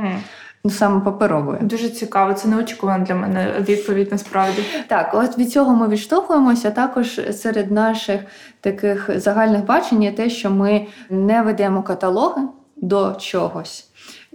Ну, 0.65 0.71
саме 0.71 1.01
паперовою. 1.01 1.59
Дуже 1.63 1.89
цікаво, 1.89 2.33
це 2.33 2.49
неочікувана 2.49 3.05
для 3.05 3.15
мене 3.15 3.55
відповідь 3.61 4.09
насправді. 4.13 4.63
Так, 4.89 5.11
от 5.15 5.39
від 5.39 5.53
цього 5.53 5.77
ми 5.77 5.89
відштовхуємося. 5.89 6.71
Також 6.71 7.21
серед 7.33 7.71
наших 7.71 8.21
таких 8.61 9.11
загальних 9.21 9.67
бачень 9.67 10.03
є 10.03 10.13
те, 10.13 10.31
що 10.31 10.51
ми 10.51 10.87
не 11.11 11.43
ведемо 11.43 11.83
каталоги 11.83 12.43
до 12.77 13.15
чогось. 13.15 13.89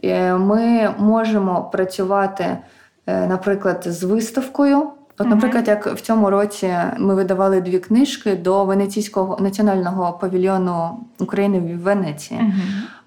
Е, 0.03 0.33
ми 0.33 0.93
можемо 0.99 1.69
працювати. 1.73 2.57
Е, 3.07 3.27
наприклад, 3.27 3.83
з 3.87 4.03
виставкою. 4.03 4.87
От, 5.21 5.27
наприклад, 5.27 5.67
як 5.67 5.87
в 5.87 6.01
цьому 6.01 6.29
році 6.29 6.73
ми 6.97 7.15
видавали 7.15 7.61
дві 7.61 7.79
книжки 7.79 8.35
до 8.35 8.65
Венеційського 8.65 9.37
національного 9.39 10.13
павільйону 10.21 10.99
України 11.19 11.59
в 11.59 11.79
Венеції. 11.79 12.53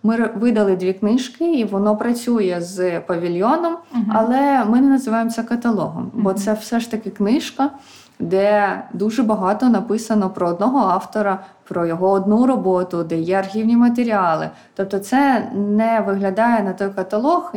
Ми 0.02 0.30
видали 0.34 0.76
дві 0.76 0.92
книжки, 0.92 1.52
і 1.54 1.64
воно 1.64 1.96
працює 1.96 2.56
з 2.60 3.00
павільйоном, 3.00 3.76
але 4.08 4.64
ми 4.64 4.80
не 4.80 4.88
називаємо 4.88 5.30
це 5.30 5.42
каталогом, 5.42 6.10
бо 6.14 6.32
це 6.32 6.52
все 6.52 6.80
ж 6.80 6.90
таки 6.90 7.10
книжка, 7.10 7.70
де 8.18 8.82
дуже 8.92 9.22
багато 9.22 9.68
написано 9.68 10.30
про 10.30 10.48
одного 10.48 10.78
автора, 10.78 11.38
про 11.68 11.86
його 11.86 12.10
одну 12.10 12.46
роботу, 12.46 13.04
де 13.04 13.18
є 13.18 13.34
архівні 13.34 13.76
матеріали. 13.76 14.50
Тобто, 14.74 14.98
це 14.98 15.50
не 15.54 16.04
виглядає 16.06 16.62
на 16.62 16.72
той 16.72 16.90
каталог, 16.90 17.54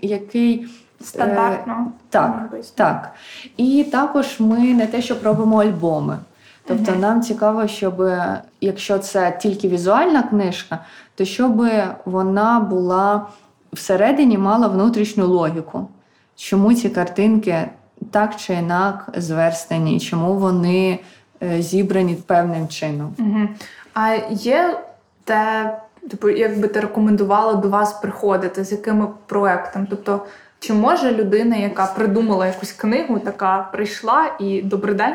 який 0.00 0.66
Стандартно. 1.04 1.92
так, 2.10 2.50
так. 2.74 3.12
І 3.56 3.84
також 3.92 4.40
ми 4.40 4.58
не 4.58 4.86
те, 4.86 5.02
що 5.02 5.16
робимо 5.24 5.62
альбоми. 5.62 6.18
Тобто 6.66 6.92
Мгм. 6.92 7.00
нам 7.00 7.22
цікаво, 7.22 7.66
щоб 7.66 8.00
е, 8.02 8.42
якщо 8.60 8.98
це 8.98 9.38
тільки 9.40 9.68
візуальна 9.68 10.22
книжка, 10.22 10.78
то 11.14 11.24
щоб 11.24 11.66
вона 12.04 12.60
була 12.60 13.26
всередині 13.72 14.38
мала 14.38 14.68
внутрішню 14.68 15.26
логіку. 15.26 15.88
Чому 16.36 16.74
ці 16.74 16.88
картинки 16.88 17.68
так 18.10 18.36
чи 18.36 18.54
інак 18.54 19.08
зверстані, 19.16 20.00
чому 20.00 20.34
вони 20.34 21.00
е, 21.42 21.62
зібрані 21.62 22.14
певним 22.14 22.68
чином. 22.68 23.14
Угу. 23.18 23.48
А 23.94 24.16
є 24.30 24.80
те, 25.24 25.70
типу, 26.10 26.28
як 26.28 26.60
би 26.60 26.68
ти 26.68 26.80
рекомендувала 26.80 27.54
до 27.54 27.68
вас 27.68 27.92
приходити, 27.92 28.64
з 28.64 28.72
якими 28.72 29.06
проектом? 29.26 29.86
Тобто, 29.90 30.20
чи 30.66 30.72
може 30.72 31.12
людина, 31.12 31.56
яка 31.56 31.86
придумала 31.86 32.46
якусь 32.46 32.72
книгу, 32.72 33.18
така 33.18 33.68
прийшла 33.72 34.30
і 34.40 34.62
добрий 34.62 34.94
день? 34.94 35.14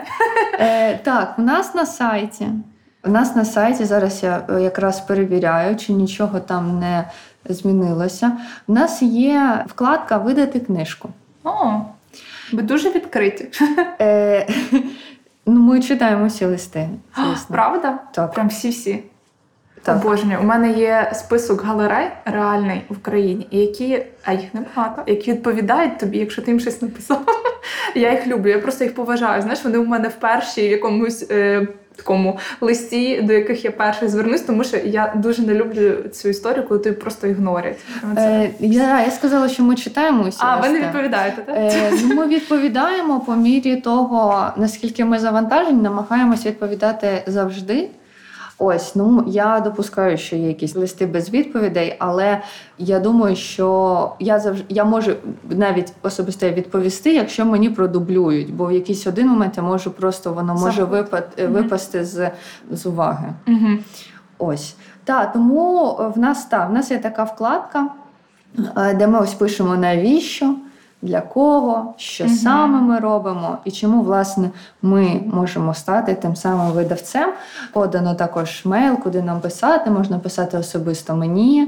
Е, 0.60 0.97
так, 0.97 1.36
у 1.38 1.41
нас 1.41 1.76
на 1.76 1.86
сайті. 1.86 2.47
У 3.04 3.10
нас 3.10 3.36
на 3.36 3.45
сайті 3.45 3.86
зараз 3.86 4.24
я 4.24 4.45
е, 4.50 4.62
якраз 4.62 5.02
перевіряю, 5.02 5.76
чи 5.76 5.93
нічого 5.93 6.39
там 6.39 6.80
не 6.80 7.10
змінилося. 7.45 8.38
У 8.68 8.74
нас 8.74 9.02
є 9.02 9.66
вкладка 9.68 10.18
Видати 10.18 10.60
книжку. 10.60 11.10
О, 11.43 11.82
ви 12.54 12.62
дуже 12.62 12.89
відкриті. 12.89 13.50
Е, 14.02 14.47
ну, 15.45 15.62
ми 15.62 15.82
читаємо 15.82 16.28
всі 16.28 16.45
листи. 16.45 16.89
звісно. 17.16 17.56
Правда? 17.56 18.00
Так. 18.12 18.32
Прям 18.34 18.47
всі-всі. 18.47 19.04
Так. 19.84 20.06
Обожнюю. 20.06 20.40
У 20.42 20.44
мене 20.44 20.72
є 20.72 21.12
список 21.14 21.64
галерей 21.64 22.08
реальний 22.26 22.82
в 22.90 22.98
Україні, 22.98 23.48
які, 23.52 24.06
а 24.24 24.34
їх 24.34 24.54
небагато, 24.54 25.04
які 25.08 25.32
відповідають 25.32 25.98
тобі, 26.00 26.18
якщо 26.18 26.42
ти 26.42 26.52
їм 26.52 26.60
щось 26.60 26.82
написав. 26.82 27.26
Я 27.96 28.12
їх 28.12 28.28
люблю, 28.28 28.50
я 28.50 28.60
просто 28.60 28.84
їх 28.84 28.96
поважаю. 28.96 29.42
Знаєш, 29.42 29.64
вони 29.64 29.78
у 29.78 29.86
мене 29.86 30.08
в 30.08 30.16
першій 30.16 30.68
в 30.68 30.72
якомусь 30.72 31.26
е, 31.32 31.68
такому 31.96 32.38
листі, 32.62 33.22
до 33.22 33.34
яких 33.34 33.66
я 33.66 33.72
перший 33.72 34.08
звернусь, 34.08 34.42
тому 34.42 34.64
що 34.64 34.78
я 34.78 35.14
дуже 35.16 35.42
не 35.42 35.54
люблю 35.54 35.92
цю 36.14 36.30
історію, 36.30 36.68
коли 36.68 36.80
тобі 36.80 36.96
просто 36.96 37.28
ігнорять. 37.28 37.78
Е, 38.18 38.50
я, 38.60 39.02
я 39.02 39.12
сказала, 39.12 39.50
що 39.50 39.64
ми 39.64 39.76
читаємо 39.76 40.24
усі 40.24 40.38
А, 40.40 40.58
ви 40.58 40.70
не 40.70 40.80
відповідаєте, 40.80 41.42
так? 41.42 41.56
Е, 41.58 41.92
ну, 42.04 42.16
ми 42.16 42.28
відповідаємо 42.28 43.20
по 43.20 43.36
мірі 43.36 43.76
того, 43.76 44.48
наскільки 44.58 45.06
ми 45.06 45.20
завантажені, 45.20 45.82
намагаємось 45.82 46.46
відповідати 46.46 47.24
завжди. 47.28 47.90
Ось, 48.62 48.95
ну 48.95 49.24
я 49.28 49.60
допускаю, 49.60 50.18
що 50.18 50.36
є 50.36 50.47
якісь 50.47 50.76
листи 50.76 51.05
без 51.05 51.30
відповідей, 51.30 51.95
але 51.99 52.41
я 52.78 52.99
думаю, 52.99 53.36
що 53.36 54.12
я 54.20 54.39
завжди 54.39 54.66
я 54.70 54.84
можу 54.84 55.12
навіть 55.49 55.93
особисто 56.01 56.49
відповісти, 56.49 57.14
якщо 57.14 57.45
мені 57.45 57.70
продублюють, 57.70 58.53
бо 58.53 58.66
в 58.66 58.72
якийсь 58.72 59.07
один 59.07 59.28
момент 59.28 59.57
я 59.57 59.64
можу 59.64 59.91
просто 59.91 60.34
воно 60.34 60.55
може 60.55 60.84
випад, 60.84 61.41
випасти 61.49 62.05
з, 62.05 62.32
з 62.72 62.86
уваги. 62.86 63.34
Угу. 63.47 63.68
Ось. 64.38 64.76
Так, 65.03 65.34
тому 65.34 65.95
в 66.16 66.20
нас 66.20 66.45
так, 66.45 66.70
в 66.70 66.74
нас 66.74 66.91
є 66.91 66.97
така 66.97 67.24
вкладка, 67.24 67.88
е, 68.78 68.93
де 68.93 69.07
ми 69.07 69.20
ось 69.20 69.34
пишемо 69.34 69.76
навіщо, 69.76 70.55
для 71.02 71.22
кого, 71.22 71.93
що 71.97 72.24
Мгм. 72.26 72.34
саме 72.34 72.82
ми 72.82 73.00
робимо 73.00 73.58
і 73.66 73.72
чому, 73.72 74.02
власне, 74.02 74.50
ми 74.82 75.22
можемо 75.34 75.74
стати 75.74 76.16
тим 76.16 76.36
самим 76.36 76.72
видавцем. 76.72 77.30
Подано 77.74 78.16
також 78.16 78.66
мейл, 78.66 78.97
куди 78.97 79.22
нам 79.22 79.39
писати, 79.39 79.91
можна 79.91 80.20
писати 80.20 80.58
особисто 80.58 81.16
мені. 81.16 81.68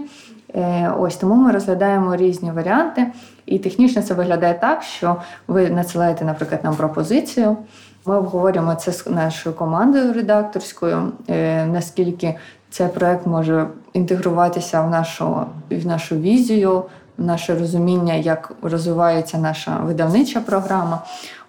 Е, 0.56 0.94
Ось 1.00 1.16
тому 1.16 1.36
ми 1.36 1.52
розглядаємо 1.52 2.16
різні 2.16 2.52
варіанти, 2.52 3.08
і 3.46 3.60
технічно 3.60 4.02
це 4.02 4.14
виглядає 4.14 4.54
так, 4.54 4.84
що 4.84 5.16
ви 5.48 5.70
надсилаєте, 5.70 6.26
наприклад, 6.26 6.64
нам 6.64 6.76
пропозицію. 6.76 7.58
Ми 8.06 8.18
обговорюємо 8.18 8.76
це 8.76 8.92
з 8.92 9.08
нашою 9.08 9.56
командою 9.56 10.14
редакторською, 10.14 11.12
е, 11.30 11.66
наскільки 11.66 12.36
цей 12.70 12.88
проект 12.88 13.28
може 13.28 13.68
інтегруватися 13.94 14.82
в 14.82 14.90
нашу, 14.90 15.46
в 15.72 15.86
нашу 15.88 16.16
візію, 16.16 16.84
наше 17.22 17.56
розуміння, 17.56 18.14
як 18.14 18.52
розвивається 18.62 19.38
наша 19.38 19.78
видавнича 19.78 20.40
програма. 20.40 21.02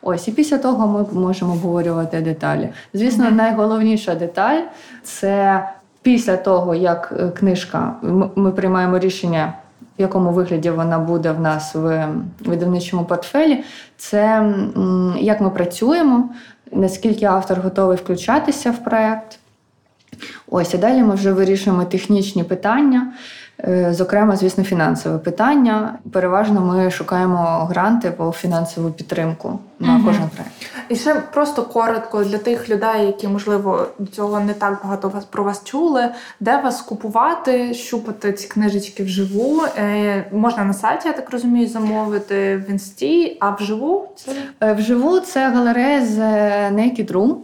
Ось, 0.02 0.28
і 0.28 0.32
після 0.32 0.58
того 0.58 0.86
ми 0.86 1.20
можемо 1.20 1.52
обговорювати 1.52 2.20
деталі. 2.20 2.68
Звісно, 2.94 3.30
найголовніша 3.30 4.14
деталь 4.14 4.60
це 5.02 5.68
після 6.02 6.36
того, 6.36 6.74
як 6.74 7.12
е, 7.18 7.28
книжка, 7.28 7.94
ми 8.36 8.52
приймаємо 8.52 8.98
рішення. 8.98 9.54
В 9.98 10.00
якому 10.02 10.30
вигляді 10.30 10.70
вона 10.70 10.98
буде 10.98 11.32
в 11.32 11.40
нас 11.40 11.74
в 11.74 12.08
видавничому 12.40 13.04
портфелі, 13.04 13.64
це 13.96 14.52
як 15.20 15.40
ми 15.40 15.50
працюємо, 15.50 16.28
наскільки 16.72 17.24
автор 17.24 17.60
готовий 17.60 17.96
включатися 17.96 18.70
в 18.70 18.84
проект. 18.84 19.38
Ось, 20.50 20.74
а 20.74 20.78
далі 20.78 21.02
ми 21.02 21.14
вже 21.14 21.32
вирішуємо 21.32 21.84
технічні 21.84 22.44
питання, 22.44 23.12
зокрема, 23.90 24.36
звісно, 24.36 24.64
фінансове 24.64 25.18
питання. 25.18 25.98
Переважно 26.12 26.60
ми 26.60 26.90
шукаємо 26.90 27.66
гранти 27.70 28.10
по 28.10 28.32
фінансову 28.32 28.90
підтримку 28.90 29.58
на 29.82 29.92
Мгм. 29.92 30.04
кожен 30.04 30.28
проект. 30.28 30.52
І 30.88 30.96
ще 30.96 31.14
просто 31.14 31.62
коротко 31.62 32.24
для 32.24 32.38
тих 32.38 32.68
людей, 32.70 33.06
які, 33.06 33.28
можливо, 33.28 33.86
до 33.98 34.06
цього 34.10 34.40
не 34.40 34.54
так 34.54 34.80
багато 34.84 35.08
вас 35.08 35.24
про 35.24 35.44
вас 35.44 35.64
чули, 35.64 36.08
де 36.40 36.60
вас 36.60 36.82
купувати, 36.82 37.74
щупати 37.74 38.32
ці 38.32 38.48
книжечки 38.48 39.02
вживу. 39.04 39.62
Е, 39.78 40.24
можна 40.32 40.64
на 40.64 40.72
сайті, 40.72 41.08
я 41.08 41.14
так 41.14 41.30
розумію, 41.30 41.68
замовити 41.68 42.56
в 42.56 42.70
інсті, 42.70 43.36
а 43.40 43.50
вживу 43.50 44.08
це. 44.16 44.32
Е, 44.60 44.72
Вживу 44.72 45.20
це 45.20 45.48
галерея 45.48 46.06
з 46.06 46.18
е, 46.18 46.70
Naked 46.74 47.12
Room. 47.12 47.34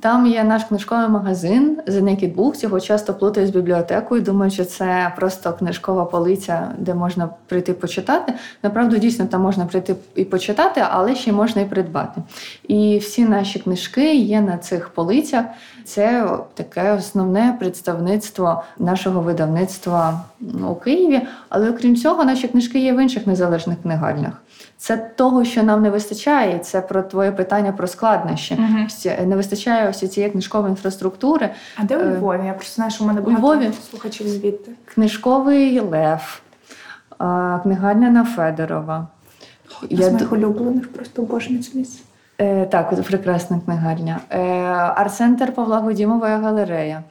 Там 0.00 0.26
є 0.26 0.44
наш 0.44 0.64
книжковий 0.64 1.08
магазин 1.08 1.78
The 1.88 2.02
Naked 2.02 2.34
Books. 2.36 2.62
Його 2.62 2.80
часто 2.80 3.14
плутають 3.14 3.50
з 3.50 3.52
бібліотекою. 3.52 4.22
Думаю, 4.22 4.50
що 4.50 4.64
це 4.64 5.12
просто 5.16 5.52
книжкова 5.52 6.04
полиця, 6.04 6.68
де 6.78 6.94
можна 6.94 7.28
прийти 7.46 7.72
почитати. 7.72 8.32
Направду, 8.62 8.96
дійсно, 8.96 9.26
там 9.26 9.42
можна 9.42 9.64
прийти 9.66 9.94
і 10.14 10.24
почитати, 10.24 10.82
але 10.90 11.14
ще 11.14 11.32
можна 11.32 11.62
і 11.62 11.64
придбати. 11.80 12.22
І 12.68 12.98
всі 12.98 13.24
наші 13.24 13.58
книжки 13.58 14.14
є 14.14 14.40
на 14.40 14.58
цих 14.58 14.88
полицях. 14.88 15.44
Це 15.84 16.28
таке 16.54 16.92
основне 16.92 17.56
представництво 17.60 18.62
нашого 18.78 19.20
видавництва 19.20 20.20
ну, 20.40 20.68
у 20.70 20.74
Києві. 20.74 21.22
Але 21.48 21.70
окрім 21.70 21.96
цього, 21.96 22.24
наші 22.24 22.48
книжки 22.48 22.78
є 22.78 22.92
в 22.92 23.02
інших 23.02 23.26
незалежних 23.26 23.82
книгарнях. 23.82 24.32
Це 24.78 24.96
того, 24.96 25.44
що 25.44 25.62
нам 25.62 25.82
не 25.82 25.90
вистачає, 25.90 26.58
це 26.58 26.80
про 26.80 27.02
твоє 27.02 27.32
питання 27.32 27.72
про 27.72 27.86
складнощі. 27.86 28.58
Е, 29.06 29.26
Не 29.26 29.36
вистачає 29.36 29.88
ось 29.90 30.10
цієї 30.12 30.32
книжкової 30.32 30.70
інфраструктури. 30.70 31.50
А 31.76 31.84
де 31.84 31.96
у 31.96 32.00
Е, 32.00 32.16
Львові? 32.16 32.46
Я 32.46 32.52
просто 32.52 32.74
знаю, 32.74 32.90
що 32.90 33.04
в 33.04 33.06
мене 33.06 33.20
у 33.20 33.24
багато 33.24 33.42
Львові? 33.46 33.70
слухачів 33.90 34.28
звідти. 34.28 34.70
Книжковий 34.94 35.80
лев, 35.80 36.42
книгарня 37.62 38.10
на 38.10 38.24
Федорова. 38.24 39.06
Я 39.90 39.96
з 39.96 40.08
д- 40.08 40.12
моїх 40.12 40.32
улюблених 40.32 40.92
просто 40.92 41.22
обожнюю 41.22 41.62
місць. 41.74 42.02
Е, 42.40 42.66
так, 42.66 43.02
прекрасна 43.02 43.60
книгарня. 43.64 44.20
Е, 44.30 44.38
арт-центр 44.96 45.52
Павла 45.52 45.78
Гудімова 45.80 46.28
галерея, 46.28 47.02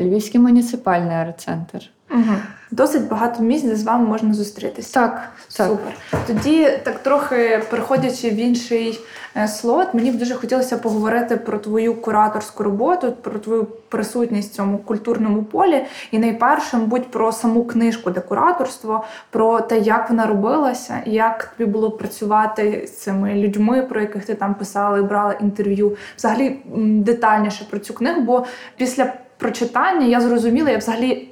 Львівський 0.00 0.40
муніципальний 0.40 1.16
арт-центр. 1.16 1.90
Угу. 2.10 2.34
Досить 2.76 3.08
багато 3.08 3.42
місць, 3.42 3.64
де 3.64 3.76
з 3.76 3.82
вами 3.82 4.06
можна 4.06 4.34
зустрітися. 4.34 4.94
Так, 4.94 5.28
так. 5.56 5.68
Супер. 5.68 5.92
Тоді, 6.26 6.68
так 6.82 6.98
трохи 6.98 7.62
переходячи 7.70 8.30
в 8.30 8.34
інший 8.34 9.00
е, 9.36 9.48
слот, 9.48 9.94
мені 9.94 10.10
б 10.10 10.18
дуже 10.18 10.34
хотілося 10.34 10.78
поговорити 10.78 11.36
про 11.36 11.58
твою 11.58 11.94
кураторську 11.94 12.62
роботу, 12.62 13.12
про 13.12 13.38
твою 13.38 13.66
присутність 13.88 14.52
в 14.52 14.56
цьому 14.56 14.78
культурному 14.78 15.42
полі. 15.42 15.84
І 16.10 16.18
найперше, 16.18 16.76
мабуть, 16.76 17.10
про 17.10 17.32
саму 17.32 17.64
книжку 17.64 18.10
декураторство, 18.10 19.04
про 19.30 19.60
те, 19.60 19.78
як 19.78 20.10
вона 20.10 20.26
робилася, 20.26 21.02
як 21.06 21.44
тобі 21.44 21.70
було 21.70 21.90
працювати 21.90 22.84
з 22.86 22.90
цими 22.90 23.34
людьми, 23.34 23.82
про 23.82 24.00
яких 24.00 24.24
ти 24.24 24.34
там 24.34 24.54
писала 24.54 24.98
і 24.98 25.02
брала 25.02 25.32
інтерв'ю. 25.32 25.96
Взагалі 26.16 26.56
детальніше 26.76 27.66
про 27.70 27.78
цю 27.78 27.94
книгу, 27.94 28.20
бо 28.20 28.46
після 28.76 29.12
прочитання 29.38 30.06
я 30.06 30.20
зрозуміла, 30.20 30.70
я 30.70 30.78
взагалі. 30.78 31.30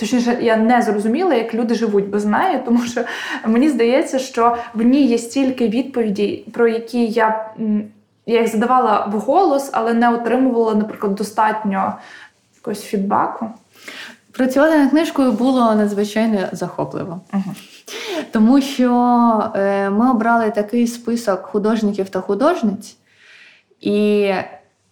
Точніше, 0.00 0.38
я 0.40 0.56
не 0.56 0.82
зрозуміла, 0.82 1.34
як 1.34 1.54
люди 1.54 1.74
живуть 1.74 2.08
без 2.08 2.24
неї, 2.24 2.60
тому 2.64 2.82
що 2.82 3.04
мені 3.46 3.68
здається, 3.68 4.18
що 4.18 4.56
в 4.74 4.82
ній 4.82 5.06
є 5.06 5.18
стільки 5.18 5.68
відповідей, 5.68 6.46
про 6.52 6.68
які 6.68 7.06
я, 7.06 7.50
я 8.26 8.40
їх 8.40 8.52
задавала 8.52 9.06
вголос, 9.12 9.70
але 9.72 9.94
не 9.94 10.14
отримувала, 10.14 10.74
наприклад, 10.74 11.14
достатньо 11.14 11.94
якогось 12.56 12.82
фідбаку. 12.82 13.50
Працювати 14.32 14.78
над 14.78 14.90
книжкою 14.90 15.32
було 15.32 15.74
надзвичайно 15.74 16.38
захопливо. 16.52 17.20
Тому 18.32 18.60
що 18.60 18.90
е, 19.54 19.90
ми 19.90 20.10
обрали 20.10 20.50
такий 20.50 20.86
список 20.86 21.42
художників 21.42 22.08
та 22.08 22.20
художниць 22.20 22.96
і 23.80 24.32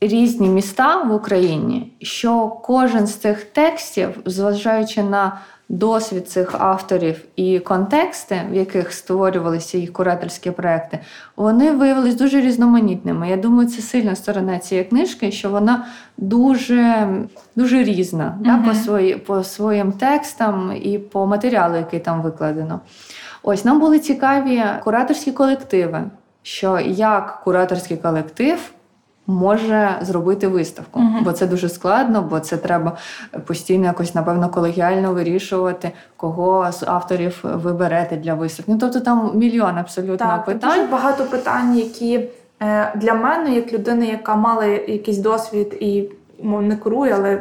різні 0.00 0.48
міста 0.48 1.02
в 1.02 1.14
Україні, 1.14 1.92
що 2.02 2.48
кожен 2.48 3.06
з 3.06 3.14
цих 3.14 3.44
текстів, 3.44 4.08
зважаючи 4.24 5.02
на 5.02 5.40
досвід 5.68 6.28
цих 6.28 6.54
авторів 6.58 7.24
і 7.36 7.58
контексти, 7.58 8.40
в 8.50 8.54
яких 8.54 8.92
створювалися 8.92 9.78
їх 9.78 9.92
кураторські 9.92 10.50
проекти, 10.50 10.98
вони 11.36 11.72
виявились 11.72 12.14
дуже 12.14 12.40
різноманітними. 12.40 13.28
Я 13.30 13.36
думаю, 13.36 13.68
це 13.68 13.82
сильна 13.82 14.14
сторона 14.14 14.58
цієї 14.58 14.86
книжки, 14.86 15.32
що 15.32 15.50
вона 15.50 15.86
дуже, 16.16 17.08
дуже 17.56 17.82
різна 17.82 18.38
да, 18.40 18.58
по, 18.58 18.74
свої, 18.74 19.16
по 19.16 19.44
своїм 19.44 19.92
текстам 19.92 20.72
і 20.82 20.98
по 20.98 21.26
матеріалу, 21.26 21.76
який 21.76 22.00
там 22.00 22.22
викладено. 22.22 22.80
Ось 23.42 23.64
нам 23.64 23.80
були 23.80 23.98
цікаві 23.98 24.62
кураторські 24.84 25.32
колективи, 25.32 26.04
що 26.42 26.78
як 26.80 27.40
кураторський 27.44 27.96
колектив 27.96 28.58
може 29.28 29.98
зробити 30.00 30.48
виставку. 30.48 31.00
Мгм. 31.00 31.24
Бо 31.24 31.32
це 31.32 31.46
дуже 31.46 31.68
складно, 31.68 32.22
бо 32.22 32.40
це 32.40 32.56
треба 32.56 32.96
постійно 33.46 33.86
якось, 33.86 34.14
напевно, 34.14 34.48
колегіально 34.48 35.12
вирішувати, 35.12 35.90
кого 36.16 36.72
з 36.72 36.82
авторів 36.82 37.38
ви 37.42 37.72
берете 37.72 38.16
для 38.16 38.34
виставки. 38.34 38.72
Ну, 38.72 38.78
тобто 38.78 39.00
там 39.00 39.30
мільйон 39.34 39.78
абсолютно 39.78 40.16
Так, 40.16 40.44
питань. 40.44 40.70
дуже 40.70 40.86
багато 40.86 41.24
питань, 41.24 41.76
які 41.76 42.20
е, 42.62 42.92
для 42.96 43.14
мене, 43.14 43.54
як 43.54 43.72
людини, 43.72 44.06
яка 44.06 44.36
мала 44.36 44.64
якийсь 44.64 45.18
досвід 45.18 45.76
і 45.80 46.04
мов, 46.42 46.62
не 46.62 46.76
керує, 46.76 47.14
але 47.14 47.40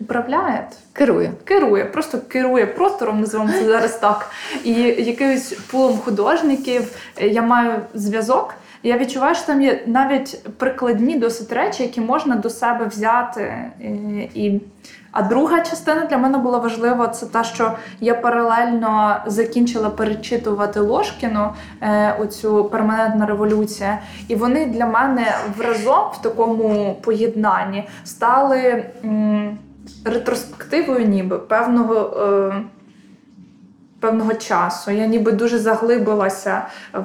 управляє. 0.00 0.68
Керує. 0.92 1.32
Керує, 1.44 1.84
просто 1.84 2.18
керує 2.28 2.66
простором, 2.66 3.20
називаємо 3.20 3.54
це 3.58 3.64
зараз 3.64 3.98
так. 3.98 4.30
І 4.64 4.72
якимось 4.82 5.52
пулом 5.70 5.98
художників 5.98 6.96
е, 7.16 7.28
я 7.28 7.42
маю 7.42 7.72
зв'язок. 7.94 8.54
Я 8.86 8.98
відчуваю, 8.98 9.34
що 9.34 9.46
там 9.46 9.62
є 9.62 9.82
навіть 9.86 10.48
прикладні 10.58 11.18
досить 11.18 11.52
речі, 11.52 11.82
які 11.82 12.00
можна 12.00 12.36
до 12.36 12.50
себе 12.50 12.86
взяти. 12.86 13.42
е, 13.42 13.88
І... 14.34 14.60
А 15.12 15.22
друга 15.22 15.60
частина 15.60 16.04
для 16.04 16.18
мене 16.18 16.38
була 16.38 16.58
важлива. 16.58 17.08
Це 17.08 17.26
та, 17.26 17.44
що 17.44 17.72
я 18.00 18.14
паралельно 18.14 19.16
закінчила 19.26 19.90
перечитувати 19.90 20.80
Ложкіну, 20.80 21.48
е, 21.80 22.16
оцю 22.20 22.64
перманентна 22.64 23.26
революція, 23.26 23.98
і 24.28 24.34
вони 24.34 24.66
для 24.66 24.86
мене 24.86 25.34
вразом 25.56 26.04
в 26.12 26.22
такому 26.22 26.96
поєднанні 27.02 27.88
стали. 28.04 28.84
ретроспективою, 30.04 31.06
ніби 31.06 31.38
певного. 31.38 32.14
Певного 34.00 34.34
часу 34.34 34.90
я 34.90 35.06
ніби 35.06 35.32
дуже 35.32 35.58
заглибилася 35.58 36.62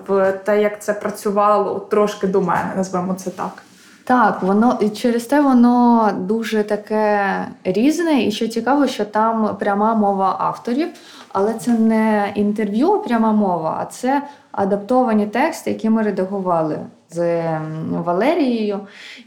в 0.07 0.31
те, 0.31 0.61
як 0.61 0.81
це 0.81 0.93
працювало 0.93 1.79
трошки 1.79 2.27
до 2.27 2.41
мене, 2.41 2.71
назвемо 2.75 3.13
це 3.13 3.29
так. 3.29 3.63
Так, 4.03 4.43
воно 4.43 4.77
і 4.81 4.89
через 4.89 5.25
те 5.25 5.41
воно 5.41 6.09
дуже 6.19 6.63
таке 6.63 7.35
різне, 7.63 8.23
і 8.23 8.31
що 8.31 8.47
цікаво, 8.47 8.87
що 8.87 9.05
там 9.05 9.57
пряма 9.59 9.95
мова 9.95 10.35
авторів, 10.39 10.87
але 11.33 11.53
це 11.53 11.71
не 11.71 12.31
інтерв'ю, 12.35 12.99
пряма 12.99 13.31
мова, 13.31 13.77
а 13.81 13.85
це 13.85 14.21
адаптовані 14.51 15.27
тексти, 15.27 15.71
які 15.71 15.89
ми 15.89 16.01
редагували 16.01 16.79
з 17.09 17.43
Валерією. 17.91 18.79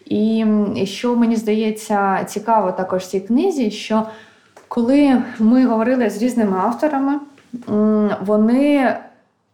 І 0.04 0.46
що 0.84 1.16
мені 1.16 1.36
здається 1.36 2.24
цікаво 2.24 2.72
також 2.72 3.02
в 3.02 3.06
цій 3.06 3.20
книзі, 3.20 3.70
що 3.70 4.02
коли 4.68 5.22
ми 5.38 5.66
говорили 5.66 6.10
з 6.10 6.22
різними 6.22 6.56
авторами, 6.56 7.20
вони 8.20 8.96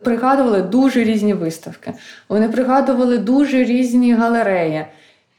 пригадували 0.04 0.62
дуже 0.62 1.04
різні 1.04 1.34
виставки, 1.34 1.92
вони 2.28 2.48
пригадували 2.48 3.18
дуже 3.18 3.64
різні 3.64 4.14
галереї. 4.14 4.84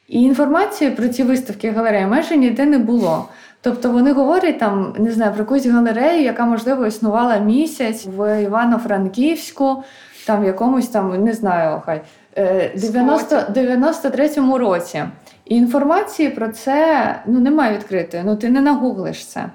І 0.07 0.21
інформації 0.21 0.91
про 0.91 1.07
ці 1.07 1.23
виставки 1.23 1.67
і 1.67 1.71
галереї 1.71 2.05
майже 2.05 2.37
ніде 2.37 2.65
не 2.65 2.77
було. 2.77 3.25
Тобто 3.61 3.91
вони 3.91 4.11
говорять 4.11 4.59
там, 4.59 4.95
не 4.99 5.11
знаю, 5.11 5.31
про 5.33 5.41
якусь 5.41 5.65
галерею, 5.65 6.23
яка, 6.23 6.45
можливо, 6.45 6.85
існувала 6.85 7.37
місяць 7.37 8.07
в 8.17 8.41
Івано-Франківську, 8.41 9.83
там 10.27 10.41
в 10.43 10.45
якомусь 10.45 10.87
там, 10.87 11.23
не 11.23 11.33
знаю, 11.33 11.81
хай 11.85 12.01
е, 12.37 12.71
90, 12.75 13.35
93-му 13.35 14.57
році. 14.57 15.03
І 15.45 15.55
інформації 15.55 16.29
про 16.29 16.47
це 16.47 17.15
ну, 17.25 17.39
немає 17.39 17.77
відкритої, 17.77 18.23
ну 18.25 18.35
ти 18.35 18.49
не 18.49 18.61
нагуглиш 18.61 19.25
це. 19.25 19.45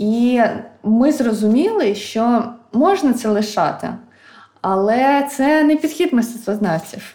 І 0.00 0.42
ми 0.82 1.12
зрозуміли, 1.12 1.94
що 1.94 2.44
можна 2.72 3.12
це 3.12 3.28
лишати, 3.28 3.88
але 4.60 5.28
це 5.30 5.64
не 5.64 5.76
підхід 5.76 6.12
мистецтвознавців. 6.12 7.14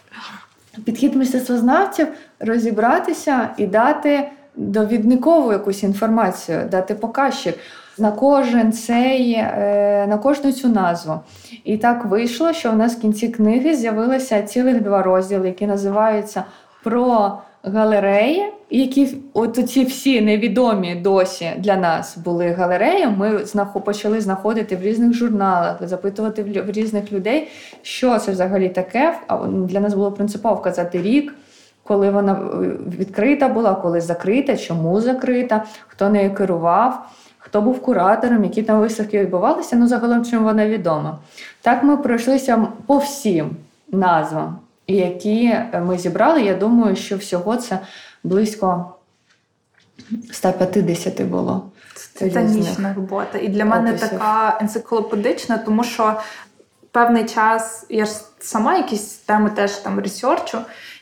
Підхід 0.84 1.16
мистецтвознавців 1.16 2.08
розібратися 2.40 3.48
і 3.56 3.66
дати 3.66 4.28
довідникову 4.56 5.52
якусь 5.52 5.82
інформацію, 5.82 6.68
дати 6.70 6.94
показчик 6.94 7.58
на 7.98 8.12
кожен 8.12 8.72
цей, 8.72 9.32
е, 9.32 10.06
на 10.08 10.18
кожну 10.18 10.52
цю 10.52 10.68
назву. 10.68 11.20
І 11.64 11.78
так 11.78 12.04
вийшло, 12.04 12.52
що 12.52 12.70
в 12.70 12.76
нас 12.76 12.96
в 12.96 13.00
кінці 13.00 13.28
книги 13.28 13.74
з'явилося 13.74 14.42
цілих 14.42 14.82
два 14.82 15.02
розділи, 15.02 15.46
які 15.46 15.66
називаються 15.66 16.44
про 16.84 17.38
галереї, 17.66 18.52
які 18.70 19.16
от 19.34 19.70
ці 19.70 19.84
всі 19.84 20.20
невідомі 20.20 20.94
досі 20.94 21.50
для 21.58 21.76
нас 21.76 22.18
були 22.18 22.48
галереї. 22.48 23.06
Ми 23.06 23.36
знахо- 23.36 23.80
почали 23.80 24.20
знаходити 24.20 24.76
в 24.76 24.82
різних 24.82 25.12
журналах, 25.12 25.76
запитувати 25.80 26.42
в 26.42 26.66
в 26.66 26.70
різних 26.70 27.12
людей, 27.12 27.48
що 27.82 28.18
це 28.18 28.32
взагалі 28.32 28.68
таке. 28.68 29.14
А 29.26 29.36
для 29.46 29.80
нас 29.80 29.94
було 29.94 30.12
принципово 30.12 30.54
вказати 30.54 31.02
рік. 31.02 31.34
Коли 31.82 32.10
вона 32.10 32.32
е, 32.32 32.36
відкрита 32.98 33.48
була, 33.48 33.74
коли 33.74 34.00
закрита, 34.00 34.56
чому 34.56 35.00
закрита, 35.00 35.64
хто 35.88 36.08
нею 36.08 36.34
керував, 36.34 37.06
хто 37.38 37.60
був 37.60 37.82
куратором, 37.82 38.44
які 38.44 38.62
там 38.62 38.80
виставки 38.80 39.20
відбувалися, 39.20 39.76
ну 39.76 39.86
загалом 39.88 40.24
чим 40.24 40.44
вона 40.44 40.66
відома. 40.66 41.18
Так 41.62 41.82
ми 41.82 41.96
пройшлися 41.96 42.66
по 42.86 42.98
всім 42.98 43.50
назвам, 43.90 44.58
які 44.86 45.54
ми 45.72 45.98
зібрали. 45.98 46.42
Я 46.42 46.54
думаю, 46.54 46.96
що 46.96 47.16
всього 47.16 47.56
це 47.56 47.78
близько 48.24 48.94
150 50.32 51.22
було. 51.22 51.70
Це 51.94 52.24
титанічна 52.24 52.94
робота. 52.94 53.38
І 53.38 53.48
для 53.48 53.64
мене 53.64 53.90
описів. 53.90 54.10
така 54.10 54.58
енциклопедична, 54.60 55.58
тому 55.58 55.84
що 55.84 56.20
певний 56.90 57.24
час 57.24 57.86
я 57.88 58.04
ж 58.04 58.12
сама 58.38 58.76
якісь 58.76 59.14
теми 59.14 59.50
теж 59.50 59.72
там 59.72 60.00
ресерчу. 60.00 60.58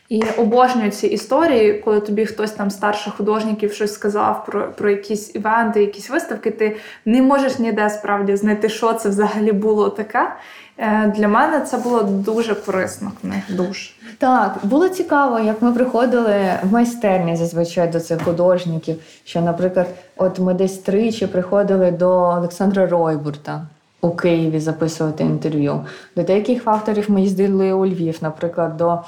І 0.09 0.23
обожнюю 0.39 0.91
ці 0.91 1.07
історії, 1.07 1.73
коли 1.85 2.01
тобі 2.01 2.27
хтось 2.27 2.51
там 2.51 2.71
старших 2.71 3.15
художників 3.15 3.73
щось 3.73 3.95
сказав 3.95 4.47
про, 4.47 4.73
про 4.73 4.91
якісь 4.91 5.35
івенти, 5.35 5.81
якісь 5.81 6.11
виставки, 6.11 6.51
ти 6.51 6.77
не 7.05 7.23
можеш 7.23 7.59
ніде 7.59 7.91
справді 7.91 8.37
знайти, 8.37 8.69
що 8.69 8.93
це 8.93 9.09
взагалі 9.09 9.53
було 9.53 9.91
таке. 9.91 10.33
Е, 10.79 11.13
Для 11.17 11.29
мене 11.29 11.61
це 11.61 11.79
було 11.79 12.03
дуже 12.03 12.55
корисно. 12.55 13.13
Дуже. 13.49 13.91
Так, 14.19 14.59
було 14.63 14.89
цікаво, 14.89 15.39
як 15.39 15.63
ми 15.63 15.73
приходили 15.73 16.37
в 16.63 16.73
майстерні 16.73 17.37
зазвичай 17.37 17.89
до 17.89 18.01
цих 18.01 18.23
художників. 18.23 18.97
Що, 19.25 19.41
наприклад, 19.41 19.87
от 20.17 20.39
ми 20.39 20.55
десь 20.55 20.79
тричі 20.79 21.27
приходили 21.27 21.91
до 21.91 22.11
Олександра 22.11 22.87
Ройбурта 22.87 23.67
у 24.01 24.11
Києві 24.11 24.61
записувати 24.61 25.25
інтерв'ю. 25.25 25.85
До 26.17 26.23
деяких 26.23 26.63
авторів 26.65 27.11
ми 27.11 27.23
їздили 27.23 27.73
у 27.73 27.87
Львів, 27.87 28.19
наприклад, 28.21 28.77
до, 28.77 28.99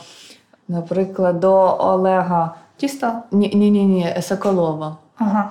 наприклад, 0.68 1.40
до 1.40 1.76
Олега 1.80 2.54
Тіста? 2.76 3.22
ні, 3.32 3.50
ні, 3.54 3.70
ні, 3.70 3.84
ні, 3.84 4.14
Соколова. 4.22 4.96
Ага. 5.18 5.50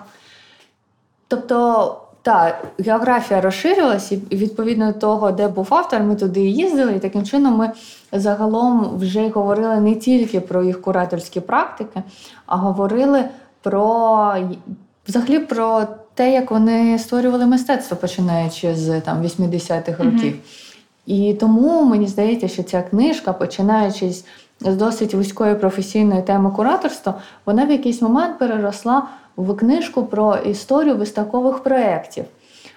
Тобто, 1.28 2.02
так, 2.22 2.68
географія 2.80 3.42
розширилась, 3.42 4.12
і 4.12 4.16
відповідно 4.32 4.92
до 4.92 5.00
того, 5.00 5.32
де 5.32 5.48
був 5.48 5.68
автор, 5.70 6.04
ми 6.04 6.16
туди 6.16 6.42
і 6.42 6.54
їздили, 6.54 6.96
і 6.96 7.00
таким 7.00 7.24
чином 7.24 7.56
ми 7.56 7.72
загалом 8.12 8.98
вже 8.98 9.30
говорили 9.30 9.76
не 9.80 9.96
тільки 9.96 10.40
про 10.40 10.64
їх 10.64 10.82
кураторські 10.82 11.40
практики, 11.40 12.04
а 12.46 12.56
говорили 12.56 13.26
про 13.62 14.34
взагалі 15.08 15.40
про 15.40 15.88
те, 16.14 16.32
як 16.34 16.52
вони 16.52 17.00
створювали 17.00 17.46
мистецтво, 17.46 17.98
починаючи 17.98 18.76
з 18.76 19.02
там 19.02 19.24
80-х 19.24 20.04
Мгм. 20.04 20.12
років. 20.14 20.40
І 21.06 21.34
тому 21.40 21.84
мені 21.86 22.08
здається, 22.08 22.48
що 22.48 22.64
ця 22.64 22.82
книжка, 22.82 23.34
починаючи 23.34 24.12
з 24.12 24.26
з 24.60 24.76
досить 24.76 25.14
вузької 25.14 25.56
професійної 25.56 26.22
теми 26.22 26.52
кураторства, 26.52 27.14
вона 27.46 27.66
в 27.66 27.72
якийсь 27.72 28.02
момент 28.02 28.40
переросла 28.40 29.08
в 29.38 29.56
книжку 29.56 30.06
про 30.06 30.36
історію 30.36 30.96
виставкових 30.96 31.60
проєктів. 31.60 32.26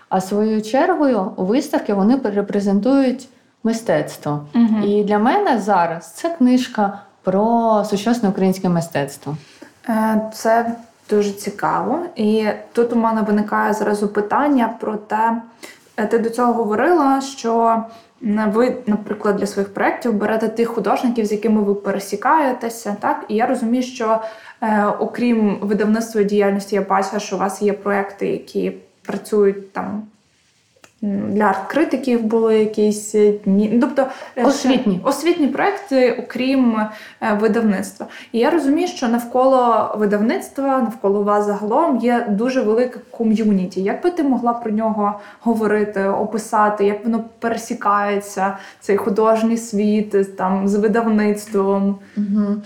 А 0.08 0.20
своєю 0.20 0.62
чергою 0.62 1.32
виставки 1.36 1.94
вони 1.94 2.20
репрезентують 2.24 3.28
мистецтво. 3.64 4.40
Мгм. 4.54 4.82
І 4.86 5.04
для 5.04 5.18
мене 5.18 5.58
зараз 5.58 6.12
це 6.12 6.28
книжка 6.28 6.98
про 7.22 7.84
сучасне 7.90 8.28
українське 8.28 8.68
мистецтво. 8.68 9.36
Е, 9.88 10.30
Це 10.34 10.76
Дуже 11.10 11.32
цікаво. 11.32 12.00
І 12.16 12.46
тут 12.72 12.92
у 12.92 12.96
мене 12.96 13.22
виникає 13.22 13.72
зразу 13.72 14.08
питання 14.08 14.74
про 14.80 14.96
те, 14.96 15.42
е, 15.96 16.06
ти 16.06 16.18
до 16.18 16.30
цього 16.30 16.52
говорила, 16.52 17.20
що 17.20 17.82
ви, 18.20 18.76
наприклад, 18.86 19.36
для 19.36 19.46
своїх 19.46 19.74
проєктів 19.74 20.14
берете 20.14 20.48
тих 20.48 20.68
художників, 20.68 21.26
з 21.26 21.32
якими 21.32 21.62
ви 21.62 21.74
пересікаєтеся, 21.74 22.96
так? 23.00 23.24
І 23.28 23.34
я 23.34 23.46
розумію, 23.46 23.82
що 23.82 24.20
е, 24.62 24.86
окрім 24.98 25.58
видавництва 25.60 26.22
діяльності, 26.22 26.74
я 26.74 26.82
бачила, 26.82 27.20
що 27.20 27.36
у 27.36 27.38
вас 27.38 27.62
є 27.62 27.72
проекти, 27.72 28.28
які 28.28 28.72
працюють 29.02 29.72
там. 29.72 30.02
Для 31.02 31.44
арт-критиків 31.44 32.22
були 32.22 32.58
якісь 32.58 33.14
е, 33.14 33.32
дні. 33.44 33.70
Ну, 33.72 33.80
Тобто 33.80 34.06
е, 34.36 34.44
Освітні. 34.44 35.00
освітні 35.04 35.46
проекти, 35.48 36.12
окрім 36.12 36.76
е, 37.20 37.38
видавництва. 37.40 38.06
І 38.32 38.38
я 38.38 38.50
розумію, 38.50 38.88
що 38.88 39.08
навколо 39.08 39.94
видавництва, 39.98 40.78
навколо 40.78 41.22
вас 41.22 41.46
загалом 41.46 41.96
є 41.96 42.26
дуже 42.30 42.62
велике 42.62 42.98
ком'юніті. 43.10 43.82
Як 43.82 44.02
би 44.02 44.10
ти 44.10 44.22
могла 44.22 44.52
про 44.52 44.70
нього 44.70 45.20
говорити, 45.40 46.04
описати, 46.04 46.84
як 46.84 47.04
воно 47.04 47.24
пересікається, 47.38 48.56
цей 48.80 48.96
художній 48.96 49.56
світ 49.56 50.14
е, 50.14 50.24
там 50.24 50.68
з 50.68 50.74
видавництвом? 50.74 51.98
Угу. 52.16 52.56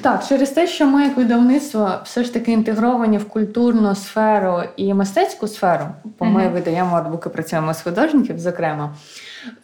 Так, 0.00 0.26
через 0.28 0.50
те, 0.50 0.66
що 0.66 0.86
ми 0.86 1.02
як 1.02 1.16
видавництво 1.16 1.90
все 2.04 2.24
ж 2.24 2.32
таки 2.34 2.52
інтегровані 2.52 3.18
в 3.18 3.28
культурну 3.28 3.94
сферу 3.94 4.62
і 4.76 4.94
мистецьку 4.94 5.48
сферу, 5.48 5.84
бо 6.18 6.24
ми 6.24 6.42
Мгм. 6.42 6.52
видаємо 6.52 6.96
арtбуки, 6.96 7.28
працюємо 7.28 7.74
з 7.74 7.82
художників, 7.82 8.38
зокрема, 8.38 8.94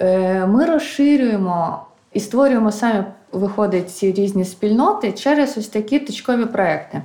е, 0.01 0.47
ми 0.47 0.65
розширюємо 0.65 1.87
і 2.13 2.21
створюємо 2.21 2.73
самі, 2.73 3.05
виходить, 3.33 3.91
ці 3.91 4.13
різні 4.13 4.45
спільноти 4.45 5.13
через 5.13 5.59
ось 5.59 5.69
такі 5.69 5.99
точкові 5.99 6.45
проекти. 6.47 7.03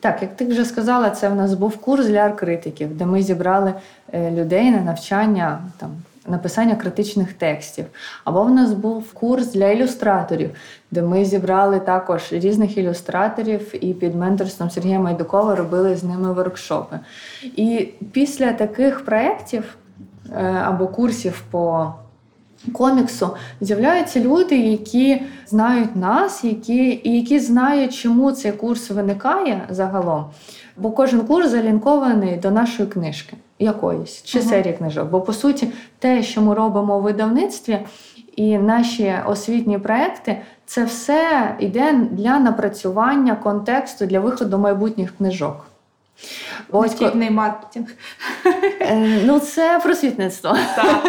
Так, 0.00 0.22
як 0.22 0.36
ти 0.36 0.46
вже 0.46 0.64
сказала, 0.64 1.10
це 1.10 1.28
в 1.28 1.34
нас 1.34 1.54
був 1.54 1.76
курс 1.76 2.06
для 2.06 2.18
арт-критиків, 2.18 2.88
де 2.96 3.06
ми 3.06 3.22
зібрали 3.22 3.74
е, 4.12 4.30
людей 4.30 4.70
на 4.70 4.80
навчання 4.80 5.58
там. 5.78 5.90
Написання 6.26 6.76
критичних 6.76 7.32
текстів. 7.32 7.84
Або 8.24 8.42
в 8.42 8.50
нас 8.50 8.72
був 8.72 9.12
курс 9.12 9.52
для 9.52 9.68
ілюстраторів, 9.68 10.50
де 10.90 11.02
ми 11.02 11.24
зібрали 11.24 11.80
також 11.80 12.32
різних 12.32 12.78
ілюстраторів 12.78 13.84
і 13.84 13.94
під 13.94 14.14
менторством 14.14 14.70
Сергія 14.70 15.00
Майдукова 15.00 15.54
робили 15.56 15.96
з 15.96 16.04
ними 16.04 16.32
воркшопи. 16.32 16.98
І 17.42 17.88
після 18.12 18.52
таких 18.52 19.04
проєктів 19.04 19.76
е, 20.32 20.62
або 20.64 20.88
курсів 20.88 21.42
по 21.50 21.92
коміксу 22.72 23.30
з'являються 23.60 24.20
люди, 24.20 24.58
які 24.58 25.22
знають 25.46 25.96
нас, 25.96 26.44
які, 26.44 27.00
і 27.04 27.16
які 27.16 27.38
знають, 27.38 27.94
чому 27.94 28.32
цей 28.32 28.52
курс 28.52 28.90
виникає 28.90 29.66
загалом. 29.70 30.24
Бо 30.76 30.90
кожен 30.90 31.20
курс 31.20 31.50
залінкований 31.50 32.36
до 32.36 32.50
нашої 32.50 32.88
книжки 32.88 33.36
якоїсь 33.60 34.22
чи 34.22 34.42
серії 34.42 34.74
книжок. 34.74 35.08
Бо 35.08 35.20
по 35.20 35.32
суті, 35.32 35.72
те, 35.98 36.22
що 36.22 36.42
ми 36.42 36.54
робимо 36.54 36.98
у 36.98 37.00
видавництві, 37.00 37.78
і 38.36 38.58
наші 38.58 39.14
освітні 39.26 39.78
проекти, 39.78 40.40
це 40.66 40.84
все 40.84 41.54
йде 41.58 41.92
для 42.10 42.38
напрацювання 42.38 43.36
контексту 43.36 44.06
для 44.06 44.20
виходу 44.20 44.58
майбутніх 44.58 45.16
книжок. 45.16 45.66
Освітній 46.70 47.30
маркетинг. 47.30 47.86
Е, 48.80 49.22
Ну, 49.24 49.40
це 49.40 49.80
просвітництво. 49.82 50.56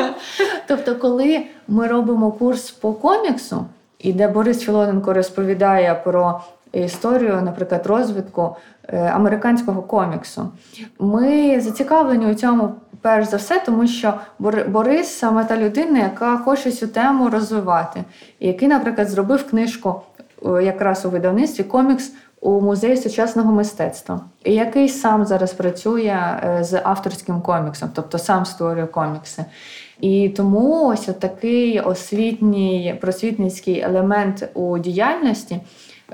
тобто, 0.68 0.96
коли 0.96 1.46
ми 1.68 1.88
робимо 1.88 2.32
курс 2.32 2.72
по 2.72 2.94
коміксу, 2.94 3.66
і 4.00 4.14
де 4.14 4.28
Борис 4.28 4.60
Філоненко 4.60 5.14
розповідає 5.14 5.96
про 5.96 6.42
історію, 6.74 7.42
наприклад, 7.42 7.86
розвитку 7.86 8.56
е, 8.88 9.12
американського 9.14 9.82
коміксу, 9.82 10.50
ми 11.00 11.62
зацікавлені 11.62 12.26
у 12.26 12.34
цьому. 12.34 12.74
Перш 13.02 13.30
за 13.30 13.38
все, 13.38 13.62
тому 13.66 13.88
що 13.88 14.14
Бор- 14.40 14.70
Борис 14.70 15.08
саме 15.18 15.46
та 15.46 15.58
людина, 15.58 16.00
яка 16.00 16.38
хоче 16.38 16.72
цю 16.72 16.88
тему 16.88 17.30
розвивати, 17.30 18.04
і 18.40 18.48
який, 18.48 18.68
наприклад, 18.68 19.10
зробив 19.10 19.50
книжку 19.50 20.02
е, 20.46 20.64
якраз 20.64 21.06
у 21.06 21.10
видавництві 21.10 21.64
комікс 21.64 22.14
у 22.42 22.62
музеї 22.62 22.98
сучасного 22.98 23.52
мистецтва, 23.52 24.22
і 24.44 24.54
який 24.54 24.90
сам 24.90 25.26
зараз 25.26 25.54
працює 25.54 26.40
е, 26.44 26.64
з 26.64 26.82
авторським 26.84 27.42
коміксом, 27.42 27.90
тобто 27.94 28.18
сам 28.18 28.46
створює 28.46 28.86
комікси. 28.86 29.46
І 30.02 30.30
тому 30.30 30.88
ось 30.88 31.10
такий 31.20 31.80
освітній 31.80 32.98
просвітницький 33.02 33.80
елемент 33.80 34.50
у 34.54 34.78
діяльності. 34.78 35.60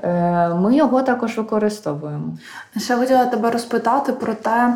Е, 0.02 0.48
Ми 0.48 0.76
його 0.76 1.02
також 1.02 1.38
використовуємо. 1.38 2.38
Ще 2.76 2.96
хотіла 2.96 3.26
тебе 3.26 3.50
розпитати 3.50 4.12
про 4.12 4.34
те. 4.34 4.74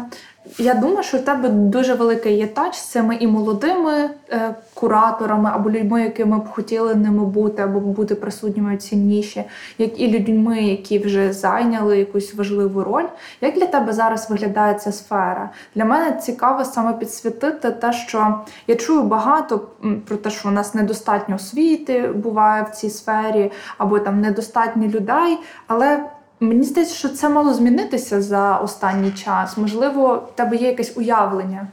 Я 0.59 0.74
думаю, 0.74 1.03
що 1.03 1.18
в 1.18 1.20
тебе 1.24 1.49
дуже 1.49 1.95
великий 1.95 2.36
є 2.36 2.47
тач 2.47 2.74
з 2.74 2.86
цими 2.86 3.16
і 3.16 3.26
молодими 3.26 4.11
е, 4.30 4.55
кураторами, 4.74 5.51
або 5.55 5.70
людьми, 5.70 6.03
якими 6.03 6.38
б 6.38 6.49
хотіли 6.49 6.95
ними 6.95 7.24
бути, 7.24 7.62
або 7.62 7.80
бути 7.80 8.14
присутніми 8.14 8.76
в 8.76 8.78
цій 8.78 8.97
ніші, 8.97 9.45
як 9.78 10.01
і 10.01 10.09
людьми, 10.09 10.62
які 10.62 10.99
вже 10.99 11.32
зайняли 11.32 11.99
якусь 11.99 12.34
важливу 12.34 12.84
роль. 12.84 13.05
Як 13.40 13.55
для 13.55 13.66
тебе 13.66 13.93
зараз 13.93 14.30
виглядає 14.30 14.74
ця 14.74 14.93
сфера? 14.93 15.51
Для 15.74 15.84
мене 15.84 16.12
цікаво 16.12 16.64
саме 16.64 16.93
підсвітити 16.93 17.70
те, 17.70 17.93
що 17.93 18.40
я 18.66 18.74
чую 18.74 19.03
багато 19.03 19.61
про 20.07 20.16
те, 20.16 20.30
що 20.30 20.49
у 20.49 20.53
нас 20.53 20.74
недостатньо 20.74 21.36
освіти 21.36 22.09
буває 22.09 22.62
в 22.62 22.70
цій 22.70 22.90
сфері, 22.90 23.53
або 23.78 23.99
там 23.99 24.20
недостатньо 24.20 24.86
людей, 24.86 25.38
але. 25.66 26.05
Мені 26.43 26.62
здається, 26.62 26.95
що 26.95 27.09
це 27.09 27.28
мало 27.28 27.55
змінитися 27.55 28.22
за 28.22 28.57
останній 28.57 29.11
час. 29.11 29.57
Можливо, 29.57 30.28
в 30.32 30.36
тебе 30.36 30.57
є 30.57 30.66
якесь 30.66 30.93
уявлення. 30.97 31.66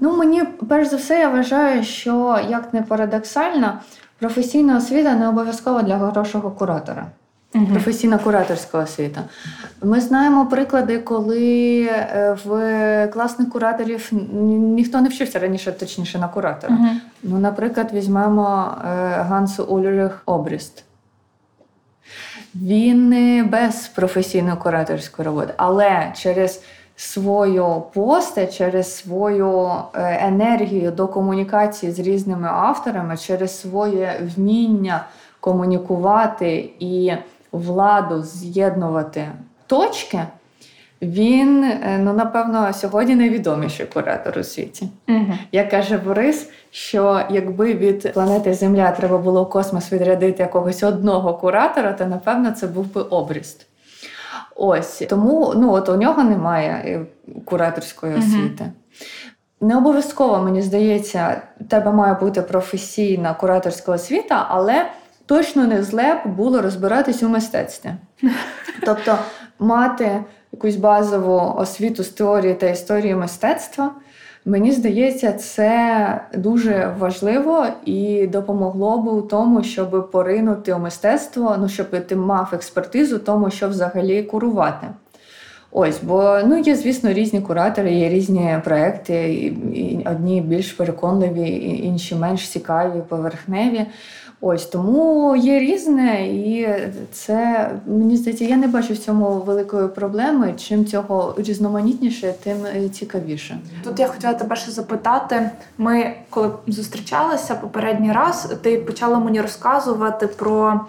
Ну, 0.00 0.16
мені 0.16 0.42
перш 0.68 0.88
за 0.88 0.96
все, 0.96 1.18
я 1.18 1.28
вважаю, 1.28 1.84
що 1.84 2.38
як 2.48 2.74
не 2.74 2.82
парадоксально, 2.82 3.78
професійна 4.18 4.76
освіта 4.76 5.14
не 5.14 5.28
обов'язкова 5.28 5.82
для 5.82 5.98
хорошого 5.98 6.50
куратора. 6.50 7.06
Професійна 7.70 8.18
кураторська 8.18 8.78
освіта. 8.78 9.20
Ми 9.82 10.00
знаємо 10.00 10.46
приклади, 10.46 10.98
коли 10.98 11.82
е, 11.90 12.36
в 12.44 13.08
класних 13.12 13.50
кураторів 13.50 14.10
ніхто 14.32 15.00
не 15.00 15.08
вчився 15.08 15.38
раніше, 15.38 15.72
точніше 15.72 16.18
на 16.18 16.28
куратора. 16.28 16.74
Мгм. 16.74 17.00
Ну, 17.22 17.38
наприклад, 17.38 17.90
візьмемо 17.92 18.74
е, 18.84 18.88
Гансу 19.28 19.64
Ульрих 19.64 20.22
Обріст. 20.26 20.84
Він 22.54 23.08
не 23.08 23.44
без 23.44 23.88
професійної 23.88 24.56
кураторської 24.56 25.26
роботи, 25.26 25.54
але 25.56 26.12
через 26.16 26.62
свою 26.96 27.82
постать, 27.94 28.56
через 28.56 28.96
свою 28.96 29.70
е, 29.94 30.26
енергію 30.26 30.90
до 30.90 31.08
комунікації 31.08 31.92
з 31.92 31.98
різними 31.98 32.48
авторами, 32.48 33.16
через 33.16 33.60
своє 33.60 34.20
вміння 34.36 35.06
комунікувати 35.40 36.70
і 36.78 37.12
владу 37.52 38.22
з'єднувати 38.22 39.28
точки, 39.66 40.20
він, 41.04 41.64
е, 41.64 42.00
ну, 42.02 42.12
напевно, 42.12 42.72
сьогодні 42.72 43.16
найвідоміший 43.16 43.86
куратор 43.86 44.38
у 44.38 44.44
світі. 44.44 44.88
Мгм. 45.06 45.38
Як 45.52 45.70
каже 45.70 45.98
Борис, 45.98 46.50
що 46.70 47.20
якби 47.30 47.74
від 47.74 48.12
планети 48.12 48.54
Земля 48.54 48.90
треба 48.90 49.18
було 49.18 49.44
в 49.44 49.50
космос 49.50 49.92
відрядити 49.92 50.42
якогось 50.42 50.82
одного 50.82 51.34
куратора, 51.34 51.92
то 51.92 52.06
напевно 52.06 52.50
це 52.50 52.66
був 52.66 52.94
би 52.94 53.02
обріст. 53.02 53.66
Ось 54.56 55.02
тому 55.08 55.52
ну 55.56 55.72
от 55.72 55.88
у 55.88 55.96
нього 55.96 56.24
немає 56.24 56.70
е, 56.70 57.06
кураторської 57.44 58.14
освіти. 58.14 58.72
Не 59.60 59.76
обов'язково, 59.76 60.38
мені 60.38 60.62
здається, 60.62 61.42
в 61.60 61.68
тебе 61.68 61.92
має 61.92 62.14
бути 62.14 62.42
професійна 62.42 63.34
кураторська 63.34 63.92
освіта, 63.92 64.46
але 64.48 64.86
точно 65.26 65.66
не 65.66 65.82
зле 65.82 66.22
було 66.24 66.62
розбиратись 66.62 67.22
у 67.22 67.28
мистецтві. 67.28 67.90
Тобто 68.86 69.18
мати 69.58 70.24
якусь 70.54 70.76
базову 70.76 71.54
освіту 71.56 72.04
з 72.04 72.08
теорії 72.08 72.54
та 72.54 72.66
історії 72.66 73.14
мистецтва. 73.14 73.90
Мені 74.44 74.72
здається, 74.72 75.32
це 75.32 76.20
дуже 76.34 76.94
важливо 76.98 77.66
і 77.84 78.26
допомогло 78.26 78.98
би 78.98 79.12
у 79.12 79.22
тому, 79.22 79.62
щоб 79.62 80.10
поринути 80.10 80.72
у 80.72 80.78
мистецтво, 80.78 81.56
ну 81.60 81.68
щоб 81.68 82.06
ти 82.06 82.16
мав 82.16 82.50
експертизу 82.52 83.18
тому, 83.18 83.50
що 83.50 83.68
взагалі 83.68 84.22
курувати. 84.22 84.86
Ось, 85.70 86.02
бо 86.02 86.38
ну 86.46 86.58
є, 86.58 86.76
звісно, 86.76 87.12
різні 87.12 87.40
куратори, 87.40 87.92
є 87.92 88.08
різні 88.08 88.58
проекти, 88.64 89.34
і, 89.74 90.06
одні 90.06 90.40
більш 90.40 90.72
переконливі, 90.72 91.50
інші 91.84 92.14
менш 92.14 92.48
цікаві, 92.48 93.02
поверхневі. 93.08 93.86
Ось 94.46 94.66
тому 94.66 95.36
є 95.36 95.60
різне, 95.60 96.26
і 96.26 96.68
це 97.12 97.70
мені 97.86 98.16
здається, 98.16 98.44
я 98.44 98.56
не 98.56 98.68
бачу 98.68 98.94
в 98.94 98.98
цьому 98.98 99.30
великої 99.30 99.88
проблеми. 99.88 100.54
Чим 100.56 100.86
цього 100.86 101.34
різноманітніше, 101.38 102.34
тим 102.42 102.56
цікавіше. 102.92 103.58
Тут 103.84 104.00
я 104.00 104.08
хотіла 104.08 104.34
тебе 104.34 104.56
ще 104.56 104.70
запитати. 104.70 105.50
Ми, 105.78 106.14
коли 106.30 106.50
зустрічалися 106.66 107.54
попередній 107.54 108.12
раз, 108.12 108.52
ти 108.62 108.78
почала 108.78 109.18
мені 109.18 109.40
розказувати 109.40 110.26
про, 110.26 110.80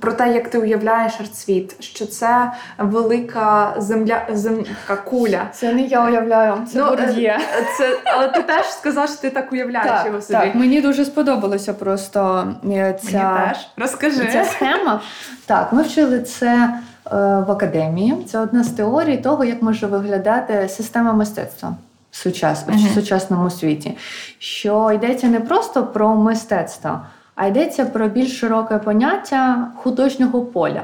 про 0.00 0.12
те, 0.12 0.32
як 0.34 0.48
ти 0.48 0.58
уявляєш 0.58 1.12
артсвіт, 1.20 1.82
що 1.84 2.06
це 2.06 2.52
велика 2.78 3.74
земля, 3.78 4.22
земка 4.32 4.96
куля. 5.04 5.40
Це 5.52 5.72
не 5.72 5.82
я 5.82 6.06
уявляю, 6.06 6.54
це 6.72 6.78
Ну, 6.78 6.84
Борд'є. 6.88 7.38
е, 7.58 7.64
Це, 7.78 7.98
але 8.04 8.28
ти 8.28 8.42
теж 8.42 8.66
сказав, 8.66 9.08
що 9.08 9.16
ти 9.18 9.30
так 9.30 9.52
уявляєш 9.52 10.06
його 10.06 10.20
собі. 10.20 10.38
так, 10.38 10.54
мені 10.54 10.80
дуже 10.80 11.04
сподобалося 11.04 11.74
просто 11.74 12.48
е, 12.70 12.98
ця, 13.02 13.30
Мені 13.32 13.48
теж. 13.48 13.68
Розкажи. 13.76 14.28
ця 14.32 14.44
схема. 14.44 15.00
Так, 15.46 15.72
ми 15.72 15.82
вчили 15.82 16.20
це 16.22 16.46
е, 16.46 17.10
в 17.46 17.50
академії. 17.50 18.26
Це 18.30 18.38
одна 18.38 18.64
з 18.64 18.68
теорій 18.70 19.16
того, 19.16 19.44
як 19.44 19.62
може 19.62 19.86
виглядати 19.86 20.68
система 20.68 21.12
мистецтва 21.12 21.74
в, 22.10 22.16
сучас, 22.16 22.64
Мгм. 22.68 22.78
в 22.78 22.94
сучасному 22.94 23.50
світі. 23.50 23.96
Що 24.38 24.92
йдеться 24.94 25.26
не 25.26 25.40
просто 25.40 25.86
про 25.86 26.14
мистецтво, 26.14 27.00
а 27.34 27.46
йдеться 27.46 27.84
про 27.84 28.08
більш 28.08 28.40
широке 28.40 28.78
поняття 28.78 29.68
художнього 29.76 30.42
поля. 30.42 30.82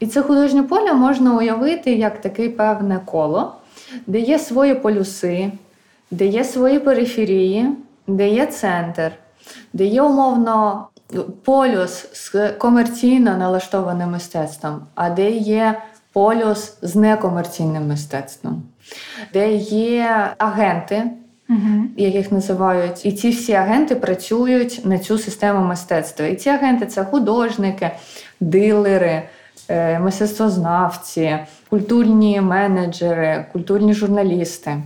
І 0.00 0.06
це 0.06 0.22
художнє 0.22 0.62
поле 0.62 0.92
можна 0.92 1.36
уявити 1.36 1.94
як 1.94 2.20
таке 2.20 2.48
певне 2.48 3.00
коло, 3.04 3.54
де 4.06 4.20
є 4.20 4.38
свої 4.38 4.74
полюси, 4.74 5.52
де 6.10 6.26
є 6.26 6.44
свої 6.44 6.78
периферії, 6.78 7.68
де 8.06 8.28
є 8.28 8.46
центр, 8.46 9.12
де 9.72 9.84
є 9.84 10.02
умовно 10.02 10.86
полюс 11.44 12.06
з 12.12 12.52
комерційно 12.52 13.36
налаштованим 13.36 14.10
мистецтвом, 14.10 14.80
а 14.94 15.10
де 15.10 15.30
є 15.30 15.82
полюс 16.12 16.76
з 16.82 16.96
некомерційним 16.96 17.88
мистецтвом, 17.88 18.62
де 19.32 19.54
є 19.54 20.34
агенти, 20.38 21.10
Угу. 21.48 21.84
яких 21.96 22.32
називають, 22.32 23.06
і 23.06 23.12
ці 23.12 23.30
всі 23.30 23.52
агенти 23.52 23.94
працюють 23.94 24.80
на 24.84 24.98
цю 24.98 25.18
систему 25.18 25.66
мистецтва. 25.66 26.26
І 26.26 26.36
ці 26.36 26.48
агенти 26.48 26.86
це 26.86 27.04
художники, 27.04 27.90
дилери, 28.40 29.22
е, 29.68 29.98
мистецтвознавці, 29.98 31.38
культурні 31.70 32.40
менеджери, 32.40 33.46
культурні 33.52 33.94
журналісти. 33.94 34.76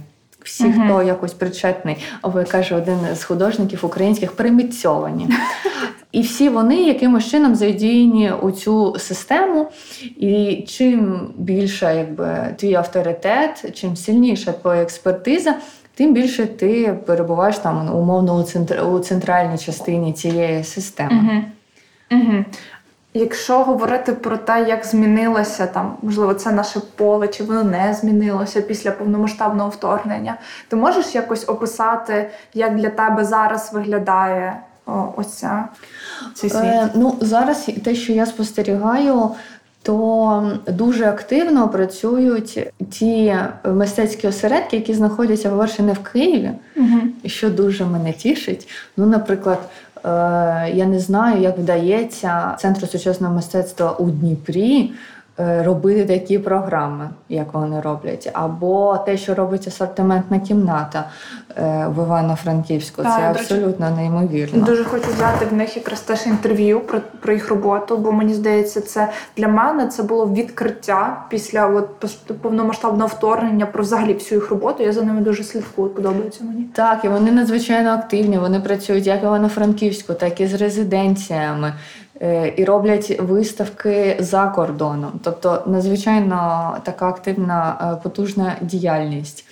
Всі, 0.44 0.64
Мгм. 0.64 0.84
хто 0.84 1.02
якось 1.02 1.32
причетний, 1.34 1.96
ви 2.22 2.44
каже 2.44 2.74
один 2.74 2.98
з 3.14 3.24
художників 3.24 3.80
українських 3.82 4.32
примітцьовані. 4.32 5.28
І 6.12 6.20
всі 6.22 6.48
вони 6.48 6.82
якимось 6.82 7.30
чином 7.30 7.54
задіяні 7.54 8.32
у 8.42 8.50
цю 8.50 8.96
систему. 8.98 9.66
І 10.16 10.64
чим 10.68 11.30
більше 11.36 11.94
якби, 11.96 12.54
твій 12.56 12.74
авторитет, 12.74 13.70
чим 13.74 13.96
сильніша 13.96 14.52
твоя 14.52 14.82
експертиза, 14.82 15.54
тим 15.98 16.14
більше 16.14 16.46
ти 16.46 16.98
перебуваєш 17.06 17.58
там 17.58 17.96
умовно 17.96 18.36
у, 18.36 18.42
центр, 18.42 18.82
у 18.84 18.98
центральній 18.98 19.58
частині 19.58 20.12
цієї 20.12 20.64
системи. 20.64 21.42
Угу. 22.10 22.20
Угу. 22.20 22.44
Якщо 23.14 23.64
говорити 23.64 24.12
про 24.12 24.36
те, 24.36 24.66
як 24.68 24.86
змінилося 24.86 25.66
там, 25.66 25.96
можливо, 26.02 26.34
це 26.34 26.52
наше 26.52 26.80
поле, 26.96 27.28
чи 27.28 27.44
воно 27.44 27.64
не 27.64 27.94
змінилося 27.94 28.60
після 28.60 28.90
повномасштабного 28.90 29.70
вторгнення, 29.70 30.36
ти 30.68 30.76
можеш 30.76 31.14
якось 31.14 31.48
описати, 31.48 32.30
як 32.54 32.76
для 32.76 32.90
тебе 32.90 33.24
зараз 33.24 33.70
виглядає 33.72 34.56
о, 34.86 35.12
ось 35.16 35.32
ця, 35.34 35.68
цей 36.34 36.50
світ? 36.50 36.62
Е, 36.62 36.90
ну, 36.94 37.16
зараз 37.20 37.70
те, 37.84 37.94
що 37.94 38.12
я 38.12 38.26
спостерігаю, 38.26 39.30
то 39.82 40.52
дуже 40.68 41.04
активно 41.04 41.68
працюють 41.68 42.68
ті 42.90 43.34
мистецькі 43.64 44.28
осередки, 44.28 44.76
які 44.76 44.94
знаходяться 44.94 45.50
по-перше, 45.50 45.82
не 45.82 45.92
в 45.92 45.98
Києві, 45.98 46.50
Угу. 46.76 47.00
що 47.24 47.50
дуже 47.50 47.84
мене 47.84 48.12
тішить. 48.12 48.68
Ну, 48.96 49.06
наприклад, 49.06 49.58
е, 49.96 50.00
я 50.74 50.86
не 50.86 50.98
знаю, 51.00 51.42
як 51.42 51.58
вдається 51.58 52.56
Центру 52.60 52.86
сучасного 52.86 53.34
мистецтва 53.34 53.92
у 53.92 54.10
Дніпрі. 54.10 54.92
Е, 55.40 55.62
Робити 55.62 56.04
такі 56.04 56.38
програми, 56.38 57.10
як 57.28 57.54
вони 57.54 57.80
роблять, 57.80 58.30
або 58.32 58.98
те, 59.06 59.16
що 59.16 59.34
робить 59.34 59.68
асортиментна 59.68 60.38
кімната 60.38 61.04
е, 61.56 61.86
в 61.96 62.04
Івано-Франківську, 62.04 63.02
Так, 63.02 63.12
це 63.12 63.28
речі, 63.28 63.40
абсолютно 63.40 63.90
неймовірно. 63.90 64.64
Дуже 64.64 64.84
хочу 64.84 65.06
взяти 65.16 65.46
в 65.50 65.52
них 65.52 65.76
якраз 65.76 66.00
теж 66.00 66.26
інтерв'ю 66.26 66.80
про, 66.80 67.00
про 67.20 67.32
їх 67.32 67.48
роботу, 67.48 67.96
бо 67.96 68.12
мені 68.12 68.34
здається, 68.34 68.80
це 68.80 69.08
для 69.36 69.48
мене 69.48 69.86
це 69.86 70.02
було 70.02 70.26
відкриття 70.26 71.24
після 71.28 71.66
от 71.66 71.88
повномасштабного 72.42 73.08
вторгнення 73.08 73.66
про 73.66 73.82
взагалі 73.82 74.14
всю 74.14 74.40
їх 74.40 74.50
роботу. 74.50 74.82
Я 74.82 74.92
за 74.92 75.02
ними 75.02 75.20
дуже 75.20 75.44
слідкую, 75.44 75.90
подобається 75.90 76.44
мені. 76.44 76.66
Так, 76.74 77.04
і 77.04 77.08
вони 77.08 77.32
надзвичайно 77.32 77.90
активні. 77.90 78.38
Вони 78.38 78.60
працюють 78.60 79.06
як 79.06 79.22
в 79.22 79.24
Івано-Франківську, 79.24 80.14
так 80.14 80.40
і 80.40 80.46
з 80.46 80.54
резиденціями. 80.54 81.72
Е, 82.22 82.52
І 82.56 82.64
роблять 82.64 83.20
виставки 83.20 84.16
за 84.18 84.46
кордоном. 84.46 85.12
Тобто 85.24 85.62
надзвичайно 85.66 86.76
така 86.82 87.08
активна, 87.08 87.92
е, 87.92 88.02
потужна 88.02 88.56
діяльність. 88.60 89.44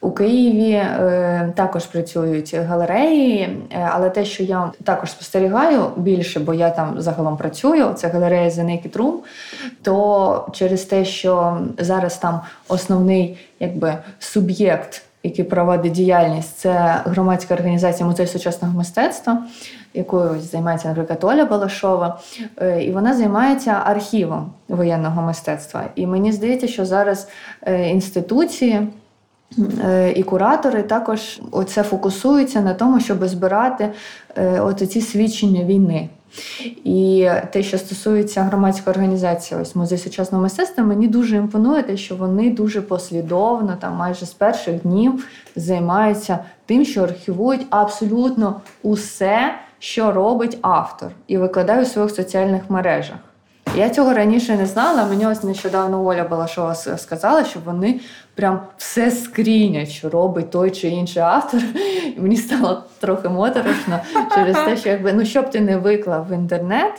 У 0.00 0.10
Києві 0.10 0.72
е, 0.72 1.52
також 1.56 1.86
працюють 1.86 2.54
галереї, 2.54 3.58
але 3.90 4.10
те, 4.10 4.24
що 4.24 4.42
я 4.42 4.72
також 4.84 5.10
спостерігаю 5.10 5.86
більше, 5.96 6.40
бо 6.40 6.54
я 6.54 6.70
там 6.70 7.00
загалом 7.00 7.36
працюю, 7.36 7.92
це 7.94 8.08
галерея 8.08 8.48
The 8.48 8.64
Naked 8.64 8.96
Room, 8.96 9.12
то 9.82 10.48
через 10.52 10.84
те, 10.84 11.04
що 11.04 11.58
зараз 11.78 12.16
там 12.16 12.40
основний 12.68 13.38
якби, 13.60 13.94
суб'єкт, 14.18 15.02
який 15.22 15.44
проводить 15.44 15.92
діяльність, 15.92 16.58
це 16.58 17.00
громадська 17.04 17.54
організація 17.54 18.06
музей 18.06 18.26
сучасного 18.26 18.78
мистецтва, 18.78 19.44
якою 19.94 20.40
займається, 20.40 20.88
наприклад, 20.88 21.24
Оля 21.24 21.44
Балашова, 21.44 22.20
Е, 22.60 22.84
і 22.84 22.92
вона 22.92 23.14
займається 23.14 23.82
архівом 23.84 24.52
воєнного 24.68 25.22
мистецтва. 25.22 25.84
І 25.94 26.06
мені 26.06 26.32
здається, 26.32 26.68
що 26.68 26.84
зараз 26.84 27.28
е, 27.62 27.88
інституції. 27.90 28.88
Е, 29.84 30.12
І 30.16 30.22
куратори 30.22 30.82
також 30.82 31.40
оце 31.50 31.82
фокусуються 31.82 32.60
на 32.60 32.74
тому, 32.74 33.00
щоб 33.00 33.28
збирати 33.28 33.92
от 34.60 34.90
ці 34.90 35.00
свідчення 35.00 35.64
війни. 35.64 36.08
І 36.84 37.28
те, 37.50 37.62
що 37.62 37.78
стосується 37.78 38.42
громадської 38.42 38.94
організації, 38.94 39.60
ось 39.60 39.76
музей 39.76 39.98
сучасного 39.98 40.42
мистецтва, 40.42 40.84
мені 40.84 41.08
дуже 41.08 41.36
імпонує 41.36 41.82
те, 41.82 41.96
що 41.96 42.16
вони 42.16 42.50
дуже 42.50 42.82
послідовно, 42.82 43.76
там 43.80 43.96
майже 43.96 44.26
з 44.26 44.32
перших 44.32 44.82
днів, 44.82 45.28
займаються 45.56 46.38
тим, 46.66 46.84
що 46.84 47.02
архівують 47.02 47.66
абсолютно 47.70 48.60
усе, 48.82 49.54
що 49.82 50.12
робить 50.12 50.58
автор, 50.60 51.10
і 51.26 51.38
викладаю 51.38 51.82
у 51.82 51.84
своїх 51.84 52.10
соціальних 52.10 52.62
мережах. 52.70 53.16
Я 53.76 53.90
цього 53.90 54.14
раніше 54.14 54.56
не 54.56 54.66
знала. 54.66 55.04
Мені 55.04 55.26
ось 55.26 55.42
нещодавно 55.42 56.04
Оля 56.04 56.24
Балашова 56.24 56.74
сказала, 56.74 57.44
що 57.44 57.60
вони 57.64 58.00
прям 58.34 58.60
все 58.76 59.10
скрінять, 59.10 59.88
що 59.88 60.10
робить 60.10 60.50
той 60.50 60.70
чи 60.70 60.88
інший 60.88 61.22
автор. 61.22 61.60
І 62.16 62.20
мені 62.20 62.36
стало 62.36 62.84
трохи 63.00 63.28
моторошно 63.28 64.00
через 64.34 64.56
те, 64.56 64.76
що 64.76 64.88
якби 64.88 65.12
ну 65.12 65.24
що 65.24 65.42
б 65.42 65.50
ти 65.50 65.60
не 65.60 65.76
виклав 65.76 66.26
в 66.28 66.32
інтернет. 66.32 66.92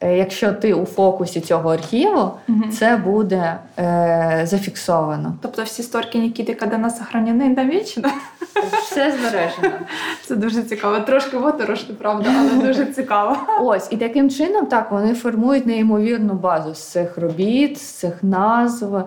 Е, 0.00 0.16
Якщо 0.16 0.52
ти 0.52 0.74
у 0.74 0.84
фокусі 0.84 1.40
цього 1.40 1.72
архіву, 1.72 2.30
угу. 2.48 2.62
це 2.72 2.96
буде 2.96 3.58
е, 3.78 4.42
зафіксовано. 4.44 5.34
Тобто 5.42 5.62
всі 5.62 5.82
сторки 5.82 6.18
Нікіти 6.18 6.54
Кадена 6.54 6.90
сохранені 6.90 7.48
навічно. 7.48 8.10
Все 8.82 9.12
збережено. 9.12 9.86
Це 10.26 10.36
дуже 10.36 10.62
цікаво. 10.62 11.00
Трошки 11.00 11.38
моторошно, 11.38 11.94
правда, 11.94 12.30
але 12.38 12.66
дуже 12.66 12.86
цікаво. 12.86 13.36
Ось 13.60 13.88
і 13.90 13.96
таким 13.96 14.30
чином 14.30 14.66
так 14.66 14.90
вони 14.90 15.14
формують 15.14 15.66
неймовірну 15.66 16.34
базу 16.34 16.74
з 16.74 16.78
цих 16.78 17.18
робіт, 17.18 17.78
з 17.78 17.82
цих 17.82 18.22
назв. 18.22 19.04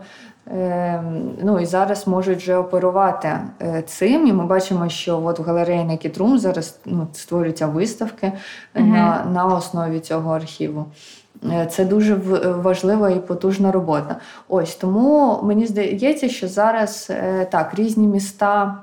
Ем, 0.51 1.31
ну 1.43 1.59
і 1.59 1.65
зараз 1.65 2.07
можуть 2.07 2.37
вже 2.37 2.55
оперувати 2.55 3.39
е, 3.61 3.81
цим. 3.81 4.27
І 4.27 4.33
ми 4.33 4.45
бачимо, 4.45 4.89
що 4.89 5.23
от 5.23 5.39
в 5.39 5.43
галереї 5.43 5.79
Naked 5.81 6.17
Room 6.17 6.37
зараз 6.37 6.79
ну, 6.85 7.07
створюються 7.13 7.67
виставки 7.67 8.31
Мгм. 8.75 8.89
на, 8.89 9.25
на 9.33 9.45
основі 9.45 9.99
цього 9.99 10.35
архіву. 10.35 10.85
Е, 11.51 11.65
Це 11.65 11.85
дуже 11.85 12.15
важлива 12.45 13.09
і 13.09 13.19
потужна 13.19 13.71
робота. 13.71 14.15
Ось 14.47 14.75
тому 14.75 15.39
мені 15.43 15.65
здається, 15.65 16.29
що 16.29 16.47
зараз 16.47 17.11
так 17.49 17.73
різні 17.75 18.07
міста 18.07 18.75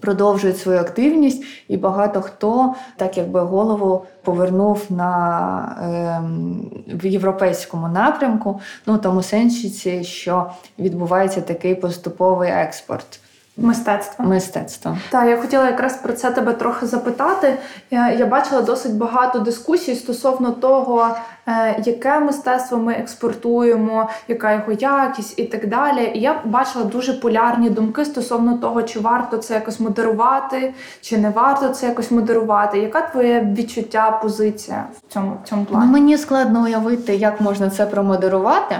продовжують 0.00 0.58
свою 0.58 0.78
активність, 0.78 1.44
і 1.68 1.76
багато 1.76 2.20
хто 2.22 2.74
так 2.96 3.16
якби 3.16 3.40
голову 3.40 4.04
повернув 4.22 4.82
на 4.88 5.76
е, 5.82 6.96
в 6.96 7.06
європейському 7.06 7.88
напрямку, 7.88 8.60
ну 8.86 8.98
тому 8.98 9.22
сенсі, 9.22 10.04
що 10.04 10.50
відбувається 10.78 11.40
такий 11.40 11.74
поступовий 11.74 12.50
експорт 12.50 13.20
Мистецтво. 13.56 14.24
мистецтва. 14.24 14.98
Так, 15.10 15.28
я 15.28 15.36
хотіла 15.36 15.66
якраз 15.66 15.96
про 15.96 16.12
це 16.12 16.30
тебе 16.30 16.52
трохи 16.52 16.86
запитати. 16.86 17.58
Я, 17.90 18.12
я 18.12 18.26
бачила 18.26 18.62
досить 18.62 18.94
багато 18.94 19.38
дискусій 19.38 19.94
стосовно 19.94 20.50
того, 20.50 21.08
е, 21.46 21.82
яке 21.84 22.20
мистецтво 22.20 22.78
ми 22.78 22.92
експортуємо, 22.92 24.08
яка 24.28 24.52
його 24.52 24.72
якість 24.72 25.38
і 25.38 25.44
так 25.44 25.68
далі. 25.68 26.12
І 26.14 26.20
я 26.20 26.40
бачила 26.44 26.84
дуже 26.84 27.12
полярні 27.12 27.70
думки 27.70 28.04
стосовно 28.04 28.58
того, 28.58 28.82
чи 28.82 29.00
варто 29.00 29.36
це 29.36 29.54
якось 29.54 29.80
модерувати, 29.80 30.74
чи 31.00 31.18
не 31.18 31.30
варто 31.30 31.68
це 31.68 31.86
якось 31.86 32.10
модерувати. 32.10 32.78
Яка 32.78 33.00
твоє 33.00 33.54
відчуття, 33.56 34.18
позиція 34.22 34.84
в 35.08 35.12
цьому, 35.12 35.36
в 35.44 35.48
цьому 35.48 35.66
Ну, 35.70 35.86
мені 35.86 36.18
складно 36.18 36.62
уявити, 36.62 37.16
як 37.16 37.40
можна 37.40 37.70
це 37.70 37.86
промодерувати. 37.86 38.76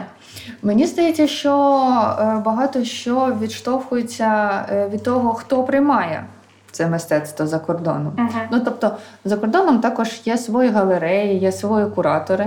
Мені 0.62 0.86
здається, 0.86 1.26
що 1.26 1.52
е, 2.20 2.42
багато 2.44 2.84
що 2.84 3.36
відштовхується 3.40 4.50
е, 4.70 4.88
від 4.88 5.02
того, 5.02 5.34
хто 5.34 5.62
приймає 5.62 6.24
це 6.72 6.86
мистецтво 6.86 7.46
за 7.46 7.58
кордоном. 7.58 8.12
Мгм. 8.16 8.28
Ну 8.52 8.60
тобто 8.64 8.96
за 9.24 9.36
кордоном 9.36 9.80
також 9.80 10.20
є 10.24 10.38
свої 10.38 10.70
галереї, 10.70 11.38
є 11.38 11.52
свої 11.52 11.86
куратори. 11.86 12.46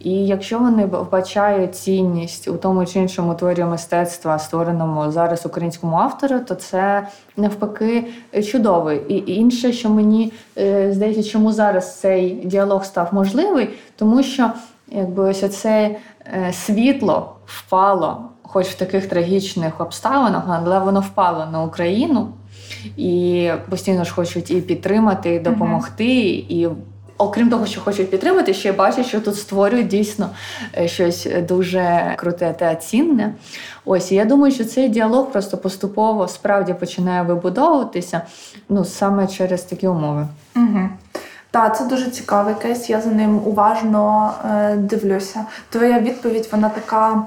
І 0.00 0.26
якщо 0.26 0.58
вони 0.58 0.86
вбачають 0.86 1.74
цінність 1.74 2.48
у 2.48 2.56
тому 2.56 2.86
чи 2.86 2.98
іншому 2.98 3.34
творі 3.34 3.64
мистецтва, 3.64 4.38
створеному 4.38 5.10
зараз 5.10 5.46
українському 5.46 5.96
автору, 5.96 6.38
то 6.40 6.54
це 6.54 7.08
навпаки 7.36 8.04
чудово. 8.52 8.92
І 8.92 9.14
і 9.14 9.36
інше, 9.36 9.72
що 9.72 9.90
мені 9.90 10.32
е, 10.58 10.92
здається, 10.92 11.22
чому 11.22 11.52
зараз 11.52 12.00
цей 12.00 12.30
діалог 12.30 12.84
став 12.84 13.08
можливий, 13.12 13.68
тому 13.96 14.22
що 14.22 14.50
якби 14.94 15.22
ось 15.22 15.60
це 15.60 15.96
світло 16.52 17.36
впало, 17.46 18.22
хоч 18.42 18.66
в 18.66 18.74
таких 18.74 19.06
трагічних 19.06 19.80
обставинах, 19.80 20.42
але 20.48 20.78
воно 20.78 21.00
впало 21.00 21.46
на 21.52 21.62
Україну. 21.62 22.28
І 22.96 23.50
постійно 23.70 24.04
ж 24.04 24.14
хочуть 24.14 24.50
і 24.50 24.60
підтримати, 24.60 25.34
і 25.34 25.38
допомогти, 25.38 26.28
і 26.48 26.68
окрім 27.18 27.50
того, 27.50 27.66
що 27.66 27.80
хочуть 27.80 28.10
підтримати, 28.10 28.54
ще 28.54 28.72
бачать, 28.72 29.06
що 29.06 29.20
тут 29.20 29.36
створюють 29.36 29.86
дійсно 29.86 30.30
е, 30.78 30.88
щось 30.88 31.28
дуже 31.48 32.14
круте 32.16 32.54
та 32.58 32.74
цінне. 32.74 33.34
Ось 33.84 34.12
і 34.12 34.14
я 34.14 34.24
думаю, 34.24 34.54
що 34.54 34.64
цей 34.64 34.88
діалог 34.88 35.32
просто 35.32 35.56
поступово 35.56 36.28
справді 36.28 36.74
починає 36.74 37.22
вибудовуватися 37.22 38.20
ну 38.68 38.84
саме 38.84 39.26
через 39.26 39.62
такі 39.62 39.88
умови. 39.88 40.26
Угу. 40.56 40.88
Так, 41.54 41.78
це 41.78 41.84
дуже 41.84 42.10
цікавий 42.10 42.54
кейс. 42.54 42.90
Я 42.90 43.00
за 43.00 43.10
ним 43.10 43.40
уважно 43.46 44.32
е, 44.50 44.76
дивлюся. 44.76 45.44
Твоя 45.70 46.00
відповідь, 46.00 46.48
вона 46.52 46.68
така. 46.68 47.22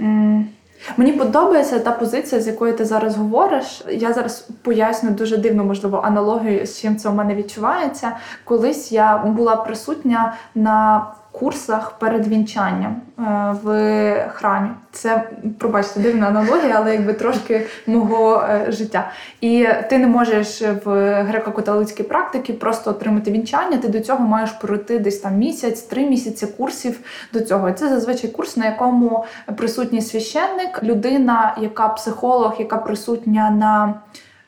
М- 0.00 0.48
Мені 0.96 1.12
подобається 1.12 1.78
та 1.78 1.90
позиція, 1.90 2.40
з 2.40 2.46
якою 2.46 2.76
ти 2.76 2.84
зараз 2.84 3.16
говориш. 3.16 3.84
Я 3.90 4.12
зараз 4.12 4.48
поясню 4.62 5.10
дуже 5.10 5.36
дивну, 5.36 5.64
можливо, 5.64 6.02
аналогію, 6.04 6.66
з 6.66 6.80
чим 6.80 6.96
це 6.96 7.08
у 7.08 7.12
мене 7.12 7.34
відчувається. 7.34 8.12
Колись 8.44 8.92
я 8.92 9.18
була 9.18 9.56
присутня 9.56 10.34
на 10.54 11.06
курсах 11.38 11.98
перед 11.98 12.26
вінчанням 12.26 12.96
е, 13.18 13.22
в 13.62 14.28
храмі. 14.34 14.68
Це, 14.92 15.30
пробачте, 15.58 16.00
дивна 16.00 16.26
аналогія, 16.26 16.74
але 16.76 16.92
якби 16.92 17.12
трошки 17.12 17.66
мого 17.86 18.44
е, 18.50 18.66
життя. 18.68 19.10
І 19.40 19.68
ти 19.90 19.98
не 19.98 20.06
можеш 20.06 20.62
в 20.62 20.88
греко-католицькій 21.22 22.02
практиці 22.02 22.52
просто 22.52 22.90
отримати 22.90 23.30
вінчання. 23.30 23.76
Ти 23.76 23.88
до 23.88 24.00
цього 24.00 24.26
маєш 24.26 24.50
пройти 24.50 24.98
десь 24.98 25.18
там 25.18 25.36
місяць, 25.36 25.82
три 25.82 26.06
місяці 26.06 26.46
курсів 26.46 26.98
до 27.32 27.40
цього. 27.40 27.72
Це 27.72 27.88
зазвичай 27.88 28.30
курс, 28.30 28.56
на 28.56 28.66
якому 28.66 29.24
присутній 29.56 30.02
священник, 30.02 30.82
людина, 30.82 31.56
яка 31.60 31.88
психолог, 31.88 32.54
яка 32.58 32.76
присутня 32.76 33.50
на. 33.50 33.94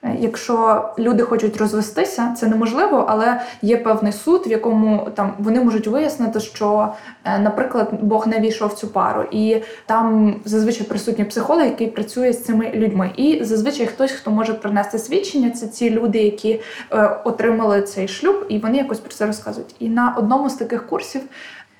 Е, 0.07 0.17
Якщо 0.21 0.85
люди 0.99 1.23
хочуть 1.23 1.57
розвестися, 1.57 2.35
це 2.37 2.47
неможливо, 2.47 3.07
але 3.09 3.41
є 3.63 3.77
певний 3.77 4.13
суд, 4.13 4.47
в 4.47 4.51
якому 4.51 5.09
там 5.15 5.35
вони 5.39 5.61
можуть 5.61 5.87
вияснити, 5.87 6.41
що, 6.41 6.89
е, 7.25 7.39
наприклад, 7.39 7.89
Бог 8.01 8.29
не 8.29 8.41
війшов 8.41 8.69
в 8.69 8.75
цю 8.75 8.89
пару, 8.89 9.25
і 9.31 9.63
там 9.87 10.37
зазвичай 10.45 10.87
присутній 10.87 11.25
психолог, 11.25 11.65
який 11.65 11.87
працює 11.87 12.33
з 12.33 12.45
цими 12.45 12.71
людьми. 12.75 13.11
І 13.17 13.45
зазвичай 13.45 13.87
хтось, 13.87 14.11
хто 14.11 14.31
може 14.31 14.55
принести 14.55 14.99
свідчення, 14.99 15.51
це 15.51 15.67
ці 15.67 15.91
люди, 15.91 16.19
які 16.19 16.61
е, 16.93 17.21
отримали 17.25 17.83
цей 17.83 18.09
шлюб, 18.09 18.47
і 18.49 18.59
вони 18.59 18.77
якось 18.79 18.99
про 18.99 19.13
це 19.13 19.27
розказують. 19.27 19.75
І 19.79 19.89
на 19.89 20.15
одному 20.19 20.51
з 20.51 20.55
таких 20.55 20.87
курсів. 20.87 21.21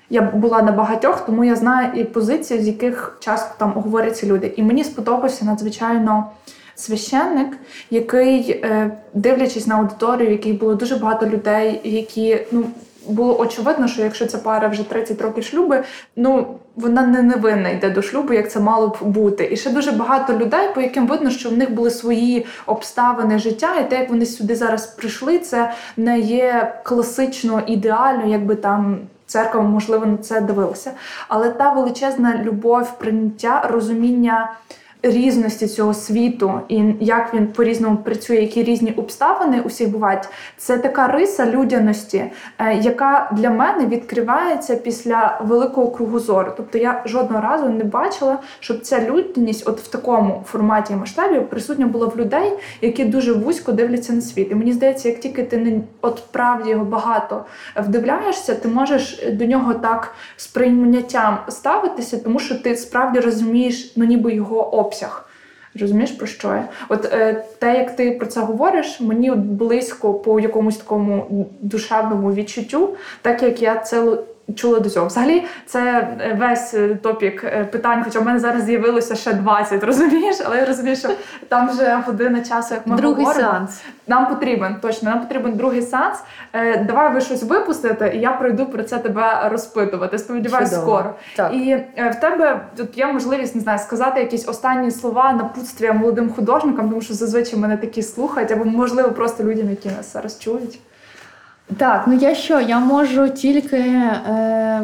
Я 0.09 0.21
була 0.21 0.61
на 0.61 0.71
багатьох, 0.71 1.25
тому 1.25 1.43
я 1.43 1.55
знаю 1.55 2.01
і 2.01 2.03
позиції, 2.03 2.61
з 2.61 2.67
яких 2.67 3.17
часто 3.19 3.55
там 3.57 3.71
говоряться 3.71 4.27
люди. 4.27 4.53
І 4.57 4.63
мені 4.63 4.83
сподобався 4.83 5.45
надзвичайно 5.45 6.25
священник, 6.77 7.57
який, 7.89 8.51
е, 8.51 8.91
дивлячись 9.13 9.67
на 9.67 9.75
аудиторію, 9.75 10.31
якій 10.31 10.53
було 10.53 10.75
дуже 10.75 10.95
багато 10.95 11.25
людей, 11.25 11.81
які 11.83 12.39
ну. 12.51 12.63
Було 13.09 13.39
очевидно, 13.39 13.87
що 13.87 14.01
якщо 14.01 14.25
ця 14.25 14.37
пара 14.37 14.67
вже 14.67 14.83
30 14.83 15.21
років 15.21 15.43
шлюби, 15.43 15.83
ну 16.15 16.47
вона 16.75 17.01
не 17.01 17.21
невинна 17.21 17.69
йде 17.69 17.89
до 17.89 18.01
шлюбу, 18.01 18.33
як 18.33 18.51
це 18.51 18.59
мало 18.59 18.87
б 18.87 18.97
бути. 19.01 19.49
І 19.51 19.57
ще 19.57 19.69
дуже 19.69 19.91
багато 19.91 20.37
людей, 20.37 20.69
по 20.75 20.81
яким 20.81 21.07
видно, 21.07 21.29
що 21.29 21.49
в 21.49 21.57
них 21.57 21.71
були 21.71 21.91
свої 21.91 22.45
обставини 22.65 23.39
життя, 23.39 23.75
і 23.75 23.89
те, 23.89 23.99
як 23.99 24.09
вони 24.09 24.25
сюди 24.25 24.55
зараз 24.55 24.87
прийшли, 24.87 25.39
це 25.39 25.71
не 25.97 26.19
є 26.19 26.73
класично 26.83 27.61
ідеально, 27.67 28.25
якби 28.25 28.55
там 28.55 28.97
церква, 29.25 29.61
можливо, 29.61 30.05
на 30.05 30.17
це 30.17 30.41
дивилася. 30.41 30.91
Але 31.27 31.49
та 31.49 31.73
величезна 31.73 32.41
любов, 32.43 32.97
прийняття, 32.99 33.69
розуміння 33.69 34.51
різності 35.03 35.67
цього 35.67 35.93
світу 35.93 36.61
і 36.67 36.83
як 36.99 37.33
він 37.33 37.47
по-різному 37.47 37.97
працює, 37.97 38.35
які 38.35 38.63
різні 38.63 38.91
обставини 38.91 39.61
у 39.61 39.67
всіх 39.67 39.89
бувають, 39.89 40.23
це 40.57 40.77
така 40.77 41.07
риса 41.07 41.45
людяності, 41.45 42.23
е, 42.59 42.75
яка 42.75 43.31
для 43.31 43.49
мене 43.49 43.85
відкривається 43.85 44.75
після 44.75 45.41
великого 45.43 45.91
кругозору. 45.91 46.51
Тобто 46.57 46.77
я 46.77 47.03
жодного 47.05 47.43
разу 47.43 47.69
не 47.69 47.83
бачила, 47.83 48.39
щоб 48.59 48.81
ця 48.81 49.05
людяність, 49.05 49.67
от 49.67 49.79
в 49.79 49.87
такому 49.87 50.43
форматі 50.47 50.93
і 50.93 50.95
масштабі, 50.95 51.39
присутня 51.39 51.87
була 51.87 52.07
в 52.07 52.17
людей, 52.17 52.53
які 52.81 53.05
дуже 53.05 53.33
вузько 53.33 53.71
дивляться 53.71 54.13
на 54.13 54.21
світ. 54.21 54.51
І 54.51 54.55
мені 54.55 54.73
здається, 54.73 55.09
як 55.09 55.19
тільки 55.19 55.43
ти 55.43 55.57
не 55.57 55.81
от 56.01 56.23
правді 56.31 56.69
його 56.69 56.85
багато 56.85 57.45
вдивляєшся, 57.75 58.55
ти 58.55 58.67
можеш 58.67 59.25
до 59.31 59.45
нього 59.45 59.73
так 59.73 60.13
з 60.37 60.47
прийняттям 60.47 61.37
ставитися, 61.47 62.17
тому 62.17 62.39
що 62.39 62.55
ти 62.55 62.75
справді 62.75 63.19
розумієш, 63.19 63.93
ну 63.95 64.05
ніби 64.05 64.33
його 64.33 64.77
обсяг. 64.87 65.29
Розумієш 65.79 66.11
про 66.11 66.27
що 66.27 66.47
я? 66.47 66.69
От 66.89 67.05
е, 67.05 67.43
те, 67.59 67.77
як 67.77 67.95
ти 67.95 68.11
про 68.11 68.27
це 68.27 68.39
говориш, 68.39 68.99
мені 69.01 69.31
близько 69.31 70.13
по 70.13 70.39
якомусь 70.39 70.77
такому 70.77 71.45
душевному 71.61 72.33
відчуттю, 72.33 72.95
так 73.21 73.43
як 73.43 73.61
я 73.61 73.75
це 73.75 74.17
чула 74.55 74.79
до 74.79 74.89
цього. 74.89 75.07
Взагалі, 75.07 75.43
це 75.65 76.07
е, 76.21 76.37
весь 76.39 76.73
е, 76.73 76.95
топік 76.95 77.43
е, 77.43 77.65
питань, 77.71 78.03
хоча 78.03 78.19
в 78.19 78.25
мене 78.25 78.39
зараз 78.39 78.63
з'явилося 78.63 79.15
ще 79.15 79.33
20, 79.33 79.83
розумієш? 79.83 80.37
Але 80.45 80.57
я 80.57 80.65
розумію, 80.65 80.95
що 80.95 81.09
там 81.47 81.69
вже 81.69 82.03
година 82.05 82.41
часу, 82.41 82.73
як 82.73 82.87
ми 82.87 82.95
Другий 82.95 83.25
говоримо. 83.25 83.51
сеанс. 83.51 83.81
Нам 84.07 84.27
потрібен 84.27 84.75
точно, 84.81 85.09
нам 85.09 85.21
потрібен 85.21 85.53
другий 85.53 85.81
сеанс. 85.81 86.17
Е, 86.53 86.77
давай 86.77 87.13
ви 87.13 87.21
щось 87.21 87.43
випустите, 87.43 88.11
і 88.15 88.19
я 88.19 88.31
прийду 88.31 88.65
про 88.65 88.83
це 88.83 88.97
тебе 88.97 89.49
розпитувати. 89.51 90.19
Сподіваюсь, 90.19 90.69
Чудово. 90.69 90.87
скоро. 90.87 91.13
Так. 91.35 91.53
І 91.53 91.69
е, 91.97 92.09
в 92.17 92.19
тебе 92.19 92.61
тут 92.77 92.97
є 92.97 93.07
можливість 93.07 93.55
не 93.55 93.61
знаю, 93.61 93.79
сказати 93.79 94.19
якісь 94.19 94.47
останні 94.47 94.91
слова 94.91 95.33
напутствия 95.33 95.93
молодим 95.93 96.29
художникам, 96.29 96.89
тому 96.89 97.01
що 97.01 97.13
зазвичай 97.13 97.59
мене 97.59 97.77
такі 97.77 98.03
слухають, 98.03 98.51
або 98.51 98.65
можливо 98.65 99.11
просто 99.11 99.43
людям, 99.43 99.69
які 99.69 99.89
нас 99.89 100.13
зараз 100.13 100.39
чують. 100.39 100.79
Так, 101.75 102.03
ну 102.07 102.13
я 102.13 102.35
що? 102.35 102.59
Я 102.59 102.79
можу 102.79 103.29
тільки 103.29 103.77
е, 103.77 104.81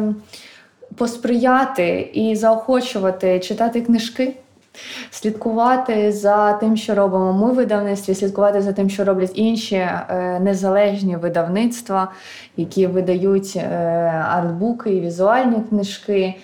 посприяти 0.96 2.10
і 2.14 2.36
заохочувати 2.36 3.40
читати 3.40 3.80
книжки, 3.80 4.36
слідкувати 5.10 6.12
за 6.12 6.52
тим, 6.52 6.76
що 6.76 6.94
робимо 6.94 7.32
ми 7.32 7.52
в 7.52 7.54
видавництві, 7.54 8.14
слідкувати 8.14 8.62
за 8.62 8.72
тим, 8.72 8.90
що 8.90 9.04
роблять 9.04 9.32
інші 9.34 9.76
е, 9.76 10.40
незалежні 10.42 11.16
видавництва, 11.16 12.12
які 12.56 12.86
видають 12.86 13.52
е, 13.56 13.68
артбуки 14.30 14.90
і 14.90 15.00
візуальні 15.00 15.56
книжки. 15.68 16.34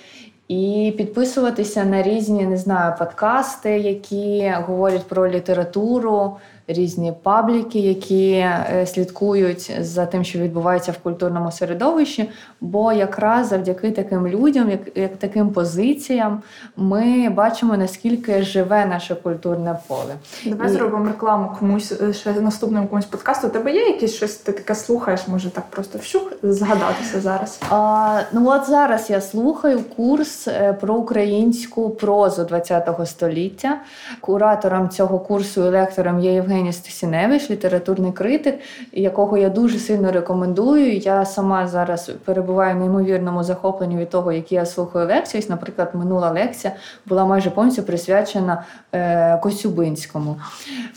І 0.49 0.95
підписуватися 0.97 1.85
на 1.85 2.03
різні, 2.03 2.47
не 2.47 2.57
знаю, 2.57 2.95
подкасти, 2.99 3.71
які 3.71 4.53
говорять 4.67 5.09
про 5.09 5.29
літературу, 5.29 6.37
різні 6.73 7.13
пабліки, 7.23 7.79
які 7.79 8.31
е, 8.33 8.87
слідкують 8.87 9.73
за 9.81 10.07
тим, 10.07 10.25
що 10.25 10.39
відбувається 10.39 10.93
в 10.93 10.99
культурному 10.99 11.53
середовищі. 11.53 12.31
Бо 12.61 12.93
якраз 12.93 13.49
завдяки 13.49 13.91
таким 13.91 14.27
людям, 14.27 14.71
як, 14.71 14.81
як 14.95 15.17
таким 15.17 15.51
позиціям, 15.51 16.43
ми 16.77 17.29
бачимо 17.29 17.77
наскільки 17.77 18.43
живе 18.43 18.87
наше 18.87 19.15
культурне 19.15 19.79
поле. 19.89 20.15
Давай 20.47 20.69
І- 20.69 20.71
зробимо 20.71 21.07
рекламу 21.07 21.57
комусь 21.59 21.93
е, 21.93 22.13
ще 22.13 22.33
наступному 22.33 22.87
комусь 22.87 23.05
подкасту. 23.05 23.47
У 23.47 23.51
тебе 23.51 23.73
є 23.73 23.87
якісь 23.87 24.15
щось 24.15 24.37
ти 24.37 24.53
таке 24.53 24.75
слухаєш, 24.75 25.29
може 25.29 25.51
так 25.51 25.65
просто 25.71 25.99
вщух 25.99 26.33
згадатися 26.43 27.21
зараз. 27.21 27.61
А, 27.71 28.21
ну 28.33 28.49
от 28.49 28.67
зараз 28.67 29.11
я 29.11 29.21
слухаю 29.21 29.81
курс 29.97 30.49
е, 30.49 30.73
про 30.81 30.95
українську 30.95 31.91
прозу 31.91 32.47
ХХ 32.47 33.07
століття. 33.07 33.79
Куратором 34.21 34.89
цього 34.89 35.19
курсу 35.19 35.67
і 35.67 35.69
лектором 35.69 36.21
є 36.21 36.33
Євгеній 36.33 36.60
Стасіневич, 36.73 37.51
літературний 37.51 38.13
критик, 38.13 38.59
якого 38.93 39.39
я 39.39 39.49
дуже 39.49 39.79
сильно 39.79 40.13
рекомендую. 40.13 40.97
Я 40.97 41.25
сама 41.25 41.69
зараз 41.69 42.11
перебуваю 42.25 42.77
в 42.77 42.79
неймовірному 42.79 43.45
захопленні 43.45 43.97
від 43.97 44.11
того, 44.11 44.33
які 44.33 44.55
я 44.55 44.67
слухаю 44.67 45.07
лекції. 45.07 45.47
Наприклад, 45.49 45.91
минула 45.95 46.31
лекція 46.31 46.73
була 47.07 47.25
майже 47.25 47.51
повністю 47.51 47.83
присвячена 47.83 48.65
е, 48.93 49.39
Коцюбинському. 49.43 50.37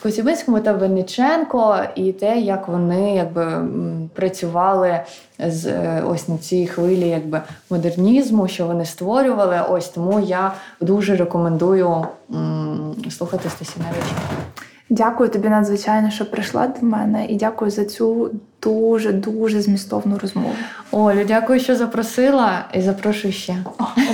Коцюбинському 0.03 0.59
та 0.59 0.73
Винниченко 0.73 1.79
і 1.95 2.11
те, 2.11 2.39
як 2.39 2.67
вони 2.67 3.15
якби 3.15 3.45
працювали 4.13 4.99
з 5.39 5.65
е, 5.65 6.03
ось 6.07 6.27
на 6.27 6.37
цій 6.37 6.67
хвилі 6.67 7.07
якби 7.09 7.41
модернізму, 7.69 8.47
що 8.47 8.65
вони 8.65 8.85
створювали. 8.85 9.61
Ось 9.69 9.89
тому 9.89 10.19
я 10.19 10.53
дуже 10.81 11.15
рекомендую 11.15 12.05
м, 12.33 12.95
слухати 13.09 13.49
Стасіневича. 13.49 14.15
Дякую 14.93 15.29
тобі 15.29 15.49
надзвичайно, 15.49 16.11
що 16.11 16.31
прийшла 16.31 16.67
до 16.67 16.85
мене, 16.85 17.25
і 17.25 17.35
дякую 17.35 17.71
за 17.71 17.85
цю 17.85 18.31
дуже 18.61 19.11
дуже 19.11 19.61
змістовну 19.61 20.17
розмову. 20.17 20.55
Олю, 20.91 21.23
дякую, 21.27 21.59
що 21.59 21.75
запросила, 21.75 22.65
і 22.73 22.81
запрошую 22.81 23.33
ще. 23.33 23.55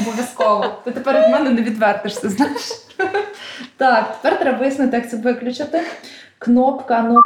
Обов'язково. 0.02 0.66
Ти 0.84 0.92
тепер 0.92 1.16
від 1.16 1.32
мене 1.34 1.50
не 1.50 1.62
відвертишся, 1.62 2.30
знаєш. 2.30 2.72
Так, 3.78 4.18
тепер 4.22 4.40
треба 4.40 4.58
вияснити, 4.58 4.98
як 4.98 5.10
це 5.10 5.18
виключити. 5.18 5.82
Кнопка, 6.38 7.02
ну. 7.02 7.22